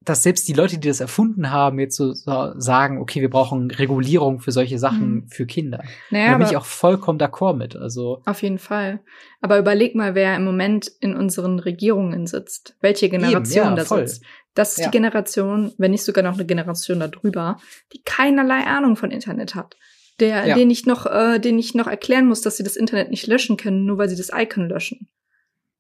dass 0.05 0.23
selbst 0.23 0.47
die 0.49 0.53
Leute, 0.53 0.79
die 0.79 0.89
das 0.89 1.01
erfunden 1.01 1.51
haben, 1.51 1.79
jetzt 1.79 1.97
so, 1.97 2.13
so 2.13 2.53
sagen, 2.59 3.01
okay, 3.01 3.21
wir 3.21 3.31
brauchen 3.31 3.71
Regulierung 3.71 4.41
für 4.41 4.53
solche 4.53 4.79
Sachen 4.79 5.15
mhm. 5.15 5.29
für 5.29 5.47
Kinder. 5.47 5.83
Naja, 6.11 6.33
da 6.33 6.39
bin 6.39 6.47
ich 6.47 6.57
auch 6.57 6.65
vollkommen 6.65 7.19
d'accord 7.19 7.57
mit. 7.57 7.77
Also 7.77 8.21
auf 8.27 8.43
jeden 8.43 8.59
Fall. 8.59 9.01
Aber 9.41 9.59
überleg 9.59 9.95
mal, 9.95 10.15
wer 10.15 10.37
im 10.37 10.45
Moment 10.45 10.91
in 11.01 11.17
unseren 11.17 11.59
Regierungen 11.59 12.27
sitzt, 12.27 12.77
welche 12.81 13.09
Generation 13.09 13.67
Eben, 13.67 13.77
ja, 13.77 13.83
da 13.83 13.85
voll. 13.85 14.07
sitzt. 14.07 14.25
Das 14.55 14.73
ist 14.73 14.79
ja. 14.79 14.85
die 14.87 14.93
Generation, 14.93 15.73
wenn 15.79 15.91
nicht 15.91 16.05
sogar 16.05 16.23
noch 16.23 16.35
eine 16.35 16.47
Generation 16.47 17.01
darüber, 17.01 17.59
die 17.93 18.03
keinerlei 18.03 18.65
Ahnung 18.67 18.97
von 18.97 19.11
Internet 19.11 19.55
hat. 19.55 19.77
Der, 20.21 20.47
ja. 20.47 20.55
den 20.55 20.71
ich 20.71 20.87
noch, 20.87 21.07
äh, 21.07 21.41
den 21.41 21.59
ich 21.59 21.75
noch 21.75 21.89
erklären 21.89 22.27
muss, 22.27 22.41
dass 22.41 22.57
sie 22.57 22.63
das 22.63 22.77
Internet 22.77 23.11
nicht 23.11 23.27
löschen 23.27 23.57
können, 23.57 23.85
nur 23.85 23.99
weil 23.99 24.09
sie 24.09 24.17
das 24.17 24.31
Icon 24.33 24.69
löschen. 24.69 25.09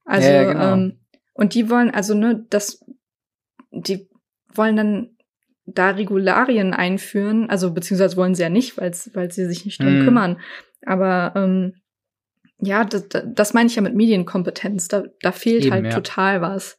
Also, 0.05 0.29
genau. 0.29 0.73
ähm, 0.73 0.99
und 1.35 1.55
die 1.55 1.71
wollen, 1.71 1.93
also, 1.93 2.15
ne, 2.15 2.45
das, 2.51 2.85
die 3.71 4.09
wollen 4.57 4.77
dann 4.77 5.11
da 5.67 5.91
Regularien 5.91 6.75
einführen, 6.75 7.49
also 7.49 7.73
beziehungsweise 7.73 8.17
wollen 8.17 8.35
sie 8.35 8.43
ja 8.43 8.51
nicht, 8.51 8.77
weil 8.77 8.93
sie 9.33 9.47
sich 9.47 9.65
nicht 9.65 9.83
drum 9.83 10.01
mm. 10.01 10.05
kümmern. 10.05 10.41
Aber 10.85 11.33
ähm, 11.37 11.75
ja, 12.59 12.85
das, 12.85 13.09
das 13.25 13.55
meine 13.55 13.69
ich 13.69 13.77
ja 13.77 13.83
mit 13.83 13.95
Medienkompetenz. 13.95 14.89
Da, 14.89 15.05
da 15.21 15.33
fehlt 15.33 15.65
Eben, 15.65 15.73
halt 15.73 15.85
ja. 15.87 15.91
total 15.93 16.41
was. 16.43 16.79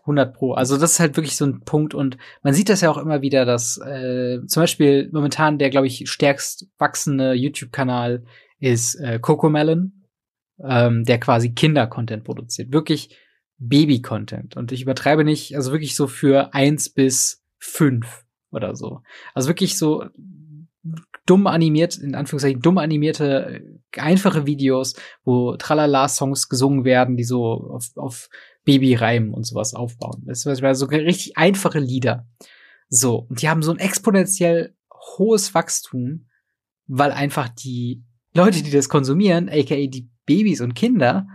100 0.00 0.34
Pro. 0.34 0.52
Also 0.52 0.76
das 0.76 0.92
ist 0.92 1.00
halt 1.00 1.16
wirklich 1.16 1.36
so 1.36 1.46
ein 1.46 1.60
Punkt 1.60 1.94
und 1.94 2.18
man 2.42 2.52
sieht 2.52 2.68
das 2.68 2.82
ja 2.82 2.90
auch 2.90 2.98
immer 2.98 3.22
wieder, 3.22 3.46
dass 3.46 3.78
äh, 3.78 4.40
zum 4.46 4.62
Beispiel 4.62 5.08
momentan 5.12 5.58
der, 5.58 5.70
glaube 5.70 5.86
ich, 5.86 6.10
stärkst 6.10 6.66
wachsende 6.76 7.32
YouTube-Kanal 7.32 8.24
ist 8.60 8.96
äh, 8.96 9.18
Cocomelon, 9.18 10.04
ähm, 10.62 11.04
der 11.04 11.18
quasi 11.18 11.54
Kinder-Content 11.54 12.22
produziert. 12.22 12.70
Wirklich 12.70 13.16
Baby-Content. 13.68 14.56
Und 14.56 14.72
ich 14.72 14.82
übertreibe 14.82 15.24
nicht, 15.24 15.56
also 15.56 15.72
wirklich 15.72 15.96
so 15.96 16.06
für 16.06 16.54
eins 16.54 16.88
bis 16.88 17.42
fünf 17.58 18.24
oder 18.50 18.74
so. 18.76 19.00
Also 19.34 19.48
wirklich 19.48 19.78
so 19.78 20.04
dumm 21.26 21.46
animiert, 21.46 21.96
in 21.96 22.14
Anführungszeichen 22.14 22.60
dumm 22.60 22.78
animierte, 22.78 23.80
einfache 23.96 24.46
Videos, 24.46 24.94
wo 25.24 25.56
Tralala-Songs 25.56 26.48
gesungen 26.48 26.84
werden, 26.84 27.16
die 27.16 27.24
so 27.24 27.44
auf, 27.70 27.90
auf 27.96 28.28
Baby-Reimen 28.64 29.32
und 29.32 29.44
sowas 29.44 29.74
aufbauen. 29.74 30.22
Das 30.26 30.44
war 30.46 30.74
so 30.74 30.86
richtig 30.86 31.36
einfache 31.36 31.78
Lieder. 31.78 32.26
So. 32.88 33.26
Und 33.28 33.42
die 33.42 33.48
haben 33.48 33.62
so 33.62 33.72
ein 33.72 33.78
exponentiell 33.78 34.74
hohes 35.16 35.54
Wachstum, 35.54 36.28
weil 36.86 37.12
einfach 37.12 37.48
die 37.48 38.02
Leute, 38.34 38.62
die 38.62 38.70
das 38.70 38.88
konsumieren, 38.88 39.48
aka 39.48 39.86
die 39.86 40.10
Babys 40.26 40.60
und 40.60 40.74
Kinder, 40.74 41.26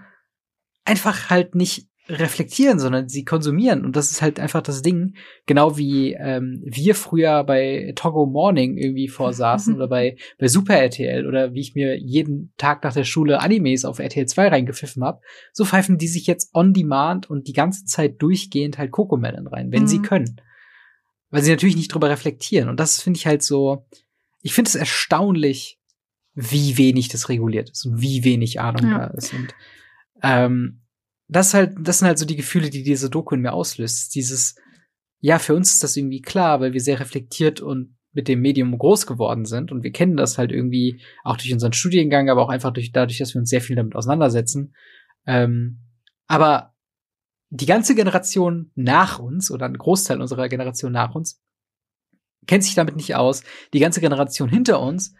einfach 0.85 1.29
halt 1.29 1.55
nicht 1.55 1.87
reflektieren, 2.09 2.79
sondern 2.79 3.07
sie 3.07 3.23
konsumieren. 3.23 3.85
Und 3.85 3.95
das 3.95 4.09
ist 4.09 4.21
halt 4.21 4.39
einfach 4.39 4.61
das 4.61 4.81
Ding. 4.81 5.15
Genau 5.45 5.77
wie 5.77 6.13
ähm, 6.13 6.61
wir 6.65 6.95
früher 6.95 7.43
bei 7.43 7.93
Togo 7.95 8.25
Morning 8.25 8.77
irgendwie 8.77 9.07
vorsaßen 9.07 9.75
oder 9.75 9.87
bei, 9.87 10.17
bei 10.39 10.47
Super 10.47 10.75
RTL 10.75 11.27
oder 11.27 11.53
wie 11.53 11.61
ich 11.61 11.75
mir 11.75 11.97
jeden 11.97 12.51
Tag 12.57 12.83
nach 12.83 12.93
der 12.93 13.03
Schule 13.03 13.39
Animes 13.41 13.85
auf 13.85 13.99
RTL 13.99 14.25
2 14.25 14.47
reingepfiffen 14.47 15.03
habe, 15.03 15.21
so 15.53 15.65
pfeifen 15.65 15.99
die 15.99 16.07
sich 16.07 16.25
jetzt 16.25 16.53
on 16.53 16.73
demand 16.73 17.29
und 17.29 17.47
die 17.47 17.53
ganze 17.53 17.85
Zeit 17.85 18.21
durchgehend 18.21 18.79
halt 18.79 18.91
Cocomelon 18.91 19.47
rein, 19.47 19.71
wenn 19.71 19.83
mhm. 19.83 19.87
sie 19.87 20.01
können. 20.01 20.41
Weil 21.29 21.43
sie 21.43 21.51
natürlich 21.51 21.75
nicht 21.75 21.93
drüber 21.93 22.09
reflektieren. 22.09 22.69
Und 22.69 22.79
das 22.79 23.01
finde 23.01 23.17
ich 23.17 23.27
halt 23.27 23.43
so, 23.43 23.85
ich 24.41 24.53
finde 24.53 24.69
es 24.69 24.75
erstaunlich, 24.75 25.79
wie 26.33 26.77
wenig 26.77 27.09
das 27.09 27.29
reguliert 27.29 27.69
ist 27.69 27.85
und 27.85 28.01
wie 28.01 28.23
wenig 28.23 28.59
Ahnung 28.59 28.89
ja. 28.89 28.97
da 28.97 29.07
ist. 29.07 29.33
Und 29.33 29.53
ähm, 30.23 30.78
das 31.29 31.53
halt, 31.53 31.75
das 31.79 31.99
sind 31.99 32.07
halt 32.07 32.17
so 32.17 32.25
die 32.25 32.35
Gefühle, 32.35 32.69
die 32.69 32.83
diese 32.83 33.09
Doku 33.09 33.35
in 33.35 33.41
mir 33.41 33.53
auslöst. 33.53 34.15
Dieses, 34.15 34.55
ja, 35.21 35.39
für 35.39 35.55
uns 35.55 35.73
ist 35.73 35.83
das 35.83 35.95
irgendwie 35.95 36.21
klar, 36.21 36.59
weil 36.59 36.73
wir 36.73 36.81
sehr 36.81 36.99
reflektiert 36.99 37.61
und 37.61 37.95
mit 38.11 38.27
dem 38.27 38.41
Medium 38.41 38.75
groß 38.75 39.05
geworden 39.05 39.45
sind 39.45 39.71
und 39.71 39.83
wir 39.83 39.91
kennen 39.91 40.17
das 40.17 40.39
halt 40.39 40.51
irgendwie 40.51 41.01
auch 41.23 41.37
durch 41.37 41.53
unseren 41.53 41.73
Studiengang, 41.73 42.29
aber 42.29 42.41
auch 42.41 42.49
einfach 42.49 42.73
durch 42.73 42.91
dadurch, 42.91 43.19
dass 43.19 43.35
wir 43.35 43.39
uns 43.39 43.49
sehr 43.49 43.61
viel 43.61 43.75
damit 43.75 43.95
auseinandersetzen. 43.95 44.73
Ähm, 45.27 45.79
aber 46.27 46.73
die 47.51 47.67
ganze 47.67 47.93
Generation 47.93 48.71
nach 48.73 49.19
uns 49.19 49.51
oder 49.51 49.67
ein 49.67 49.77
Großteil 49.77 50.19
unserer 50.21 50.49
Generation 50.49 50.91
nach 50.91 51.13
uns 51.13 51.41
kennt 52.47 52.63
sich 52.63 52.73
damit 52.73 52.95
nicht 52.95 53.15
aus. 53.15 53.43
Die 53.73 53.79
ganze 53.79 54.01
Generation 54.01 54.49
hinter 54.49 54.79
uns 54.81 55.13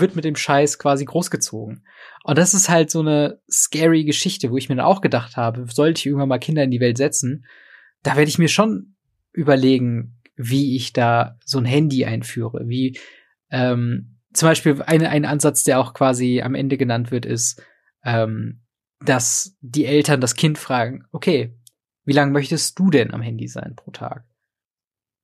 wird 0.00 0.16
mit 0.16 0.24
dem 0.24 0.36
Scheiß 0.36 0.78
quasi 0.78 1.04
großgezogen. 1.04 1.84
Und 2.24 2.38
das 2.38 2.54
ist 2.54 2.68
halt 2.68 2.90
so 2.90 3.00
eine 3.00 3.40
scary 3.50 4.04
Geschichte, 4.04 4.50
wo 4.50 4.56
ich 4.56 4.68
mir 4.68 4.76
dann 4.76 4.86
auch 4.86 5.00
gedacht 5.00 5.36
habe, 5.36 5.66
sollte 5.70 6.00
ich 6.00 6.06
irgendwann 6.06 6.28
mal 6.28 6.38
Kinder 6.38 6.64
in 6.64 6.70
die 6.70 6.80
Welt 6.80 6.96
setzen, 6.96 7.46
da 8.02 8.16
werde 8.16 8.28
ich 8.28 8.38
mir 8.38 8.48
schon 8.48 8.94
überlegen, 9.32 10.20
wie 10.36 10.76
ich 10.76 10.92
da 10.92 11.38
so 11.44 11.58
ein 11.58 11.64
Handy 11.64 12.04
einführe, 12.04 12.68
wie 12.68 12.98
ähm, 13.50 14.18
zum 14.32 14.48
Beispiel 14.48 14.82
eine, 14.82 15.08
ein 15.08 15.24
Ansatz, 15.24 15.64
der 15.64 15.80
auch 15.80 15.94
quasi 15.94 16.42
am 16.42 16.54
Ende 16.54 16.76
genannt 16.76 17.10
wird, 17.10 17.26
ist, 17.26 17.62
ähm, 18.04 18.62
dass 19.04 19.56
die 19.60 19.86
Eltern 19.86 20.20
das 20.20 20.34
Kind 20.34 20.58
fragen, 20.58 21.04
okay, 21.10 21.58
wie 22.04 22.12
lange 22.12 22.32
möchtest 22.32 22.78
du 22.78 22.90
denn 22.90 23.12
am 23.12 23.22
Handy 23.22 23.48
sein 23.48 23.74
pro 23.76 23.90
Tag? 23.90 24.24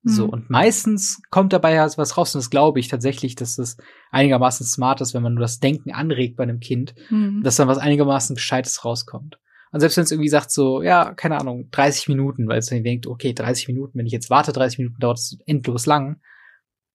So, 0.05 0.27
mhm. 0.27 0.31
und 0.31 0.51
meistens 0.51 1.23
kommt 1.31 1.53
dabei 1.53 1.75
ja 1.75 1.89
was 1.97 2.16
raus, 2.16 2.35
und 2.35 2.41
das 2.41 2.51
glaube 2.51 2.81
ich 2.81 2.89
tatsächlich, 2.89 3.37
dass 3.37 3.57
das 3.57 3.77
einigermaßen 4.13 4.65
smart 4.65 5.01
ist, 5.01 5.15
wenn 5.15 5.23
man 5.23 5.35
nur 5.35 5.41
das 5.41 5.59
Denken 5.59 5.91
anregt 5.91 6.37
bei 6.37 6.45
einem 6.45 6.61
Kind, 6.61 6.95
mhm. 7.11 7.43
dass 7.43 7.57
dann 7.57 7.67
was 7.67 7.79
einigermaßen 7.79 8.37
Gescheites 8.37 8.85
rauskommt. 8.85 9.39
Und 9.73 9.81
selbst 9.81 9.97
wenn 9.97 10.05
es 10.05 10.13
irgendwie 10.13 10.29
sagt, 10.29 10.51
so, 10.51 10.83
ja, 10.83 11.15
keine 11.15 11.41
Ahnung, 11.41 11.69
30 11.71 12.09
Minuten, 12.09 12.47
weil 12.47 12.59
es 12.59 12.67
dann 12.67 12.85
denkt, 12.85 13.07
okay, 13.07 13.33
30 13.33 13.69
Minuten, 13.69 13.99
wenn 13.99 14.07
ich 14.07 14.13
jetzt 14.13 14.29
warte, 14.29 14.53
30 14.53 14.79
Minuten 14.79 15.01
dauert 15.01 15.19
es 15.19 15.39
endlos 15.47 15.87
lang. 15.87 16.21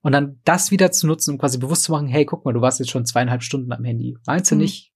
Und 0.02 0.12
dann 0.12 0.40
das 0.46 0.70
wieder 0.70 0.92
zu 0.92 1.08
nutzen, 1.08 1.32
um 1.32 1.38
quasi 1.40 1.58
bewusst 1.58 1.84
zu 1.84 1.92
machen, 1.92 2.08
hey, 2.08 2.24
guck 2.24 2.46
mal, 2.46 2.54
du 2.54 2.62
warst 2.62 2.80
jetzt 2.80 2.92
schon 2.92 3.06
zweieinhalb 3.06 3.42
Stunden 3.42 3.72
am 3.72 3.84
Handy. 3.84 4.16
Meinst 4.28 4.52
du 4.52 4.56
mhm. 4.56 4.62
nicht? 4.62 4.94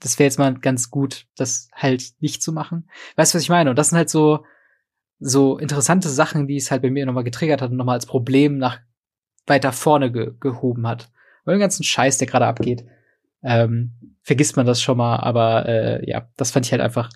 Das 0.00 0.18
wäre 0.18 0.26
jetzt 0.26 0.38
mal 0.38 0.52
ganz 0.52 0.90
gut, 0.90 1.26
das 1.34 1.70
halt 1.72 2.04
nicht 2.20 2.42
zu 2.42 2.52
machen. 2.52 2.90
Weißt 3.16 3.32
du, 3.32 3.36
was 3.36 3.42
ich 3.42 3.48
meine? 3.48 3.70
Und 3.70 3.76
das 3.76 3.88
sind 3.88 3.96
halt 3.96 4.10
so, 4.10 4.44
so 5.18 5.56
interessante 5.56 6.10
Sachen, 6.10 6.46
die 6.46 6.56
es 6.56 6.70
halt 6.70 6.82
bei 6.82 6.90
mir 6.90 7.06
nochmal 7.06 7.24
getriggert 7.24 7.62
hat 7.62 7.70
und 7.70 7.78
nochmal 7.78 7.94
als 7.94 8.04
Problem 8.04 8.58
nach 8.58 8.80
weiter 9.46 9.72
vorne 9.72 10.10
ge 10.12 10.32
gehoben 10.40 10.86
hat. 10.86 11.10
Weil 11.44 11.56
den 11.56 11.60
ganzen 11.60 11.84
Scheiß, 11.84 12.18
der 12.18 12.26
gerade 12.26 12.46
abgeht, 12.46 12.84
ähm, 13.42 13.92
vergisst 14.22 14.56
man 14.56 14.66
das 14.66 14.82
schon 14.82 14.96
mal, 14.96 15.16
aber 15.18 15.66
äh, 15.66 16.10
ja, 16.10 16.28
das 16.36 16.50
fand 16.50 16.66
ich 16.66 16.72
halt 16.72 16.82
einfach, 16.82 17.10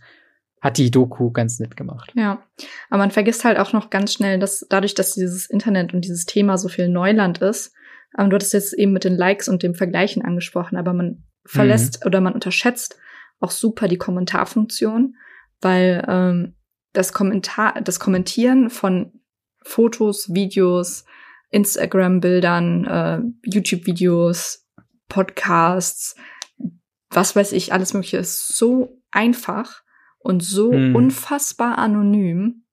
hat 0.60 0.78
die 0.78 0.90
Doku 0.90 1.32
ganz 1.32 1.58
nett 1.58 1.76
gemacht. 1.76 2.12
Ja, 2.14 2.42
aber 2.88 2.98
man 2.98 3.10
vergisst 3.10 3.44
halt 3.44 3.58
auch 3.58 3.72
noch 3.72 3.90
ganz 3.90 4.12
schnell, 4.12 4.38
dass 4.38 4.64
dadurch, 4.68 4.94
dass 4.94 5.14
dieses 5.14 5.50
Internet 5.50 5.92
und 5.92 6.04
dieses 6.04 6.26
Thema 6.26 6.58
so 6.58 6.68
viel 6.68 6.88
Neuland 6.88 7.38
ist, 7.38 7.74
ähm, 8.16 8.30
du 8.30 8.36
hattest 8.36 8.52
jetzt 8.52 8.72
eben 8.74 8.92
mit 8.92 9.04
den 9.04 9.16
Likes 9.16 9.48
und 9.48 9.62
dem 9.62 9.74
Vergleichen 9.74 10.22
angesprochen, 10.22 10.76
aber 10.76 10.92
man 10.92 11.24
verlässt 11.44 12.00
mhm. 12.00 12.06
oder 12.06 12.20
man 12.20 12.34
unterschätzt 12.34 12.96
auch 13.40 13.50
super 13.50 13.88
die 13.88 13.98
Kommentarfunktion, 13.98 15.16
weil 15.60 16.04
ähm, 16.08 16.54
das 16.92 17.12
Kommentar, 17.12 17.80
das 17.82 17.98
Kommentieren 17.98 18.70
von 18.70 19.12
Fotos, 19.62 20.32
Videos, 20.32 21.04
Instagram-Bildern, 21.50 22.84
äh, 22.84 23.20
YouTube-Videos, 23.44 24.66
Podcasts, 25.08 26.16
was 27.10 27.34
weiß 27.34 27.52
ich, 27.52 27.72
alles 27.72 27.92
Mögliche 27.92 28.18
ist 28.18 28.56
so 28.56 29.02
einfach 29.10 29.82
und 30.18 30.42
so 30.42 30.72
hm. 30.72 30.94
unfassbar 30.94 31.78
anonym, 31.78 32.64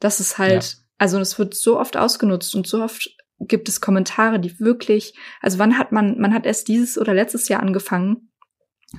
dass 0.00 0.20
es 0.20 0.38
halt, 0.38 0.64
ja. 0.64 0.78
also 0.98 1.18
es 1.20 1.38
wird 1.38 1.54
so 1.54 1.78
oft 1.78 1.96
ausgenutzt 1.96 2.54
und 2.54 2.66
so 2.66 2.82
oft 2.82 3.16
gibt 3.38 3.68
es 3.68 3.80
Kommentare, 3.80 4.40
die 4.40 4.58
wirklich, 4.60 5.14
also 5.40 5.58
wann 5.58 5.78
hat 5.78 5.92
man, 5.92 6.20
man 6.20 6.34
hat 6.34 6.46
erst 6.46 6.68
dieses 6.68 6.98
oder 6.98 7.14
letztes 7.14 7.48
Jahr 7.48 7.60
angefangen, 7.60 8.30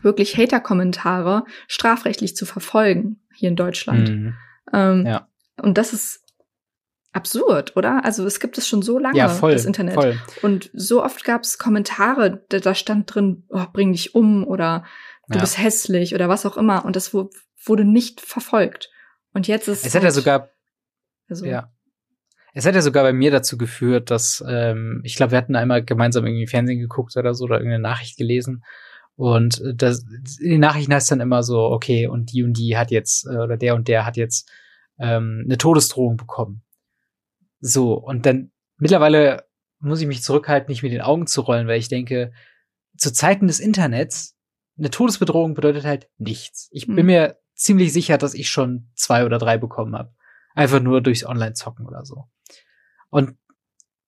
wirklich 0.02 0.38
Hater-Kommentare 0.38 1.44
strafrechtlich 1.68 2.36
zu 2.36 2.46
verfolgen 2.46 3.22
hier 3.36 3.50
in 3.50 3.56
Deutschland. 3.56 4.10
Mhm. 4.10 4.34
Ähm, 4.74 5.06
ja. 5.06 5.28
Und 5.62 5.78
das 5.78 5.94
ist 5.94 6.24
absurd, 7.14 7.76
oder? 7.76 8.04
Also 8.06 8.26
es 8.26 8.40
gibt 8.40 8.58
es 8.58 8.68
schon 8.68 8.82
so 8.82 8.98
lange, 8.98 9.18
ja, 9.18 9.28
voll, 9.30 9.52
das 9.52 9.66
Internet. 9.66 9.96
Voll. 9.96 10.18
Und 10.42 10.70
so 10.74 11.04
oft 11.04 11.24
gab 11.26 11.42
es 11.44 11.58
Kommentare, 11.58 12.46
da, 12.50 12.76
stand 12.76 13.14
drin, 13.14 13.44
oh, 13.50 13.66
bring 13.72 13.92
dich 13.92 14.16
um 14.16 14.46
oder 14.48 14.86
du 15.28 15.36
ja. 15.36 15.42
bist 15.42 15.58
hässlich 15.58 16.16
oder 16.16 16.30
was 16.30 16.46
auch 16.46 16.58
immer. 16.58 16.86
Und 16.86 16.96
das 16.96 17.14
wurde 17.14 17.86
nicht 17.86 18.22
verfolgt. 18.22 18.90
Und 19.34 19.48
jetzt 19.48 19.68
ist 19.68 19.80
es. 19.80 19.88
Es 19.88 19.96
hat 19.96 20.04
ja 20.04 20.08
halt 20.08 20.16
sogar. 20.16 20.50
Also, 21.30 21.46
ja. 21.46 21.72
Es 22.54 22.66
hat 22.66 22.76
ja 22.76 22.82
sogar 22.82 23.04
bei 23.04 23.14
mir 23.14 23.32
dazu 23.32 23.58
geführt, 23.58 24.12
dass 24.12 24.44
ähm, 24.46 25.02
ich 25.06 25.16
glaube, 25.16 25.32
wir 25.32 25.38
hatten 25.38 25.56
einmal 25.56 25.86
gemeinsam 25.86 26.26
irgendwie 26.26 26.48
Fernsehen 26.48 26.80
geguckt 26.80 27.16
oder 27.16 27.34
so 27.34 27.46
oder 27.46 27.56
irgendeine 27.56 27.82
Nachricht 27.82 28.18
gelesen. 28.18 28.64
Und 29.16 29.62
das, 29.76 30.06
in 30.40 30.52
den 30.52 30.60
Nachrichten 30.60 30.94
heißt 30.94 31.12
dann 31.12 31.22
immer 31.22 31.44
so, 31.44 31.60
okay, 31.60 32.08
und 32.08 32.34
die 32.34 32.44
und 32.44 32.54
die 32.54 32.78
hat 32.78 32.92
jetzt, 32.92 33.26
äh, 33.26 33.38
oder 33.38 33.56
der 33.56 33.76
und 33.76 33.88
der 33.88 34.06
hat 34.06 34.18
jetzt 34.18 34.50
ähm, 35.00 35.44
eine 35.46 35.58
Todesdrohung 35.58 36.18
bekommen. 36.18 36.64
So, 37.62 37.94
und 37.94 38.26
dann 38.26 38.52
mittlerweile 38.78 39.46
muss 39.80 40.02
ich 40.02 40.08
mich 40.08 40.24
zurückhalten, 40.24 40.70
nicht 40.70 40.84
mit 40.84 40.92
den 40.92 41.02
Augen 41.02 41.28
zu 41.28 41.42
rollen, 41.42 41.68
weil 41.68 41.80
ich 41.80 41.88
denke, 41.88 42.34
zu 42.98 43.14
Zeiten 43.14 43.48
des 43.48 43.60
Internets, 43.60 44.36
eine 44.78 44.90
Todesbedrohung 44.90 45.54
bedeutet 45.54 45.86
halt 45.86 46.10
nichts. 46.18 46.70
Ich 46.72 46.88
bin 46.88 46.98
mhm. 46.98 47.06
mir 47.06 47.38
ziemlich 47.56 47.94
sicher, 47.94 48.18
dass 48.18 48.34
ich 48.34 48.50
schon 48.50 48.90
zwei 48.96 49.26
oder 49.26 49.38
drei 49.38 49.58
bekommen 49.58 49.96
habe. 49.96 50.14
Einfach 50.56 50.82
nur 50.82 51.02
durchs 51.02 51.26
Online-Zocken 51.26 51.88
oder 51.88 52.04
so. 52.04 52.26
Und 53.10 53.38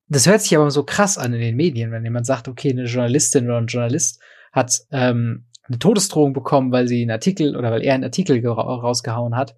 das 0.08 0.28
hört 0.28 0.42
sich 0.42 0.56
aber 0.56 0.70
so 0.72 0.84
krass 0.84 1.18
an 1.18 1.34
in 1.34 1.40
den 1.40 1.56
Medien, 1.56 1.92
wenn 1.92 2.04
jemand 2.04 2.26
sagt, 2.26 2.48
okay, 2.48 2.72
eine 2.72 2.86
Journalistin 2.86 3.46
oder 3.46 3.58
ein 3.58 3.68
Journalist 3.68 4.22
hat 4.52 4.82
ähm, 4.92 5.48
eine 5.64 5.80
Todesdrohung 5.80 6.34
bekommen, 6.34 6.72
weil 6.72 6.88
sie 6.88 7.02
einen 7.02 7.12
Artikel 7.12 7.56
oder 7.56 7.72
weil 7.72 7.84
er 7.84 7.96
einen 7.96 8.04
Artikel 8.04 8.46
rausgehauen 8.46 9.36
hat. 9.36 9.56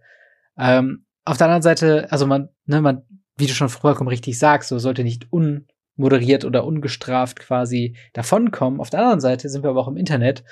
Ähm, 0.58 1.06
auf 1.24 1.38
der 1.38 1.48
anderen 1.48 1.64
Seite, 1.64 2.12
also 2.12 2.28
man, 2.28 2.50
ne, 2.66 2.82
man, 2.82 3.04
wie 3.38 3.48
du 3.48 3.54
schon 3.54 3.70
vollkommen 3.70 4.10
richtig 4.10 4.38
sagst, 4.40 4.70
so 4.70 4.80
sollte 4.80 5.04
nicht 5.04 5.28
unmoderiert 5.32 6.46
oder 6.46 6.66
ungestraft 6.66 7.40
quasi 7.40 7.96
davonkommen. 8.14 8.80
Auf 8.80 8.90
der 8.90 9.02
anderen 9.02 9.22
Seite 9.22 9.50
sind 9.50 9.64
wir 9.64 9.70
aber 9.70 9.82
auch 9.82 9.88
im 9.88 9.98
Internet, 9.98 10.44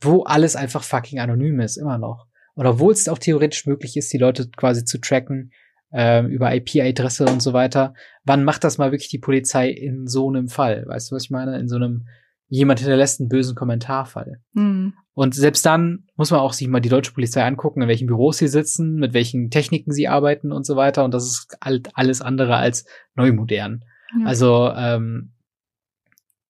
wo 0.00 0.22
alles 0.24 0.56
einfach 0.56 0.82
fucking 0.82 1.20
anonym 1.20 1.60
ist, 1.60 1.76
immer 1.76 1.98
noch. 1.98 2.26
Und 2.54 2.66
obwohl 2.66 2.92
es 2.92 3.08
auch 3.08 3.18
theoretisch 3.18 3.66
möglich 3.66 3.96
ist, 3.96 4.12
die 4.12 4.18
Leute 4.18 4.48
quasi 4.50 4.84
zu 4.84 4.98
tracken, 4.98 5.52
ähm, 5.94 6.26
über 6.26 6.54
IP-Adresse 6.54 7.24
und 7.26 7.40
so 7.40 7.52
weiter. 7.52 7.94
Wann 8.24 8.44
macht 8.44 8.64
das 8.64 8.78
mal 8.78 8.90
wirklich 8.90 9.10
die 9.10 9.20
Polizei 9.20 9.70
in 9.70 10.08
so 10.08 10.28
einem 10.28 10.48
Fall? 10.48 10.84
Weißt 10.86 11.10
du, 11.10 11.14
was 11.14 11.24
ich 11.24 11.30
meine? 11.30 11.58
In 11.58 11.68
so 11.68 11.76
einem 11.76 12.06
jemand 12.48 12.80
hinterlässt 12.80 13.20
einen 13.20 13.28
bösen 13.28 13.54
Kommentarfall. 13.54 14.40
Mhm. 14.52 14.94
Und 15.14 15.34
selbst 15.34 15.64
dann 15.64 16.06
muss 16.16 16.32
man 16.32 16.40
auch 16.40 16.52
sich 16.52 16.66
mal 16.66 16.80
die 16.80 16.88
deutsche 16.88 17.12
Polizei 17.12 17.44
angucken, 17.44 17.82
in 17.82 17.88
welchen 17.88 18.08
Büros 18.08 18.38
sie 18.38 18.48
sitzen, 18.48 18.96
mit 18.96 19.14
welchen 19.14 19.50
Techniken 19.50 19.92
sie 19.92 20.08
arbeiten 20.08 20.50
und 20.50 20.66
so 20.66 20.74
weiter. 20.74 21.04
Und 21.04 21.14
das 21.14 21.24
ist 21.24 21.56
halt 21.62 21.90
alles 21.94 22.20
andere 22.20 22.56
als 22.56 22.84
neumodern. 23.14 23.84
Ja. 24.18 24.26
Also 24.26 24.72
ähm, 24.74 25.32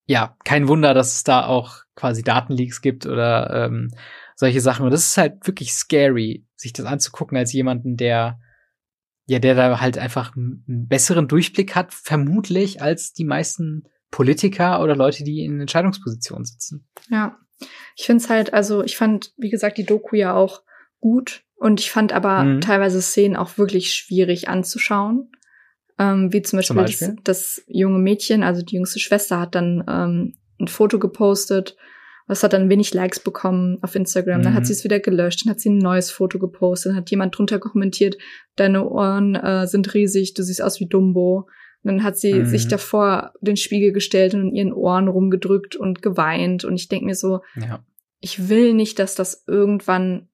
ja, 0.07 0.37
kein 0.45 0.67
Wunder, 0.69 0.95
dass 0.95 1.17
es 1.17 1.25
da 1.25 1.47
auch 1.47 1.83
quasi 1.95 2.23
Datenleaks 2.23 2.81
gibt 2.81 3.07
oder 3.07 3.67
ähm, 3.67 3.91
solche 4.35 4.61
Sachen. 4.61 4.87
Und 4.87 4.93
das 4.93 5.05
ist 5.05 5.19
halt 5.19 5.47
wirklich 5.47 5.75
scary, 5.75 6.47
sich 6.57 6.73
das 6.73 6.87
anzugucken 6.87 7.37
als 7.37 7.53
jemanden, 7.53 7.97
der 7.97 8.41
ja, 9.27 9.39
der 9.39 9.55
da 9.55 9.81
halt 9.81 9.97
einfach 9.97 10.37
einen 10.37 10.63
besseren 10.67 11.29
Durchblick 11.29 11.75
hat, 11.75 11.95
vermutlich 11.95 12.83
als 12.83 13.13
die 13.13 13.25
meisten 13.25 13.85
Politiker 14.11 14.83
oder 14.83 14.95
Leute, 14.95 15.25
die 15.25 15.45
in 15.45 15.61
Entscheidungspositionen 15.61 16.45
sitzen. 16.45 16.87
Ja, 17.11 17.39
ich 17.97 18.07
finde 18.07 18.23
es 18.23 18.31
halt, 18.31 18.53
also 18.53 18.83
ich 18.83 18.97
fand, 18.97 19.33
wie 19.37 19.51
gesagt, 19.51 19.79
die 19.79 19.85
Doku 19.85 20.17
ja 20.17 20.35
auch 20.35 20.63
gut 21.01 21.45
und 21.57 21.81
ich 21.81 21.91
fand 21.91 22.13
aber 22.13 22.45
mhm. 22.45 22.61
teilweise 22.61 23.01
Szenen 23.01 23.37
auch 23.37 23.59
wirklich 23.59 23.93
schwierig 23.93 24.49
anzuschauen. 24.49 25.31
Ähm, 25.99 26.33
wie 26.33 26.43
zum 26.43 26.59
Beispiel, 26.59 26.77
zum 26.77 26.77
Beispiel? 26.77 27.17
Das, 27.23 27.57
das, 27.59 27.65
junge 27.69 27.99
Mädchen, 27.99 28.43
also 28.43 28.63
die 28.63 28.75
jüngste 28.75 28.99
Schwester, 28.99 29.39
hat 29.39 29.55
dann 29.55 29.85
ähm, 29.89 30.35
ein 30.61 30.69
Foto 30.69 30.99
gepostet 30.99 31.77
es 32.27 32.43
hat 32.43 32.55
dann 32.55 32.71
wenig 32.71 32.95
Likes 32.95 33.21
bekommen 33.21 33.79
auf 33.83 33.95
Instagram. 33.95 34.39
Mhm. 34.39 34.45
Dann 34.45 34.55
hat 34.55 34.63
mhm. 34.63 34.67
sie 34.67 34.73
es 34.73 34.85
wieder 34.85 35.01
gelöscht, 35.01 35.45
dann 35.45 35.51
hat 35.51 35.61
sie 35.61 35.71
ein 35.71 35.79
neues 35.79 36.11
Foto 36.11 36.39
gepostet, 36.39 36.91
dann 36.91 36.97
hat 36.97 37.11
jemand 37.11 37.37
drunter 37.37 37.59
kommentiert, 37.59 38.17
deine 38.57 38.89
Ohren 38.89 39.35
äh, 39.35 39.67
sind 39.67 39.93
riesig, 39.95 40.35
du 40.35 40.43
siehst 40.43 40.63
aus 40.63 40.81
wie 40.81 40.87
Dumbo. 40.87 41.49
Und 41.85 41.97
dann 41.99 42.03
hat 42.03 42.19
sie 42.19 42.35
mhm. 42.35 42.47
sich 42.47 42.67
davor 42.67 43.35
den 43.43 43.59
Spiegel 43.59 43.93
gestellt 43.93 44.35
und 44.35 44.49
in 44.49 44.55
ihren 44.55 44.73
Ohren 44.73 45.07
rumgedrückt 45.07 45.77
und 45.77 46.01
geweint. 46.01 46.65
Und 46.65 46.77
ich 46.77 46.89
denke 46.89 47.05
mir 47.05 47.15
so, 47.15 47.43
ja. 47.57 47.85
ich 48.21 48.49
will 48.49 48.73
nicht, 48.73 48.99
dass 48.99 49.15
das 49.15 49.45
irgendwann 49.47 50.29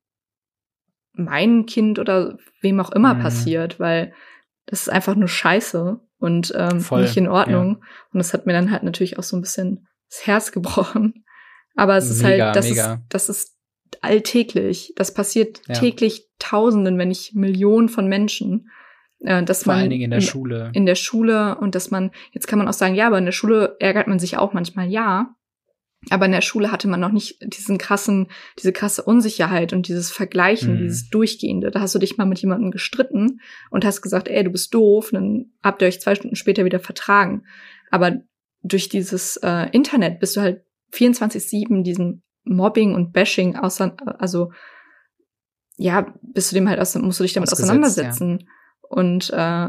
mein 1.13 1.67
Kind 1.67 1.99
oder 1.99 2.39
wem 2.61 2.79
auch 2.79 2.93
immer 2.93 3.15
mhm. 3.15 3.21
passiert, 3.21 3.81
weil 3.81 4.13
das 4.67 4.83
ist 4.83 4.89
einfach 4.89 5.17
nur 5.17 5.29
Scheiße 5.29 5.99
und 6.19 6.53
ähm, 6.57 6.85
nicht 6.93 7.17
in 7.17 7.27
Ordnung. 7.27 7.79
Ja. 7.81 7.87
Und 8.13 8.19
das 8.19 8.33
hat 8.33 8.47
mir 8.47 8.53
dann 8.53 8.71
halt 8.71 8.85
natürlich 8.85 9.19
auch 9.19 9.25
so 9.25 9.37
ein 9.37 9.41
bisschen 9.43 9.89
das 10.09 10.27
Herz 10.27 10.53
gebrochen. 10.53 11.25
Aber 11.75 11.97
es 11.97 12.11
ist 12.11 12.23
halt, 12.23 12.55
das 12.55 12.69
mega. 12.69 12.95
ist, 12.95 13.03
das 13.09 13.29
ist 13.29 13.57
alltäglich. 14.03 14.93
Das 14.97 15.13
passiert 15.13 15.63
ja. 15.67 15.75
täglich 15.75 16.29
Tausenden, 16.39 16.97
wenn 16.99 17.09
nicht 17.09 17.35
Millionen 17.35 17.89
von 17.89 18.07
Menschen. 18.07 18.71
Äh, 19.21 19.45
dass 19.45 19.65
Vor 19.65 19.75
man 19.75 19.83
allen 19.83 19.91
Dingen 19.91 20.05
in 20.05 20.11
der 20.11 20.21
in, 20.21 20.27
Schule. 20.27 20.71
In 20.75 20.87
der 20.87 20.95
Schule 20.95 21.57
und 21.59 21.75
dass 21.75 21.91
man, 21.91 22.11
jetzt 22.33 22.47
kann 22.47 22.59
man 22.59 22.69
auch 22.69 22.75
sagen, 22.75 22.95
ja, 22.95 23.07
aber 23.07 23.19
in 23.19 23.27
der 23.27 23.33
Schule 23.33 23.77
ärgert 23.79 24.07
man 24.07 24.19
sich 24.19 24.37
auch 24.39 24.53
manchmal, 24.53 24.89
ja. 24.89 25.35
Aber 26.09 26.25
in 26.25 26.33
der 26.33 26.41
Schule 26.41 26.73
hatte 26.73 26.89
man 26.89 27.01
noch 27.01 27.13
nicht 27.13 27.37
diesen 27.43 27.77
krassen, 27.77 28.29
diese 28.59 28.73
krasse 28.73 29.03
Unsicherheit 29.03 29.75
und 29.75 29.87
dieses 29.87 30.11
Vergleichen, 30.11 30.75
mhm. 30.75 30.79
dieses 30.79 31.11
Durchgehende. 31.11 31.71
Da 31.71 31.81
hast 31.81 31.95
du 31.95 31.99
dich 31.99 32.17
mal 32.17 32.25
mit 32.25 32.39
jemandem 32.39 32.71
gestritten 32.71 33.41
und 33.71 33.85
hast 33.85 34.01
gesagt, 34.01 34.29
ey, 34.29 34.43
du 34.43 34.51
bist 34.51 34.73
doof, 34.73 35.13
und 35.13 35.15
dann 35.15 35.53
habt 35.63 35.83
ihr 35.83 35.89
euch 35.89 36.01
zwei 36.01 36.15
Stunden 36.15 36.37
später 36.37 36.65
wieder 36.65 36.81
vertragen. 36.81 37.43
Aber 37.91 38.17
durch 38.63 38.89
dieses 38.89 39.37
äh, 39.39 39.69
Internet 39.73 40.21
bist 40.21 40.37
du 40.37 40.41
halt 40.41 40.65
24-7 40.95 41.83
diesem 41.83 42.23
Mobbing 42.45 42.95
und 42.95 43.13
Bashing 43.13 43.57
außer, 43.57 43.95
also 44.19 44.53
ja, 45.77 46.15
bist 46.23 46.51
du 46.51 46.55
dem 46.55 46.69
halt 46.69 46.81
aus, 46.81 46.95
musst 46.95 47.21
du 47.21 47.25
dich 47.25 47.35
damit 47.35 47.53
auseinandersetzen. 47.53 48.39
Ja. 48.41 48.47
Und 48.91 49.31
äh, 49.31 49.69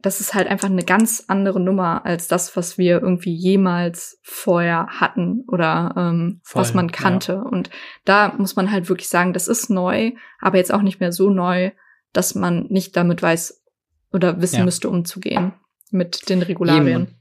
das 0.00 0.20
ist 0.20 0.34
halt 0.34 0.46
einfach 0.46 0.70
eine 0.70 0.84
ganz 0.84 1.24
andere 1.26 1.58
Nummer 1.58 2.04
als 2.06 2.28
das, 2.28 2.54
was 2.56 2.78
wir 2.78 3.00
irgendwie 3.00 3.34
jemals 3.34 4.20
vorher 4.22 4.86
hatten 4.90 5.44
oder 5.48 5.94
ähm, 5.96 6.40
Voll, 6.44 6.60
was 6.60 6.74
man 6.74 6.92
kannte. 6.92 7.32
Ja. 7.32 7.42
Und 7.42 7.70
da 8.04 8.34
muss 8.38 8.54
man 8.54 8.70
halt 8.70 8.88
wirklich 8.88 9.08
sagen, 9.08 9.32
das 9.32 9.48
ist 9.48 9.70
neu, 9.70 10.12
aber 10.40 10.58
jetzt 10.58 10.72
auch 10.72 10.82
nicht 10.82 11.00
mehr 11.00 11.10
so 11.10 11.30
neu, 11.30 11.72
dass 12.12 12.34
man 12.34 12.66
nicht 12.68 12.96
damit 12.96 13.22
weiß 13.22 13.64
oder 14.12 14.40
wissen 14.40 14.58
ja. 14.58 14.64
müsste, 14.64 14.88
umzugehen 14.88 15.54
mit 15.90 16.28
den 16.28 16.42
Regularien. 16.42 17.16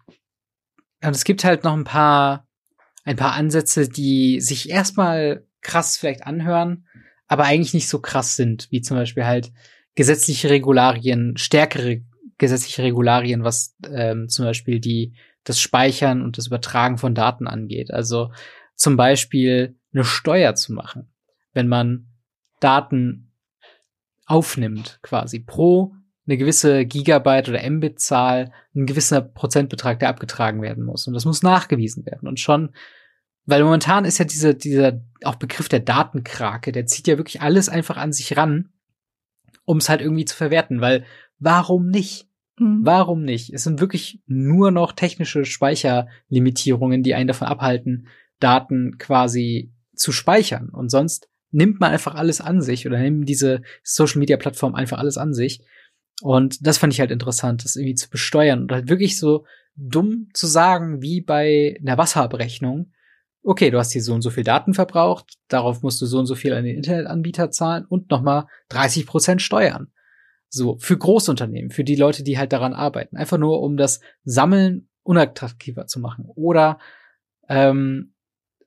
Und 1.03 1.15
es 1.15 1.23
gibt 1.23 1.43
halt 1.43 1.63
noch 1.63 1.73
ein 1.73 1.83
paar 1.83 2.47
ein 3.05 3.15
paar 3.15 3.33
Ansätze, 3.33 3.87
die 3.87 4.41
sich 4.41 4.69
erstmal 4.69 5.47
krass 5.61 5.95
vielleicht 5.95 6.27
anhören, 6.27 6.85
aber 7.27 7.45
eigentlich 7.45 7.73
nicht 7.73 7.87
so 7.87 8.01
krass 8.01 8.35
sind, 8.35 8.67
wie 8.69 8.81
zum 8.81 8.97
Beispiel 8.97 9.25
halt 9.25 9.53
gesetzliche 9.97 10.51
Regularien, 10.51 11.37
stärkere 11.37 12.03
gesetzliche 12.37 12.83
Regularien, 12.83 13.43
was 13.43 13.75
ähm, 13.91 14.29
zum 14.29 14.45
Beispiel 14.45 14.79
die 14.79 15.15
das 15.43 15.59
Speichern 15.59 16.21
und 16.21 16.37
das 16.37 16.47
Übertragen 16.47 16.99
von 16.99 17.15
Daten 17.15 17.47
angeht. 17.47 17.91
Also 17.91 18.31
zum 18.75 18.95
Beispiel 18.95 19.75
eine 19.91 20.03
Steuer 20.03 20.53
zu 20.53 20.71
machen, 20.71 21.09
wenn 21.53 21.67
man 21.67 22.05
Daten 22.59 23.31
aufnimmt, 24.27 24.99
quasi 25.01 25.39
pro 25.39 25.95
eine 26.27 26.37
gewisse 26.37 26.85
Gigabyte 26.85 27.49
oder 27.49 27.67
Mbit-Zahl, 27.67 28.51
ein 28.75 28.85
gewisser 28.85 29.21
Prozentbetrag, 29.21 29.99
der 29.99 30.09
abgetragen 30.09 30.61
werden 30.61 30.83
muss. 30.83 31.07
Und 31.07 31.13
das 31.13 31.25
muss 31.25 31.41
nachgewiesen 31.41 32.05
werden. 32.05 32.27
Und 32.27 32.39
schon 32.39 32.75
weil 33.47 33.63
momentan 33.63 34.03
ist 34.03 34.17
ja 34.17 34.25
dieser, 34.25 34.53
dieser 34.53 35.01
auch 35.23 35.35
Begriff 35.35 35.69
der 35.69 35.79
Datenkrake, 35.79 36.73
der 36.73 36.85
zieht 36.85 37.07
ja 37.07 37.17
wirklich 37.17 37.41
alles 37.41 37.69
einfach 37.69 37.95
an 37.95 38.11
sich 38.11 38.35
ran, 38.35 38.69
um 39.67 39.77
es 39.77 39.89
halt 39.89 40.01
irgendwie 40.01 40.25
zu 40.25 40.35
verwerten, 40.35 40.79
weil 40.79 41.03
warum 41.39 41.89
nicht? 41.89 42.27
Mhm. 42.57 42.79
Warum 42.83 43.23
nicht? 43.23 43.53
Es 43.53 43.63
sind 43.63 43.81
wirklich 43.81 44.21
nur 44.25 44.71
noch 44.71 44.93
technische 44.93 45.43
Speicherlimitierungen, 45.43 47.03
die 47.03 47.13
einen 47.13 47.27
davon 47.27 47.47
abhalten, 47.47 48.07
Daten 48.39 48.97
quasi 48.97 49.73
zu 49.93 50.13
speichern. 50.13 50.69
Und 50.69 50.89
sonst 50.89 51.29
nimmt 51.51 51.81
man 51.81 51.91
einfach 51.91 52.15
alles 52.15 52.39
an 52.39 52.61
sich 52.61 52.87
oder 52.87 52.97
nimmt 52.97 53.27
diese 53.27 53.61
Social 53.83 54.19
Media 54.19 54.37
Plattform 54.37 54.73
einfach 54.73 54.99
alles 54.99 55.17
an 55.17 55.33
sich. 55.33 55.61
Und 56.21 56.65
das 56.65 56.77
fand 56.77 56.93
ich 56.93 57.01
halt 57.01 57.11
interessant, 57.11 57.65
das 57.65 57.75
irgendwie 57.75 57.95
zu 57.95 58.09
besteuern 58.09 58.61
und 58.61 58.71
halt 58.71 58.89
wirklich 58.89 59.19
so 59.19 59.45
dumm 59.75 60.29
zu 60.33 60.47
sagen, 60.47 61.01
wie 61.01 61.21
bei 61.21 61.77
einer 61.81 61.97
Wasserabrechnung 61.97 62.93
okay, 63.43 63.71
du 63.71 63.79
hast 63.79 63.91
hier 63.91 64.03
so 64.03 64.13
und 64.13 64.21
so 64.21 64.29
viel 64.29 64.43
Daten 64.43 64.73
verbraucht, 64.73 65.35
darauf 65.47 65.81
musst 65.81 66.01
du 66.01 66.05
so 66.05 66.19
und 66.19 66.25
so 66.25 66.35
viel 66.35 66.53
an 66.53 66.63
den 66.63 66.75
Internetanbieter 66.75 67.51
zahlen 67.51 67.85
und 67.85 68.09
nochmal 68.09 68.47
30 68.69 69.05
Prozent 69.05 69.41
Steuern. 69.41 69.91
So, 70.49 70.77
für 70.79 70.97
Großunternehmen, 70.97 71.71
für 71.71 71.83
die 71.83 71.95
Leute, 71.95 72.23
die 72.23 72.37
halt 72.37 72.53
daran 72.53 72.73
arbeiten. 72.73 73.17
Einfach 73.17 73.37
nur, 73.37 73.61
um 73.61 73.75
das 73.77 73.99
Sammeln 74.23 74.89
unattraktiver 75.03 75.87
zu 75.87 75.99
machen. 75.99 76.25
Oder 76.35 76.79
ähm, 77.49 78.13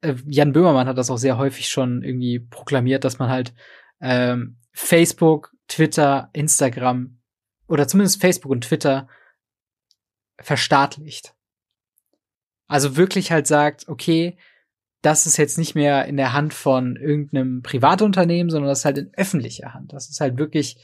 äh, 0.02 0.14
Jan 0.26 0.52
Böhmermann 0.52 0.86
hat 0.86 0.98
das 0.98 1.10
auch 1.10 1.18
sehr 1.18 1.38
häufig 1.38 1.68
schon 1.68 2.02
irgendwie 2.02 2.38
proklamiert, 2.38 3.04
dass 3.04 3.18
man 3.18 3.28
halt 3.28 3.54
ähm, 4.00 4.58
Facebook, 4.72 5.52
Twitter, 5.68 6.30
Instagram 6.32 7.20
oder 7.68 7.86
zumindest 7.86 8.20
Facebook 8.20 8.50
und 8.50 8.64
Twitter 8.64 9.08
verstaatlicht. 10.40 11.34
Also 12.66 12.96
wirklich 12.96 13.32
halt 13.32 13.46
sagt, 13.46 13.88
okay, 13.88 14.38
das 15.02 15.26
ist 15.26 15.36
jetzt 15.36 15.58
nicht 15.58 15.74
mehr 15.74 16.06
in 16.06 16.16
der 16.16 16.32
Hand 16.32 16.52
von 16.52 16.96
irgendeinem 16.96 17.62
Privatunternehmen, 17.62 18.50
sondern 18.50 18.68
das 18.68 18.80
ist 18.80 18.84
halt 18.84 18.98
in 18.98 19.10
öffentlicher 19.14 19.72
Hand. 19.72 19.92
Das 19.92 20.10
ist 20.10 20.20
halt 20.20 20.38
wirklich 20.38 20.76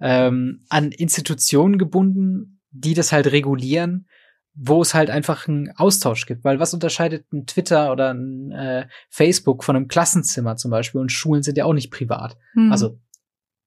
ähm, 0.00 0.64
an 0.68 0.90
Institutionen 0.90 1.78
gebunden, 1.78 2.60
die 2.70 2.94
das 2.94 3.12
halt 3.12 3.30
regulieren, 3.30 4.08
wo 4.54 4.82
es 4.82 4.94
halt 4.94 5.10
einfach 5.10 5.46
einen 5.48 5.70
Austausch 5.76 6.26
gibt. 6.26 6.44
Weil 6.44 6.58
was 6.58 6.74
unterscheidet 6.74 7.32
ein 7.32 7.46
Twitter 7.46 7.92
oder 7.92 8.12
ein 8.12 8.50
äh, 8.52 8.88
Facebook 9.08 9.62
von 9.64 9.76
einem 9.76 9.88
Klassenzimmer 9.88 10.56
zum 10.56 10.70
Beispiel? 10.70 11.00
Und 11.00 11.12
Schulen 11.12 11.42
sind 11.42 11.56
ja 11.56 11.64
auch 11.64 11.72
nicht 11.72 11.90
privat. 11.90 12.36
Mhm. 12.54 12.72
Also 12.72 12.98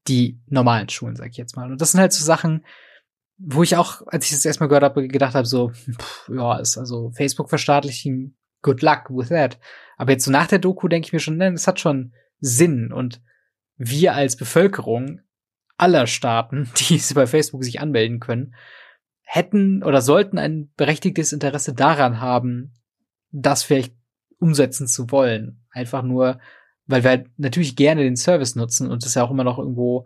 die 0.07 0.39
normalen 0.47 0.89
Schulen, 0.89 1.15
sag 1.15 1.29
ich 1.29 1.37
jetzt 1.37 1.55
mal. 1.55 1.71
Und 1.71 1.81
das 1.81 1.91
sind 1.91 2.01
halt 2.01 2.13
so 2.13 2.23
Sachen, 2.23 2.65
wo 3.37 3.63
ich 3.63 3.75
auch, 3.75 4.01
als 4.07 4.25
ich 4.25 4.31
das 4.31 4.45
erstmal 4.45 4.69
gehört 4.69 4.83
habe, 4.83 5.07
gedacht 5.07 5.35
habe, 5.35 5.45
so, 5.45 5.69
pff, 5.69 6.29
ja, 6.33 6.57
ist 6.57 6.77
also 6.77 7.11
Facebook 7.11 7.49
verstaatlichen, 7.49 8.35
good 8.67 8.81
luck 8.81 9.09
with 9.09 9.29
that. 9.29 9.57
Aber 9.95 10.11
jetzt 10.11 10.25
so 10.25 10.31
nach 10.31 10.47
der 10.47 10.59
Doku 10.59 10.87
denke 10.87 11.07
ich 11.07 11.13
mir 11.13 11.19
schon, 11.19 11.37
nein, 11.37 11.53
es 11.53 11.67
hat 11.67 11.79
schon 11.79 12.13
Sinn. 12.39 12.91
Und 12.91 13.21
wir 13.77 14.13
als 14.13 14.35
Bevölkerung 14.35 15.21
aller 15.77 16.05
Staaten, 16.05 16.69
die 16.77 17.01
bei 17.13 17.25
Facebook 17.25 17.63
sich 17.63 17.79
anmelden 17.79 18.19
können, 18.19 18.55
hätten 19.21 19.83
oder 19.83 20.01
sollten 20.01 20.37
ein 20.37 20.71
berechtigtes 20.77 21.33
Interesse 21.33 21.73
daran 21.73 22.21
haben, 22.21 22.73
das 23.31 23.63
vielleicht 23.63 23.93
umsetzen 24.39 24.87
zu 24.87 25.11
wollen. 25.11 25.65
Einfach 25.71 26.03
nur, 26.03 26.39
weil 26.85 27.03
wir 27.03 27.09
halt 27.09 27.29
natürlich 27.37 27.75
gerne 27.75 28.03
den 28.03 28.15
Service 28.15 28.55
nutzen 28.55 28.89
und 28.89 29.05
es 29.05 29.15
ja 29.15 29.23
auch 29.23 29.31
immer 29.31 29.43
noch 29.43 29.59
irgendwo 29.59 30.05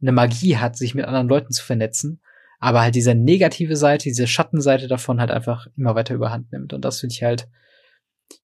eine 0.00 0.12
Magie 0.12 0.56
hat, 0.56 0.76
sich 0.76 0.94
mit 0.94 1.04
anderen 1.04 1.28
Leuten 1.28 1.52
zu 1.52 1.64
vernetzen. 1.64 2.20
Aber 2.58 2.80
halt 2.80 2.94
diese 2.94 3.14
negative 3.14 3.76
Seite, 3.76 4.04
diese 4.04 4.26
Schattenseite 4.26 4.88
davon 4.88 5.20
halt 5.20 5.30
einfach 5.30 5.66
immer 5.76 5.94
weiter 5.94 6.14
überhand 6.14 6.52
nimmt. 6.52 6.72
Und 6.72 6.84
das 6.84 7.00
finde 7.00 7.14
ich 7.14 7.22
halt, 7.22 7.48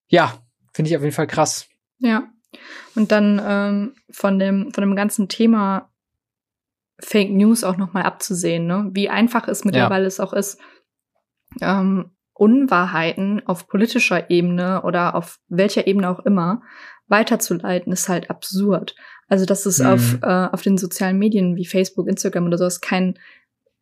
ja, 0.08 0.34
finde 0.72 0.90
ich 0.90 0.96
auf 0.96 1.02
jeden 1.02 1.14
Fall 1.14 1.26
krass. 1.26 1.68
Ja. 1.98 2.28
Und 2.94 3.12
dann 3.12 3.40
ähm, 3.44 3.94
von 4.10 4.38
dem 4.38 4.72
von 4.72 4.82
dem 4.82 4.96
ganzen 4.96 5.28
Thema 5.28 5.90
Fake 7.00 7.30
News 7.30 7.62
auch 7.62 7.76
noch 7.76 7.92
mal 7.92 8.02
abzusehen, 8.02 8.66
ne? 8.66 8.90
Wie 8.92 9.08
einfach 9.08 9.46
es 9.48 9.64
mittlerweile 9.64 10.04
ja. 10.04 10.08
es 10.08 10.20
auch 10.20 10.32
ist, 10.32 10.58
ähm, 11.60 12.10
Unwahrheiten 12.32 13.42
auf 13.46 13.66
politischer 13.66 14.30
Ebene 14.30 14.82
oder 14.82 15.14
auf 15.14 15.38
welcher 15.48 15.86
Ebene 15.86 16.08
auch 16.08 16.20
immer 16.20 16.62
weiterzuleiten, 17.08 17.92
ist 17.92 18.08
halt 18.08 18.30
absurd. 18.30 18.94
Also, 19.28 19.44
dass 19.44 19.66
es 19.66 19.78
mhm. 19.78 19.86
auf, 19.86 20.18
äh, 20.22 20.48
auf 20.52 20.62
den 20.62 20.78
sozialen 20.78 21.18
Medien 21.18 21.56
wie 21.56 21.66
Facebook, 21.66 22.08
Instagram 22.08 22.46
oder 22.46 22.58
sowas 22.58 22.80
kein 22.80 23.18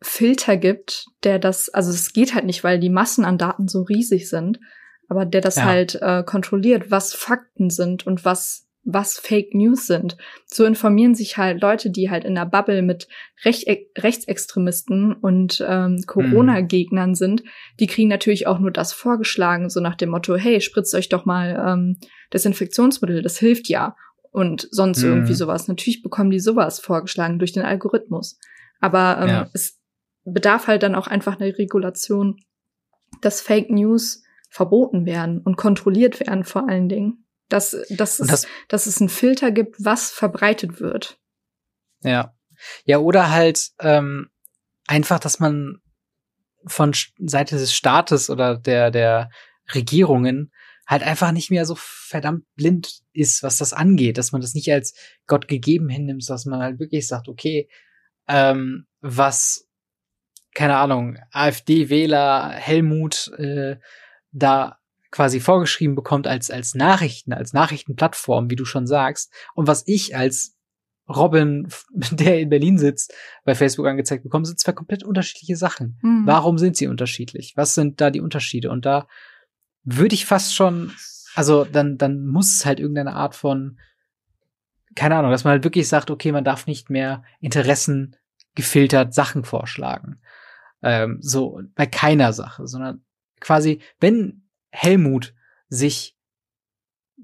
Filter 0.01 0.57
gibt, 0.57 1.07
der 1.23 1.39
das, 1.39 1.69
also 1.69 1.91
es 1.91 2.13
geht 2.13 2.33
halt 2.33 2.45
nicht, 2.45 2.63
weil 2.63 2.79
die 2.79 2.89
Massen 2.89 3.25
an 3.25 3.37
Daten 3.37 3.67
so 3.67 3.83
riesig 3.83 4.29
sind, 4.29 4.59
aber 5.07 5.25
der 5.25 5.41
das 5.41 5.55
ja. 5.57 5.63
halt 5.63 5.95
äh, 6.01 6.23
kontrolliert, 6.23 6.91
was 6.91 7.13
Fakten 7.13 7.69
sind 7.69 8.05
und 8.05 8.25
was 8.25 8.67
was 8.89 9.19
Fake 9.19 9.53
News 9.53 9.85
sind. 9.85 10.15
So 10.45 10.63
informieren 10.63 11.13
sich 11.13 11.37
halt 11.37 11.61
Leute, 11.61 11.89
die 11.89 12.09
halt 12.09 12.23
in 12.23 12.35
der 12.35 12.45
Bubble 12.45 12.81
mit 12.81 13.09
Rech 13.43 13.65
Rechtsextremisten 13.97 15.13
und 15.13 15.63
ähm, 15.67 16.01
Corona-Gegnern 16.07 17.13
sind. 17.13 17.43
Die 17.81 17.87
kriegen 17.87 18.07
natürlich 18.07 18.47
auch 18.47 18.59
nur 18.59 18.71
das 18.71 18.93
vorgeschlagen, 18.93 19.69
so 19.69 19.81
nach 19.81 19.95
dem 19.95 20.09
Motto, 20.09 20.37
hey, 20.37 20.61
spritzt 20.61 20.95
euch 20.95 21.09
doch 21.09 21.25
mal 21.25 21.61
ähm, 21.67 21.97
Desinfektionsmittel, 22.33 23.21
das 23.21 23.37
hilft 23.37 23.67
ja. 23.67 23.97
Und 24.31 24.69
sonst 24.71 25.03
mhm. 25.03 25.09
irgendwie 25.09 25.33
sowas. 25.33 25.67
Natürlich 25.67 26.01
bekommen 26.01 26.31
die 26.31 26.39
sowas 26.39 26.79
vorgeschlagen 26.79 27.39
durch 27.39 27.51
den 27.51 27.63
Algorithmus. 27.63 28.39
Aber 28.79 29.19
ähm, 29.21 29.27
ja. 29.27 29.49
es 29.53 29.81
bedarf 30.23 30.67
halt 30.67 30.83
dann 30.83 30.95
auch 30.95 31.07
einfach 31.07 31.39
eine 31.39 31.57
Regulation, 31.57 32.37
dass 33.21 33.41
Fake 33.41 33.69
News 33.69 34.23
verboten 34.57 35.05
werden 35.05 35.39
und 35.39 35.55
kontrolliert 35.55 36.19
werden 36.19 36.43
vor 36.43 36.67
allen 36.67 36.89
Dingen. 36.89 37.25
Dass, 37.47 37.77
dass, 37.89 38.19
es, 38.19 38.27
das, 38.27 38.47
dass 38.67 38.87
es 38.87 38.99
einen 38.99 39.07
Filter 39.07 39.51
gibt, 39.51 39.75
was 39.79 40.11
verbreitet 40.11 40.81
wird. 40.81 41.17
Ja. 42.01 42.33
Ja, 42.83 42.97
oder 42.97 43.31
halt 43.31 43.69
ähm, 43.79 44.29
einfach, 44.85 45.19
dass 45.19 45.39
man 45.39 45.79
von 46.65 46.93
Seite 47.19 47.55
des 47.57 47.73
Staates 47.73 48.29
oder 48.29 48.57
der, 48.57 48.91
der 48.91 49.29
Regierungen 49.73 50.51
halt 50.87 51.03
einfach 51.03 51.31
nicht 51.31 51.51
mehr 51.51 51.65
so 51.65 51.75
verdammt 51.77 52.43
blind 52.55 53.01
ist, 53.13 53.43
was 53.43 53.57
das 53.57 53.71
angeht, 53.71 54.17
dass 54.17 54.31
man 54.31 54.41
das 54.41 54.53
nicht 54.53 54.71
als 54.71 54.93
Gott 55.27 55.47
gegeben 55.47 55.87
hinnimmt, 55.87 56.27
dass 56.27 56.45
man 56.45 56.61
halt 56.61 56.79
wirklich 56.79 57.07
sagt, 57.07 57.29
okay, 57.29 57.69
ähm, 58.27 58.87
was, 58.99 59.67
keine 60.53 60.77
Ahnung, 60.77 61.17
AfD-Wähler 61.31 62.49
Helmut 62.49 63.31
äh, 63.37 63.77
da 64.31 64.77
quasi 65.11 65.39
vorgeschrieben 65.39 65.95
bekommt 65.95 66.27
als, 66.27 66.51
als 66.51 66.75
Nachrichten, 66.75 67.33
als 67.33 67.53
Nachrichtenplattform, 67.53 68.49
wie 68.49 68.55
du 68.55 68.65
schon 68.65 68.87
sagst, 68.87 69.33
und 69.55 69.67
was 69.67 69.83
ich 69.87 70.15
als 70.15 70.57
Robin, 71.09 71.67
der 72.11 72.39
in 72.39 72.49
Berlin 72.49 72.77
sitzt, 72.77 73.13
bei 73.45 73.55
Facebook 73.55 73.87
angezeigt 73.87 74.23
bekomme, 74.23 74.45
sind 74.45 74.59
zwei 74.59 74.73
komplett 74.73 75.03
unterschiedliche 75.03 75.55
Sachen. 75.55 75.97
Mhm. 76.01 76.23
Warum 76.25 76.57
sind 76.57 76.75
sie 76.75 76.87
unterschiedlich? 76.87 77.53
Was 77.55 77.73
sind 77.73 78.01
da 78.01 78.09
die 78.09 78.21
Unterschiede? 78.21 78.69
Und 78.69 78.85
da 78.85 79.07
würde 79.83 80.15
ich 80.15 80.25
fast 80.25 80.53
schon, 80.53 80.91
also 81.35 81.63
dann, 81.63 81.97
dann 81.97 82.27
muss 82.27 82.55
es 82.55 82.65
halt 82.65 82.79
irgendeine 82.79 83.13
Art 83.13 83.35
von, 83.35 83.79
keine 84.95 85.15
Ahnung, 85.15 85.31
dass 85.31 85.43
man 85.43 85.51
halt 85.51 85.63
wirklich 85.63 85.87
sagt, 85.87 86.11
okay, 86.11 86.31
man 86.31 86.43
darf 86.43 86.67
nicht 86.67 86.89
mehr 86.89 87.23
Interessen 87.39 88.15
gefiltert 88.55 89.13
Sachen 89.13 89.45
vorschlagen. 89.45 90.19
Ähm, 90.81 91.19
so 91.21 91.61
bei 91.75 91.85
keiner 91.85 92.33
Sache, 92.33 92.67
sondern 92.67 93.03
quasi, 93.39 93.79
wenn 93.99 94.43
Helmut 94.71 95.33
sich 95.69 96.15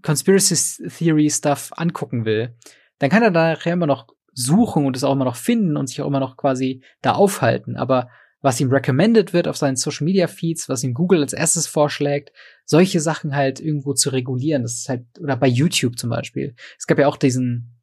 Conspiracy 0.02 0.90
Theory 0.90 1.30
Stuff 1.30 1.72
angucken 1.76 2.26
will, 2.26 2.56
dann 3.00 3.10
kann 3.10 3.24
er 3.24 3.32
nachher 3.32 3.74
immer 3.74 3.88
noch 3.88 4.08
suchen 4.34 4.86
und 4.86 4.96
es 4.96 5.04
auch 5.04 5.14
immer 5.14 5.26
noch 5.26 5.36
finden 5.36 5.78
und 5.78 5.88
sich 5.88 6.02
auch 6.02 6.08
immer 6.08 6.20
noch 6.20 6.38
quasi 6.38 6.84
da 7.02 7.14
aufhalten. 7.14 7.78
Aber 7.78 8.10
was 8.42 8.60
ihm 8.60 8.70
recommended 8.70 9.32
wird 9.32 9.48
auf 9.48 9.56
seinen 9.56 9.78
Social 9.78 10.04
Media 10.04 10.28
Feeds, 10.28 10.68
was 10.68 10.84
ihm 10.84 10.94
Google 10.94 11.22
als 11.22 11.34
erstes 11.34 11.66
vorschlägt, 11.66 12.34
solche 12.66 13.00
Sachen 13.00 13.36
halt 13.36 13.62
irgendwo 13.62 13.94
zu 13.94 14.10
regulieren. 14.10 14.64
Das 14.64 14.74
ist 14.74 14.90
halt, 14.90 15.06
oder 15.20 15.38
bei 15.38 15.48
YouTube 15.48 15.98
zum 15.98 16.10
Beispiel. 16.10 16.56
Es 16.78 16.86
gab 16.86 17.00
ja 17.00 17.08
auch 17.08 17.16
diesen 17.16 17.80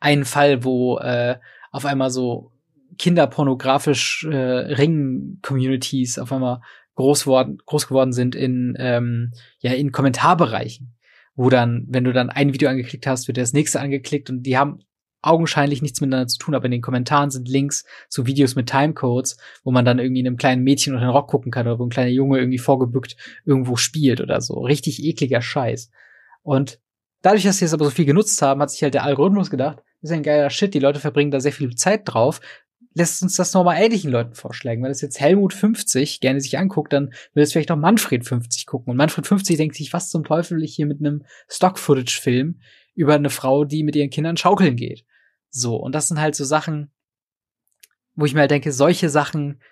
einen 0.00 0.24
Fall, 0.24 0.64
wo 0.64 0.98
äh, 0.98 1.38
auf 1.70 1.84
einmal 1.84 2.10
so 2.10 2.52
kinderpornografisch 2.96 4.24
äh, 4.24 4.36
Ring-Communities 4.36 6.18
auf 6.18 6.32
einmal 6.32 6.62
groß, 6.98 7.28
worden, 7.28 7.58
groß 7.64 7.86
geworden 7.86 8.12
sind 8.12 8.34
in, 8.34 8.74
ähm, 8.76 9.30
ja, 9.60 9.72
in 9.72 9.92
Kommentarbereichen. 9.92 10.96
Wo 11.36 11.48
dann, 11.48 11.86
wenn 11.88 12.02
du 12.02 12.12
dann 12.12 12.28
ein 12.28 12.52
Video 12.52 12.68
angeklickt 12.68 13.06
hast, 13.06 13.28
wird 13.28 13.36
das 13.36 13.52
nächste 13.52 13.78
angeklickt 13.78 14.30
und 14.30 14.42
die 14.42 14.58
haben 14.58 14.80
augenscheinlich 15.22 15.80
nichts 15.80 16.00
miteinander 16.00 16.26
zu 16.26 16.38
tun, 16.38 16.56
aber 16.56 16.64
in 16.64 16.72
den 16.72 16.82
Kommentaren 16.82 17.30
sind 17.30 17.48
Links 17.48 17.84
zu 18.08 18.26
Videos 18.26 18.56
mit 18.56 18.68
Timecodes, 18.68 19.36
wo 19.62 19.70
man 19.70 19.84
dann 19.84 20.00
irgendwie 20.00 20.26
einem 20.26 20.36
kleinen 20.36 20.64
Mädchen 20.64 20.92
unter 20.92 21.06
den 21.06 21.12
Rock 21.12 21.28
gucken 21.28 21.52
kann 21.52 21.68
oder 21.68 21.78
wo 21.78 21.84
ein 21.84 21.90
kleiner 21.90 22.10
Junge 22.10 22.38
irgendwie 22.38 22.58
vorgebückt 22.58 23.16
irgendwo 23.44 23.76
spielt 23.76 24.20
oder 24.20 24.40
so. 24.40 24.54
Richtig 24.60 25.00
ekliger 25.04 25.40
Scheiß. 25.40 25.92
Und 26.42 26.80
dadurch, 27.22 27.44
dass 27.44 27.58
sie 27.58 27.64
es 27.64 27.74
aber 27.74 27.84
so 27.84 27.92
viel 27.92 28.06
genutzt 28.06 28.42
haben, 28.42 28.60
hat 28.60 28.72
sich 28.72 28.82
halt 28.82 28.94
der 28.94 29.04
Algorithmus 29.04 29.50
gedacht, 29.50 29.84
das 30.00 30.10
ist 30.10 30.16
ein 30.16 30.24
geiler 30.24 30.50
Shit, 30.50 30.74
die 30.74 30.80
Leute 30.80 30.98
verbringen 30.98 31.30
da 31.30 31.38
sehr 31.38 31.52
viel 31.52 31.76
Zeit 31.76 32.02
drauf. 32.06 32.40
Lässt 32.98 33.22
uns 33.22 33.36
das 33.36 33.54
nochmal 33.54 33.80
ähnlichen 33.80 34.10
Leuten 34.10 34.34
vorschlagen. 34.34 34.82
Wenn 34.82 34.90
das 34.90 35.00
jetzt 35.00 35.20
Helmut 35.20 35.54
50 35.54 36.18
gerne 36.18 36.40
sich 36.40 36.58
anguckt, 36.58 36.92
dann 36.92 37.12
will 37.32 37.44
es 37.44 37.52
vielleicht 37.52 37.68
noch 37.68 37.76
Manfred 37.76 38.26
50 38.26 38.66
gucken. 38.66 38.90
Und 38.90 38.96
Manfred 38.96 39.24
50 39.24 39.56
denkt 39.56 39.76
sich, 39.76 39.92
was 39.92 40.10
zum 40.10 40.24
Teufel 40.24 40.56
will 40.56 40.64
ich 40.64 40.74
hier 40.74 40.86
mit 40.86 40.98
einem 40.98 41.24
Stock-Footage-Film 41.48 42.60
über 42.96 43.14
eine 43.14 43.30
Frau, 43.30 43.64
die 43.64 43.84
mit 43.84 43.94
ihren 43.94 44.10
Kindern 44.10 44.36
schaukeln 44.36 44.74
geht. 44.74 45.04
So, 45.50 45.76
und 45.76 45.94
das 45.94 46.08
sind 46.08 46.20
halt 46.20 46.34
so 46.34 46.44
Sachen, 46.44 46.90
wo 48.16 48.24
ich 48.24 48.34
mir 48.34 48.40
halt 48.40 48.50
denke, 48.50 48.72
solche 48.72 49.10
Sachen 49.10 49.62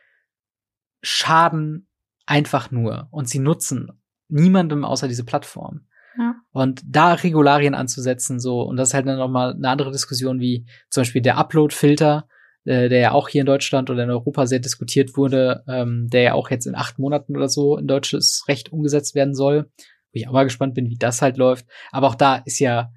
schaden 1.02 1.88
einfach 2.26 2.70
nur 2.70 3.08
und 3.10 3.28
sie 3.28 3.40
nutzen 3.40 3.90
niemandem 4.28 4.84
außer 4.84 5.08
diese 5.08 5.24
Plattform. 5.24 5.86
Ja. 6.16 6.36
Und 6.52 6.82
da 6.86 7.14
Regularien 7.14 7.74
anzusetzen, 7.74 8.38
so, 8.38 8.62
und 8.62 8.76
das 8.76 8.90
ist 8.90 8.94
halt 8.94 9.08
dann 9.08 9.18
nochmal 9.18 9.54
eine 9.54 9.68
andere 9.68 9.90
Diskussion 9.90 10.38
wie 10.38 10.64
zum 10.90 11.00
Beispiel 11.00 11.22
der 11.22 11.38
Upload-Filter, 11.38 12.28
äh, 12.66 12.88
der 12.88 12.98
ja 12.98 13.12
auch 13.12 13.28
hier 13.28 13.40
in 13.40 13.46
Deutschland 13.46 13.90
oder 13.90 14.02
in 14.04 14.10
Europa 14.10 14.46
sehr 14.46 14.58
diskutiert 14.58 15.16
wurde, 15.16 15.64
ähm, 15.68 16.08
der 16.10 16.22
ja 16.22 16.34
auch 16.34 16.50
jetzt 16.50 16.66
in 16.66 16.74
acht 16.74 16.98
Monaten 16.98 17.36
oder 17.36 17.48
so 17.48 17.76
in 17.76 17.86
deutsches 17.86 18.44
Recht 18.48 18.72
umgesetzt 18.72 19.14
werden 19.14 19.34
soll. 19.34 19.70
Wo 20.12 20.18
ich 20.18 20.28
auch 20.28 20.32
mal 20.32 20.44
gespannt 20.44 20.74
bin, 20.74 20.90
wie 20.90 20.98
das 20.98 21.22
halt 21.22 21.36
läuft. 21.36 21.66
Aber 21.92 22.08
auch 22.08 22.14
da 22.14 22.36
ist 22.36 22.58
ja 22.58 22.92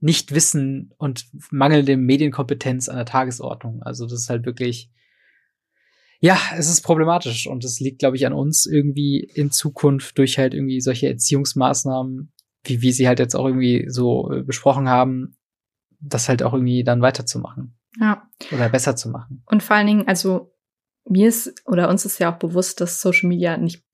Nichtwissen 0.00 0.92
und 0.98 1.26
mangelnde 1.50 1.96
Medienkompetenz 1.96 2.88
an 2.88 2.96
der 2.96 3.06
Tagesordnung. 3.06 3.82
Also 3.82 4.04
das 4.04 4.20
ist 4.20 4.30
halt 4.30 4.46
wirklich, 4.46 4.90
ja, 6.20 6.38
es 6.56 6.68
ist 6.68 6.82
problematisch 6.82 7.46
und 7.46 7.64
es 7.64 7.80
liegt, 7.80 7.98
glaube 7.98 8.16
ich, 8.16 8.26
an 8.26 8.32
uns 8.32 8.66
irgendwie 8.66 9.18
in 9.20 9.50
Zukunft 9.50 10.18
durch 10.18 10.38
halt 10.38 10.54
irgendwie 10.54 10.80
solche 10.80 11.08
Erziehungsmaßnahmen, 11.08 12.32
wie 12.64 12.82
wir 12.82 12.92
sie 12.92 13.08
halt 13.08 13.18
jetzt 13.18 13.34
auch 13.34 13.46
irgendwie 13.46 13.86
so 13.88 14.30
äh, 14.30 14.42
besprochen 14.42 14.88
haben, 14.88 15.36
das 16.00 16.28
halt 16.28 16.42
auch 16.42 16.52
irgendwie 16.52 16.84
dann 16.84 17.02
weiterzumachen. 17.02 17.77
Ja. 18.00 18.28
Oder 18.52 18.68
besser 18.68 18.96
zu 18.96 19.10
machen. 19.10 19.42
Und 19.46 19.62
vor 19.62 19.76
allen 19.76 19.86
Dingen, 19.86 20.08
also 20.08 20.54
mir 21.04 21.28
ist 21.28 21.62
oder 21.66 21.88
uns 21.88 22.04
ist 22.04 22.18
ja 22.18 22.32
auch 22.32 22.38
bewusst, 22.38 22.80
dass 22.80 23.00
Social 23.00 23.28
Media 23.28 23.56
nicht 23.56 23.84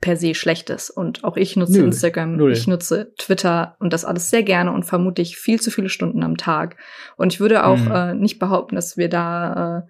per 0.00 0.16
se 0.16 0.34
schlecht 0.34 0.70
ist. 0.70 0.90
Und 0.90 1.24
auch 1.24 1.36
ich 1.36 1.56
nutze 1.56 1.78
Null. 1.78 1.86
Instagram, 1.86 2.36
Null. 2.36 2.52
ich 2.52 2.66
nutze 2.66 3.14
Twitter 3.16 3.76
und 3.78 3.92
das 3.92 4.04
alles 4.04 4.28
sehr 4.28 4.42
gerne 4.42 4.72
und 4.72 4.84
vermutlich 4.84 5.36
viel 5.36 5.60
zu 5.60 5.70
viele 5.70 5.88
Stunden 5.88 6.22
am 6.22 6.36
Tag. 6.36 6.76
Und 7.16 7.32
ich 7.32 7.40
würde 7.40 7.64
auch 7.64 7.78
mhm. 7.78 7.90
äh, 7.90 8.14
nicht 8.14 8.38
behaupten, 8.38 8.74
dass 8.74 8.96
wir 8.96 9.08
da 9.08 9.78
äh, 9.78 9.82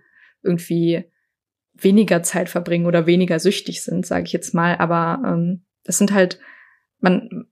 irgendwie 0.43 1.11
weniger 1.73 2.23
Zeit 2.23 2.49
verbringen 2.49 2.87
oder 2.87 3.07
weniger 3.07 3.41
süchtig 3.41 3.83
sind, 3.83 4.07
sage 4.07 4.25
ich 4.27 4.33
jetzt 4.33 4.55
mal. 4.55 4.77
Aber 4.77 5.21
ähm, 5.27 5.65
das 5.83 5.99
sind 5.99 6.12
halt, 6.12 6.39
man, 7.01 7.49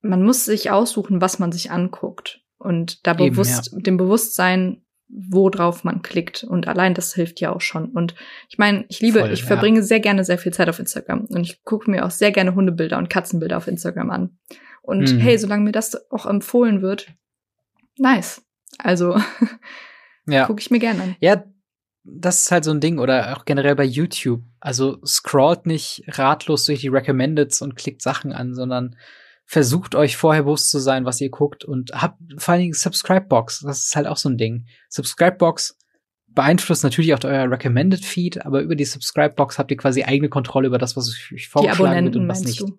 man 0.00 0.22
muss 0.22 0.44
sich 0.44 0.70
aussuchen, 0.70 1.20
was 1.20 1.38
man 1.38 1.50
sich 1.50 1.70
anguckt. 1.70 2.40
Und 2.58 3.06
da 3.06 3.12
Eben, 3.12 3.30
bewusst, 3.30 3.72
ja. 3.72 3.78
dem 3.80 3.96
Bewusstsein, 3.96 4.84
worauf 5.08 5.84
man 5.84 6.02
klickt. 6.02 6.44
Und 6.44 6.68
allein 6.68 6.94
das 6.94 7.14
hilft 7.14 7.40
ja 7.40 7.52
auch 7.52 7.60
schon. 7.60 7.86
Und 7.86 8.14
ich 8.48 8.58
meine, 8.58 8.84
ich 8.88 9.00
liebe, 9.00 9.20
Voll, 9.20 9.32
ich 9.32 9.40
ja. 9.40 9.46
verbringe 9.46 9.82
sehr 9.82 10.00
gerne 10.00 10.24
sehr 10.24 10.38
viel 10.38 10.52
Zeit 10.52 10.68
auf 10.68 10.78
Instagram. 10.78 11.26
Und 11.26 11.44
ich 11.44 11.64
gucke 11.64 11.90
mir 11.90 12.04
auch 12.04 12.10
sehr 12.10 12.30
gerne 12.30 12.54
Hundebilder 12.54 12.98
und 12.98 13.10
Katzenbilder 13.10 13.56
auf 13.56 13.68
Instagram 13.68 14.10
an. 14.10 14.38
Und 14.82 15.12
mhm. 15.12 15.18
hey, 15.18 15.38
solange 15.38 15.64
mir 15.64 15.72
das 15.72 16.10
auch 16.10 16.26
empfohlen 16.26 16.82
wird, 16.82 17.08
nice. 17.98 18.42
Also 18.78 19.20
ja. 20.26 20.46
gucke 20.46 20.60
ich 20.60 20.70
mir 20.70 20.78
gerne 20.78 21.02
an. 21.02 21.16
Ja, 21.20 21.44
das 22.04 22.42
ist 22.42 22.50
halt 22.50 22.64
so 22.64 22.70
ein 22.70 22.80
Ding 22.80 22.98
oder 22.98 23.36
auch 23.36 23.44
generell 23.44 23.74
bei 23.76 23.84
YouTube. 23.84 24.42
Also 24.60 24.98
scrollt 25.04 25.66
nicht 25.66 26.04
ratlos 26.06 26.64
durch 26.64 26.80
die 26.80 26.88
Recommendeds 26.88 27.60
und 27.60 27.76
klickt 27.76 28.02
Sachen 28.02 28.32
an, 28.32 28.54
sondern 28.54 28.96
versucht 29.50 29.94
euch 29.94 30.18
vorher 30.18 30.42
bewusst 30.42 30.68
zu 30.68 30.78
sein, 30.78 31.06
was 31.06 31.22
ihr 31.22 31.30
guckt 31.30 31.64
und 31.64 31.90
habt 31.94 32.20
vor 32.36 32.52
allen 32.52 32.60
Dingen 32.60 32.74
Subscribe-Box. 32.74 33.60
Das 33.60 33.86
ist 33.86 33.96
halt 33.96 34.06
auch 34.06 34.18
so 34.18 34.28
ein 34.28 34.36
Ding. 34.36 34.66
Subscribe-Box 34.90 35.78
beeinflusst 36.26 36.84
natürlich 36.84 37.14
auch 37.14 37.24
euer 37.24 37.50
Recommended 37.50 38.04
Feed, 38.04 38.44
aber 38.44 38.60
über 38.60 38.76
die 38.76 38.84
Subscribe-Box 38.84 39.58
habt 39.58 39.70
ihr 39.70 39.78
quasi 39.78 40.04
eigene 40.04 40.28
Kontrolle 40.28 40.66
über 40.66 40.76
das, 40.76 40.98
was 40.98 41.08
euch 41.32 41.48
vorgeschlagen 41.48 42.04
wird 42.04 42.16
und 42.16 42.28
was 42.28 42.42
nicht. 42.42 42.60
Du? 42.60 42.78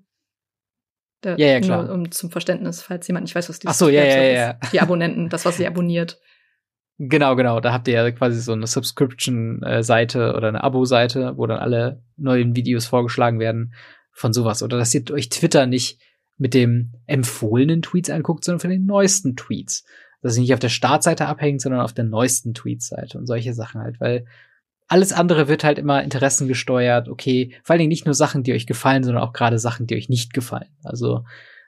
Da, 1.22 1.36
ja, 1.38 1.48
ja, 1.48 1.60
klar. 1.60 1.86
Nur, 1.86 1.94
um 1.96 2.12
zum 2.12 2.30
Verständnis, 2.30 2.84
falls 2.84 3.08
jemand 3.08 3.24
nicht 3.24 3.34
weiß, 3.34 3.50
was 3.50 3.58
die 3.58 3.68
Ach 3.68 3.74
so, 3.74 3.90
ja, 3.90 4.04
ja, 4.04 4.24
ja. 4.24 4.52
Ist. 4.62 4.72
Die 4.72 4.80
Abonnenten, 4.80 5.28
das, 5.28 5.46
was 5.46 5.58
sie 5.58 5.66
abonniert. 5.66 6.20
Genau, 7.00 7.36
genau. 7.36 7.60
Da 7.62 7.74
habt 7.74 7.88
ihr 7.88 7.96
ja 7.96 8.12
quasi 8.12 8.40
so 8.40 8.52
eine 8.52 8.68
Subscription-Seite 8.68 10.36
oder 10.36 10.50
eine 10.50 10.64
Abo-Seite, 10.64 11.34
wo 11.36 11.48
dann 11.48 11.58
alle 11.58 12.04
neuen 12.16 12.56
Videos 12.56 12.86
vorgeschlagen 12.86 13.40
werden 13.40 13.74
von 14.12 14.34
sowas. 14.34 14.62
Oder 14.62 14.78
dass 14.78 14.94
ihr 14.94 15.10
euch 15.10 15.30
Twitter 15.30 15.66
nicht 15.66 16.00
mit 16.40 16.56
dem 16.56 16.94
empfohlenen 17.06 17.84
Tweets 17.84 18.10
anguckt, 18.10 18.44
sondern 18.44 18.62
von 18.62 18.70
den 18.72 18.86
neuesten 18.86 19.36
Tweets. 19.36 19.86
Dass 20.22 20.36
ihr 20.36 20.42
nicht 20.42 20.54
auf 20.54 20.60
der 20.60 20.70
Startseite 20.70 21.28
abhängt, 21.28 21.62
sondern 21.62 21.82
auf 21.82 21.94
der 21.94 22.06
neuesten 22.06 22.54
Tweetseite 22.54 23.18
und 23.18 23.28
solche 23.28 23.54
Sachen 23.54 23.82
halt, 23.82 24.02
weil 24.02 24.26
alles 24.88 25.14
andere 25.14 25.48
wird 25.48 25.64
halt 25.64 25.78
immer 25.78 26.04
Interessen 26.04 26.48
gesteuert. 26.48 27.08
Okay, 27.08 27.54
vor 27.64 27.74
allen 27.74 27.80
Dingen 27.80 27.90
nicht 27.90 28.06
nur 28.06 28.16
Sachen, 28.16 28.42
die 28.42 28.54
euch 28.54 28.66
gefallen, 28.66 29.04
sondern 29.04 29.24
auch 29.24 29.34
gerade 29.34 29.60
Sachen, 29.60 29.86
die 29.86 29.96
euch 29.96 30.10
nicht 30.10 30.34
gefallen. 30.34 30.72
Also 30.84 31.24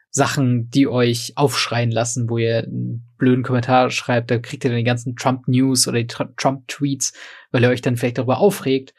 Sachen, 0.09 0.69
die 0.69 0.87
euch 0.87 1.33
aufschreien 1.35 1.91
lassen, 1.91 2.29
wo 2.29 2.37
ihr 2.37 2.63
einen 2.63 3.07
blöden 3.17 3.43
Kommentar 3.43 3.91
schreibt, 3.91 4.31
da 4.31 4.39
kriegt 4.39 4.65
ihr 4.65 4.71
dann 4.71 4.79
die 4.79 4.83
ganzen 4.83 5.15
Trump-News 5.15 5.87
oder 5.87 5.99
die 5.99 6.07
Trump-Tweets, 6.07 7.13
weil 7.51 7.63
ihr 7.63 7.69
euch 7.69 7.81
dann 7.81 7.95
vielleicht 7.95 8.17
darüber 8.17 8.39
aufregt, 8.39 8.93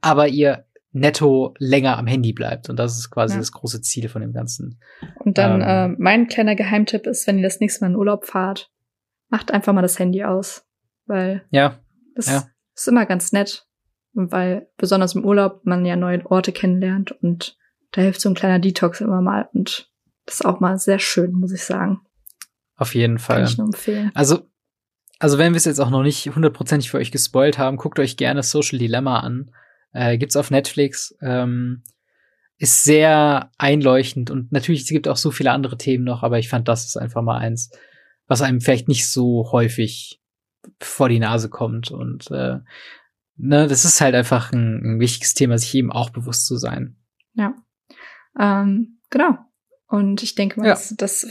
aber 0.00 0.28
ihr 0.28 0.64
netto 0.98 1.54
länger 1.58 1.98
am 1.98 2.06
Handy 2.06 2.32
bleibt. 2.32 2.68
Und 2.68 2.78
das 2.78 2.98
ist 2.98 3.10
quasi 3.10 3.34
ja. 3.34 3.40
das 3.40 3.52
große 3.52 3.80
Ziel 3.82 4.08
von 4.08 4.22
dem 4.22 4.32
Ganzen. 4.32 4.80
Und 5.18 5.38
dann 5.38 5.60
ähm, 5.62 5.94
äh, 5.94 5.96
mein 5.98 6.28
kleiner 6.28 6.54
Geheimtipp 6.54 7.06
ist, 7.06 7.26
wenn 7.26 7.38
ihr 7.38 7.44
das 7.44 7.60
nächste 7.60 7.84
Mal 7.84 7.90
in 7.90 7.96
Urlaub 7.96 8.26
fahrt, 8.26 8.70
macht 9.28 9.50
einfach 9.52 9.72
mal 9.72 9.82
das 9.82 9.98
Handy 9.98 10.24
aus. 10.24 10.64
Weil 11.06 11.44
ja, 11.50 11.78
das 12.14 12.26
ja. 12.26 12.44
ist 12.74 12.88
immer 12.88 13.06
ganz 13.06 13.32
nett. 13.32 13.66
Weil 14.12 14.68
besonders 14.76 15.14
im 15.14 15.24
Urlaub 15.24 15.64
man 15.64 15.84
ja 15.84 15.96
neue 15.96 16.24
Orte 16.26 16.52
kennenlernt 16.52 17.12
und 17.12 17.56
da 17.92 18.02
hilft 18.02 18.20
so 18.20 18.28
ein 18.28 18.34
kleiner 18.34 18.58
Detox 18.58 19.00
immer 19.00 19.20
mal. 19.20 19.48
Und 19.52 19.90
das 20.26 20.36
ist 20.36 20.44
auch 20.44 20.60
mal 20.60 20.78
sehr 20.78 20.98
schön, 20.98 21.32
muss 21.32 21.52
ich 21.52 21.64
sagen. 21.64 22.00
Auf 22.76 22.94
jeden 22.94 23.18
Fall. 23.18 23.36
Kann 23.36 23.46
ich 23.46 23.58
nur 23.58 23.66
empfehlen. 23.66 24.10
Also, 24.14 24.48
also 25.18 25.38
wenn 25.38 25.52
wir 25.52 25.56
es 25.56 25.64
jetzt 25.64 25.80
auch 25.80 25.90
noch 25.90 26.02
nicht 26.02 26.34
hundertprozentig 26.34 26.90
für 26.90 26.98
euch 26.98 27.10
gespoilt 27.10 27.58
haben, 27.58 27.76
guckt 27.76 27.98
euch 27.98 28.16
gerne 28.16 28.42
Social 28.42 28.78
Dilemma 28.78 29.20
an. 29.20 29.50
Äh, 29.92 30.18
gibt's 30.18 30.36
auf 30.36 30.50
Netflix. 30.50 31.16
Ähm, 31.20 31.82
ist 32.58 32.82
sehr 32.82 33.52
einleuchtend 33.56 34.30
und 34.30 34.50
natürlich 34.50 34.82
es 34.82 34.88
gibt 34.88 35.06
auch 35.06 35.16
so 35.16 35.30
viele 35.30 35.52
andere 35.52 35.78
Themen 35.78 36.04
noch, 36.04 36.24
aber 36.24 36.40
ich 36.40 36.48
fand 36.48 36.66
das 36.66 36.86
ist 36.86 36.96
einfach 36.96 37.22
mal 37.22 37.38
eins, 37.38 37.70
was 38.26 38.42
einem 38.42 38.60
vielleicht 38.60 38.88
nicht 38.88 39.08
so 39.08 39.52
häufig 39.52 40.20
vor 40.80 41.08
die 41.08 41.20
Nase 41.20 41.48
kommt 41.48 41.92
und 41.92 42.30
äh, 42.32 42.58
ne, 43.36 43.68
das 43.68 43.84
ist 43.84 44.00
halt 44.00 44.16
einfach 44.16 44.52
ein, 44.52 44.82
ein 44.82 45.00
wichtiges 45.00 45.34
Thema, 45.34 45.56
sich 45.56 45.72
eben 45.76 45.92
auch 45.92 46.10
bewusst 46.10 46.46
zu 46.46 46.56
sein. 46.56 46.96
Ja, 47.34 47.54
ähm, 48.38 48.98
genau. 49.08 49.38
Und 49.86 50.22
ich 50.24 50.34
denke 50.34 50.58
mal, 50.58 50.66
ja. 50.66 50.72
das, 50.72 50.94
das 50.96 51.26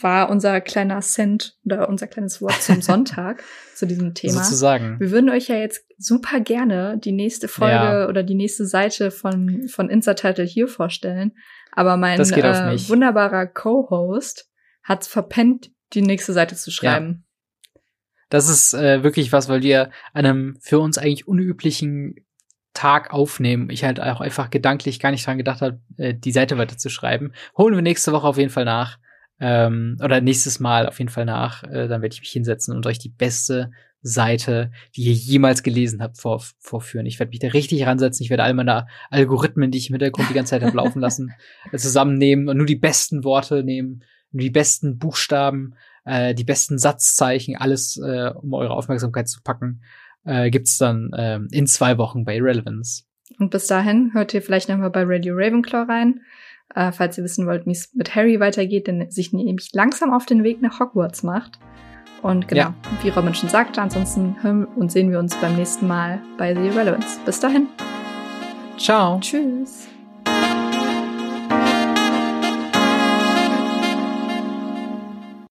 war 0.00 0.30
unser 0.30 0.60
kleiner 0.60 1.00
Cent 1.00 1.56
oder 1.64 1.88
unser 1.88 2.06
kleines 2.06 2.40
Wort 2.40 2.62
zum 2.62 2.82
Sonntag 2.82 3.42
zu 3.74 3.86
diesem 3.86 4.14
Thema. 4.14 4.44
Sozusagen. 4.44 4.98
Wir 5.00 5.10
würden 5.10 5.30
euch 5.30 5.48
ja 5.48 5.56
jetzt 5.56 5.84
super 5.98 6.40
gerne 6.40 6.98
die 6.98 7.12
nächste 7.12 7.48
Folge 7.48 7.74
ja. 7.74 8.08
oder 8.08 8.22
die 8.22 8.34
nächste 8.34 8.66
Seite 8.66 9.10
von, 9.10 9.68
von 9.68 9.88
Insta-Title 9.88 10.44
hier 10.44 10.68
vorstellen. 10.68 11.32
Aber 11.72 11.96
mein 11.96 12.20
äh, 12.20 12.88
wunderbarer 12.88 13.46
Co-Host 13.46 14.48
hat 14.82 15.06
verpennt, 15.06 15.70
die 15.92 16.02
nächste 16.02 16.32
Seite 16.32 16.56
zu 16.56 16.70
schreiben. 16.70 17.24
Ja. 17.24 17.80
Das 18.28 18.48
ist 18.48 18.74
äh, 18.74 19.02
wirklich 19.02 19.32
was, 19.32 19.48
weil 19.48 19.62
wir 19.62 19.90
einem 20.14 20.56
für 20.60 20.78
uns 20.78 20.98
eigentlich 20.98 21.26
unüblichen 21.26 22.14
Tag 22.74 23.12
aufnehmen. 23.12 23.68
Ich 23.70 23.84
halt 23.84 24.00
auch 24.00 24.20
einfach 24.20 24.50
gedanklich 24.50 25.00
gar 25.00 25.10
nicht 25.10 25.26
dran 25.26 25.38
gedacht 25.38 25.60
habe, 25.60 25.80
äh, 25.96 26.14
die 26.14 26.32
Seite 26.32 26.56
weiter 26.56 26.78
zu 26.78 26.88
schreiben. 26.88 27.32
Holen 27.56 27.74
wir 27.74 27.82
nächste 27.82 28.12
Woche 28.12 28.26
auf 28.26 28.38
jeden 28.38 28.50
Fall 28.50 28.64
nach. 28.64 28.98
Ähm, 29.40 29.96
oder 30.02 30.20
nächstes 30.20 30.60
Mal 30.60 30.86
auf 30.86 30.98
jeden 30.98 31.10
Fall 31.10 31.24
nach. 31.24 31.64
Äh, 31.64 31.88
dann 31.88 32.02
werde 32.02 32.12
ich 32.12 32.20
mich 32.20 32.30
hinsetzen 32.30 32.74
und 32.74 32.86
euch 32.86 32.98
die 32.98 33.08
beste 33.08 33.70
Seite, 34.02 34.70
die 34.96 35.02
ihr 35.02 35.12
jemals 35.12 35.62
gelesen 35.62 36.02
habt, 36.02 36.18
vor, 36.18 36.42
vorführen. 36.58 37.06
Ich 37.06 37.18
werde 37.18 37.30
mich 37.30 37.40
da 37.40 37.48
richtig 37.48 37.86
ransetzen. 37.86 38.24
Ich 38.24 38.30
werde 38.30 38.44
all 38.44 38.54
meine 38.54 38.86
Algorithmen, 39.10 39.70
die 39.70 39.78
ich 39.78 39.90
im 39.90 39.94
Hintergrund 39.94 40.30
die 40.30 40.34
ganze 40.34 40.50
Zeit 40.50 40.62
habe 40.62 40.76
laufen 40.76 41.00
lassen, 41.00 41.32
äh, 41.72 41.76
zusammennehmen 41.78 42.48
und 42.48 42.56
nur 42.56 42.66
die 42.66 42.76
besten 42.76 43.24
Worte 43.24 43.64
nehmen, 43.64 44.04
nur 44.32 44.42
die 44.42 44.50
besten 44.50 44.98
Buchstaben, 44.98 45.74
äh, 46.04 46.34
die 46.34 46.44
besten 46.44 46.78
Satzzeichen, 46.78 47.56
alles, 47.56 47.96
äh, 47.96 48.30
um 48.34 48.54
eure 48.54 48.74
Aufmerksamkeit 48.74 49.28
zu 49.28 49.42
packen 49.42 49.82
äh, 50.24 50.50
gibt's 50.50 50.78
dann 50.78 51.10
ähm, 51.16 51.48
in 51.50 51.66
zwei 51.66 51.98
Wochen 51.98 52.24
bei 52.24 52.40
Relevance. 52.40 53.04
Und 53.38 53.50
bis 53.50 53.66
dahin 53.66 54.12
hört 54.12 54.34
ihr 54.34 54.42
vielleicht 54.42 54.68
nochmal 54.68 54.90
bei 54.90 55.04
Radio 55.04 55.34
Ravenclaw 55.36 55.90
rein, 55.90 56.20
äh, 56.74 56.92
falls 56.92 57.18
ihr 57.18 57.24
wissen 57.24 57.46
wollt, 57.46 57.66
wie 57.66 57.72
es 57.72 57.94
mit 57.94 58.14
Harry 58.14 58.40
weitergeht, 58.40 58.86
denn 58.86 59.10
sich 59.10 59.32
nämlich 59.32 59.70
langsam 59.72 60.12
auf 60.12 60.26
den 60.26 60.42
Weg 60.44 60.62
nach 60.62 60.80
Hogwarts 60.80 61.22
macht. 61.22 61.58
Und 62.22 62.48
genau, 62.48 62.60
ja. 62.60 62.74
wie 63.02 63.08
Robin 63.08 63.34
schon 63.34 63.48
sagte, 63.48 63.80
ansonsten 63.80 64.36
hören 64.42 64.66
und 64.66 64.92
sehen 64.92 65.10
wir 65.10 65.18
uns 65.18 65.34
beim 65.36 65.56
nächsten 65.56 65.86
Mal 65.86 66.20
bei 66.36 66.54
The 66.54 66.68
Relevance. 66.68 67.18
Bis 67.24 67.40
dahin. 67.40 67.68
Ciao. 68.76 69.18
Tschüss. 69.20 69.89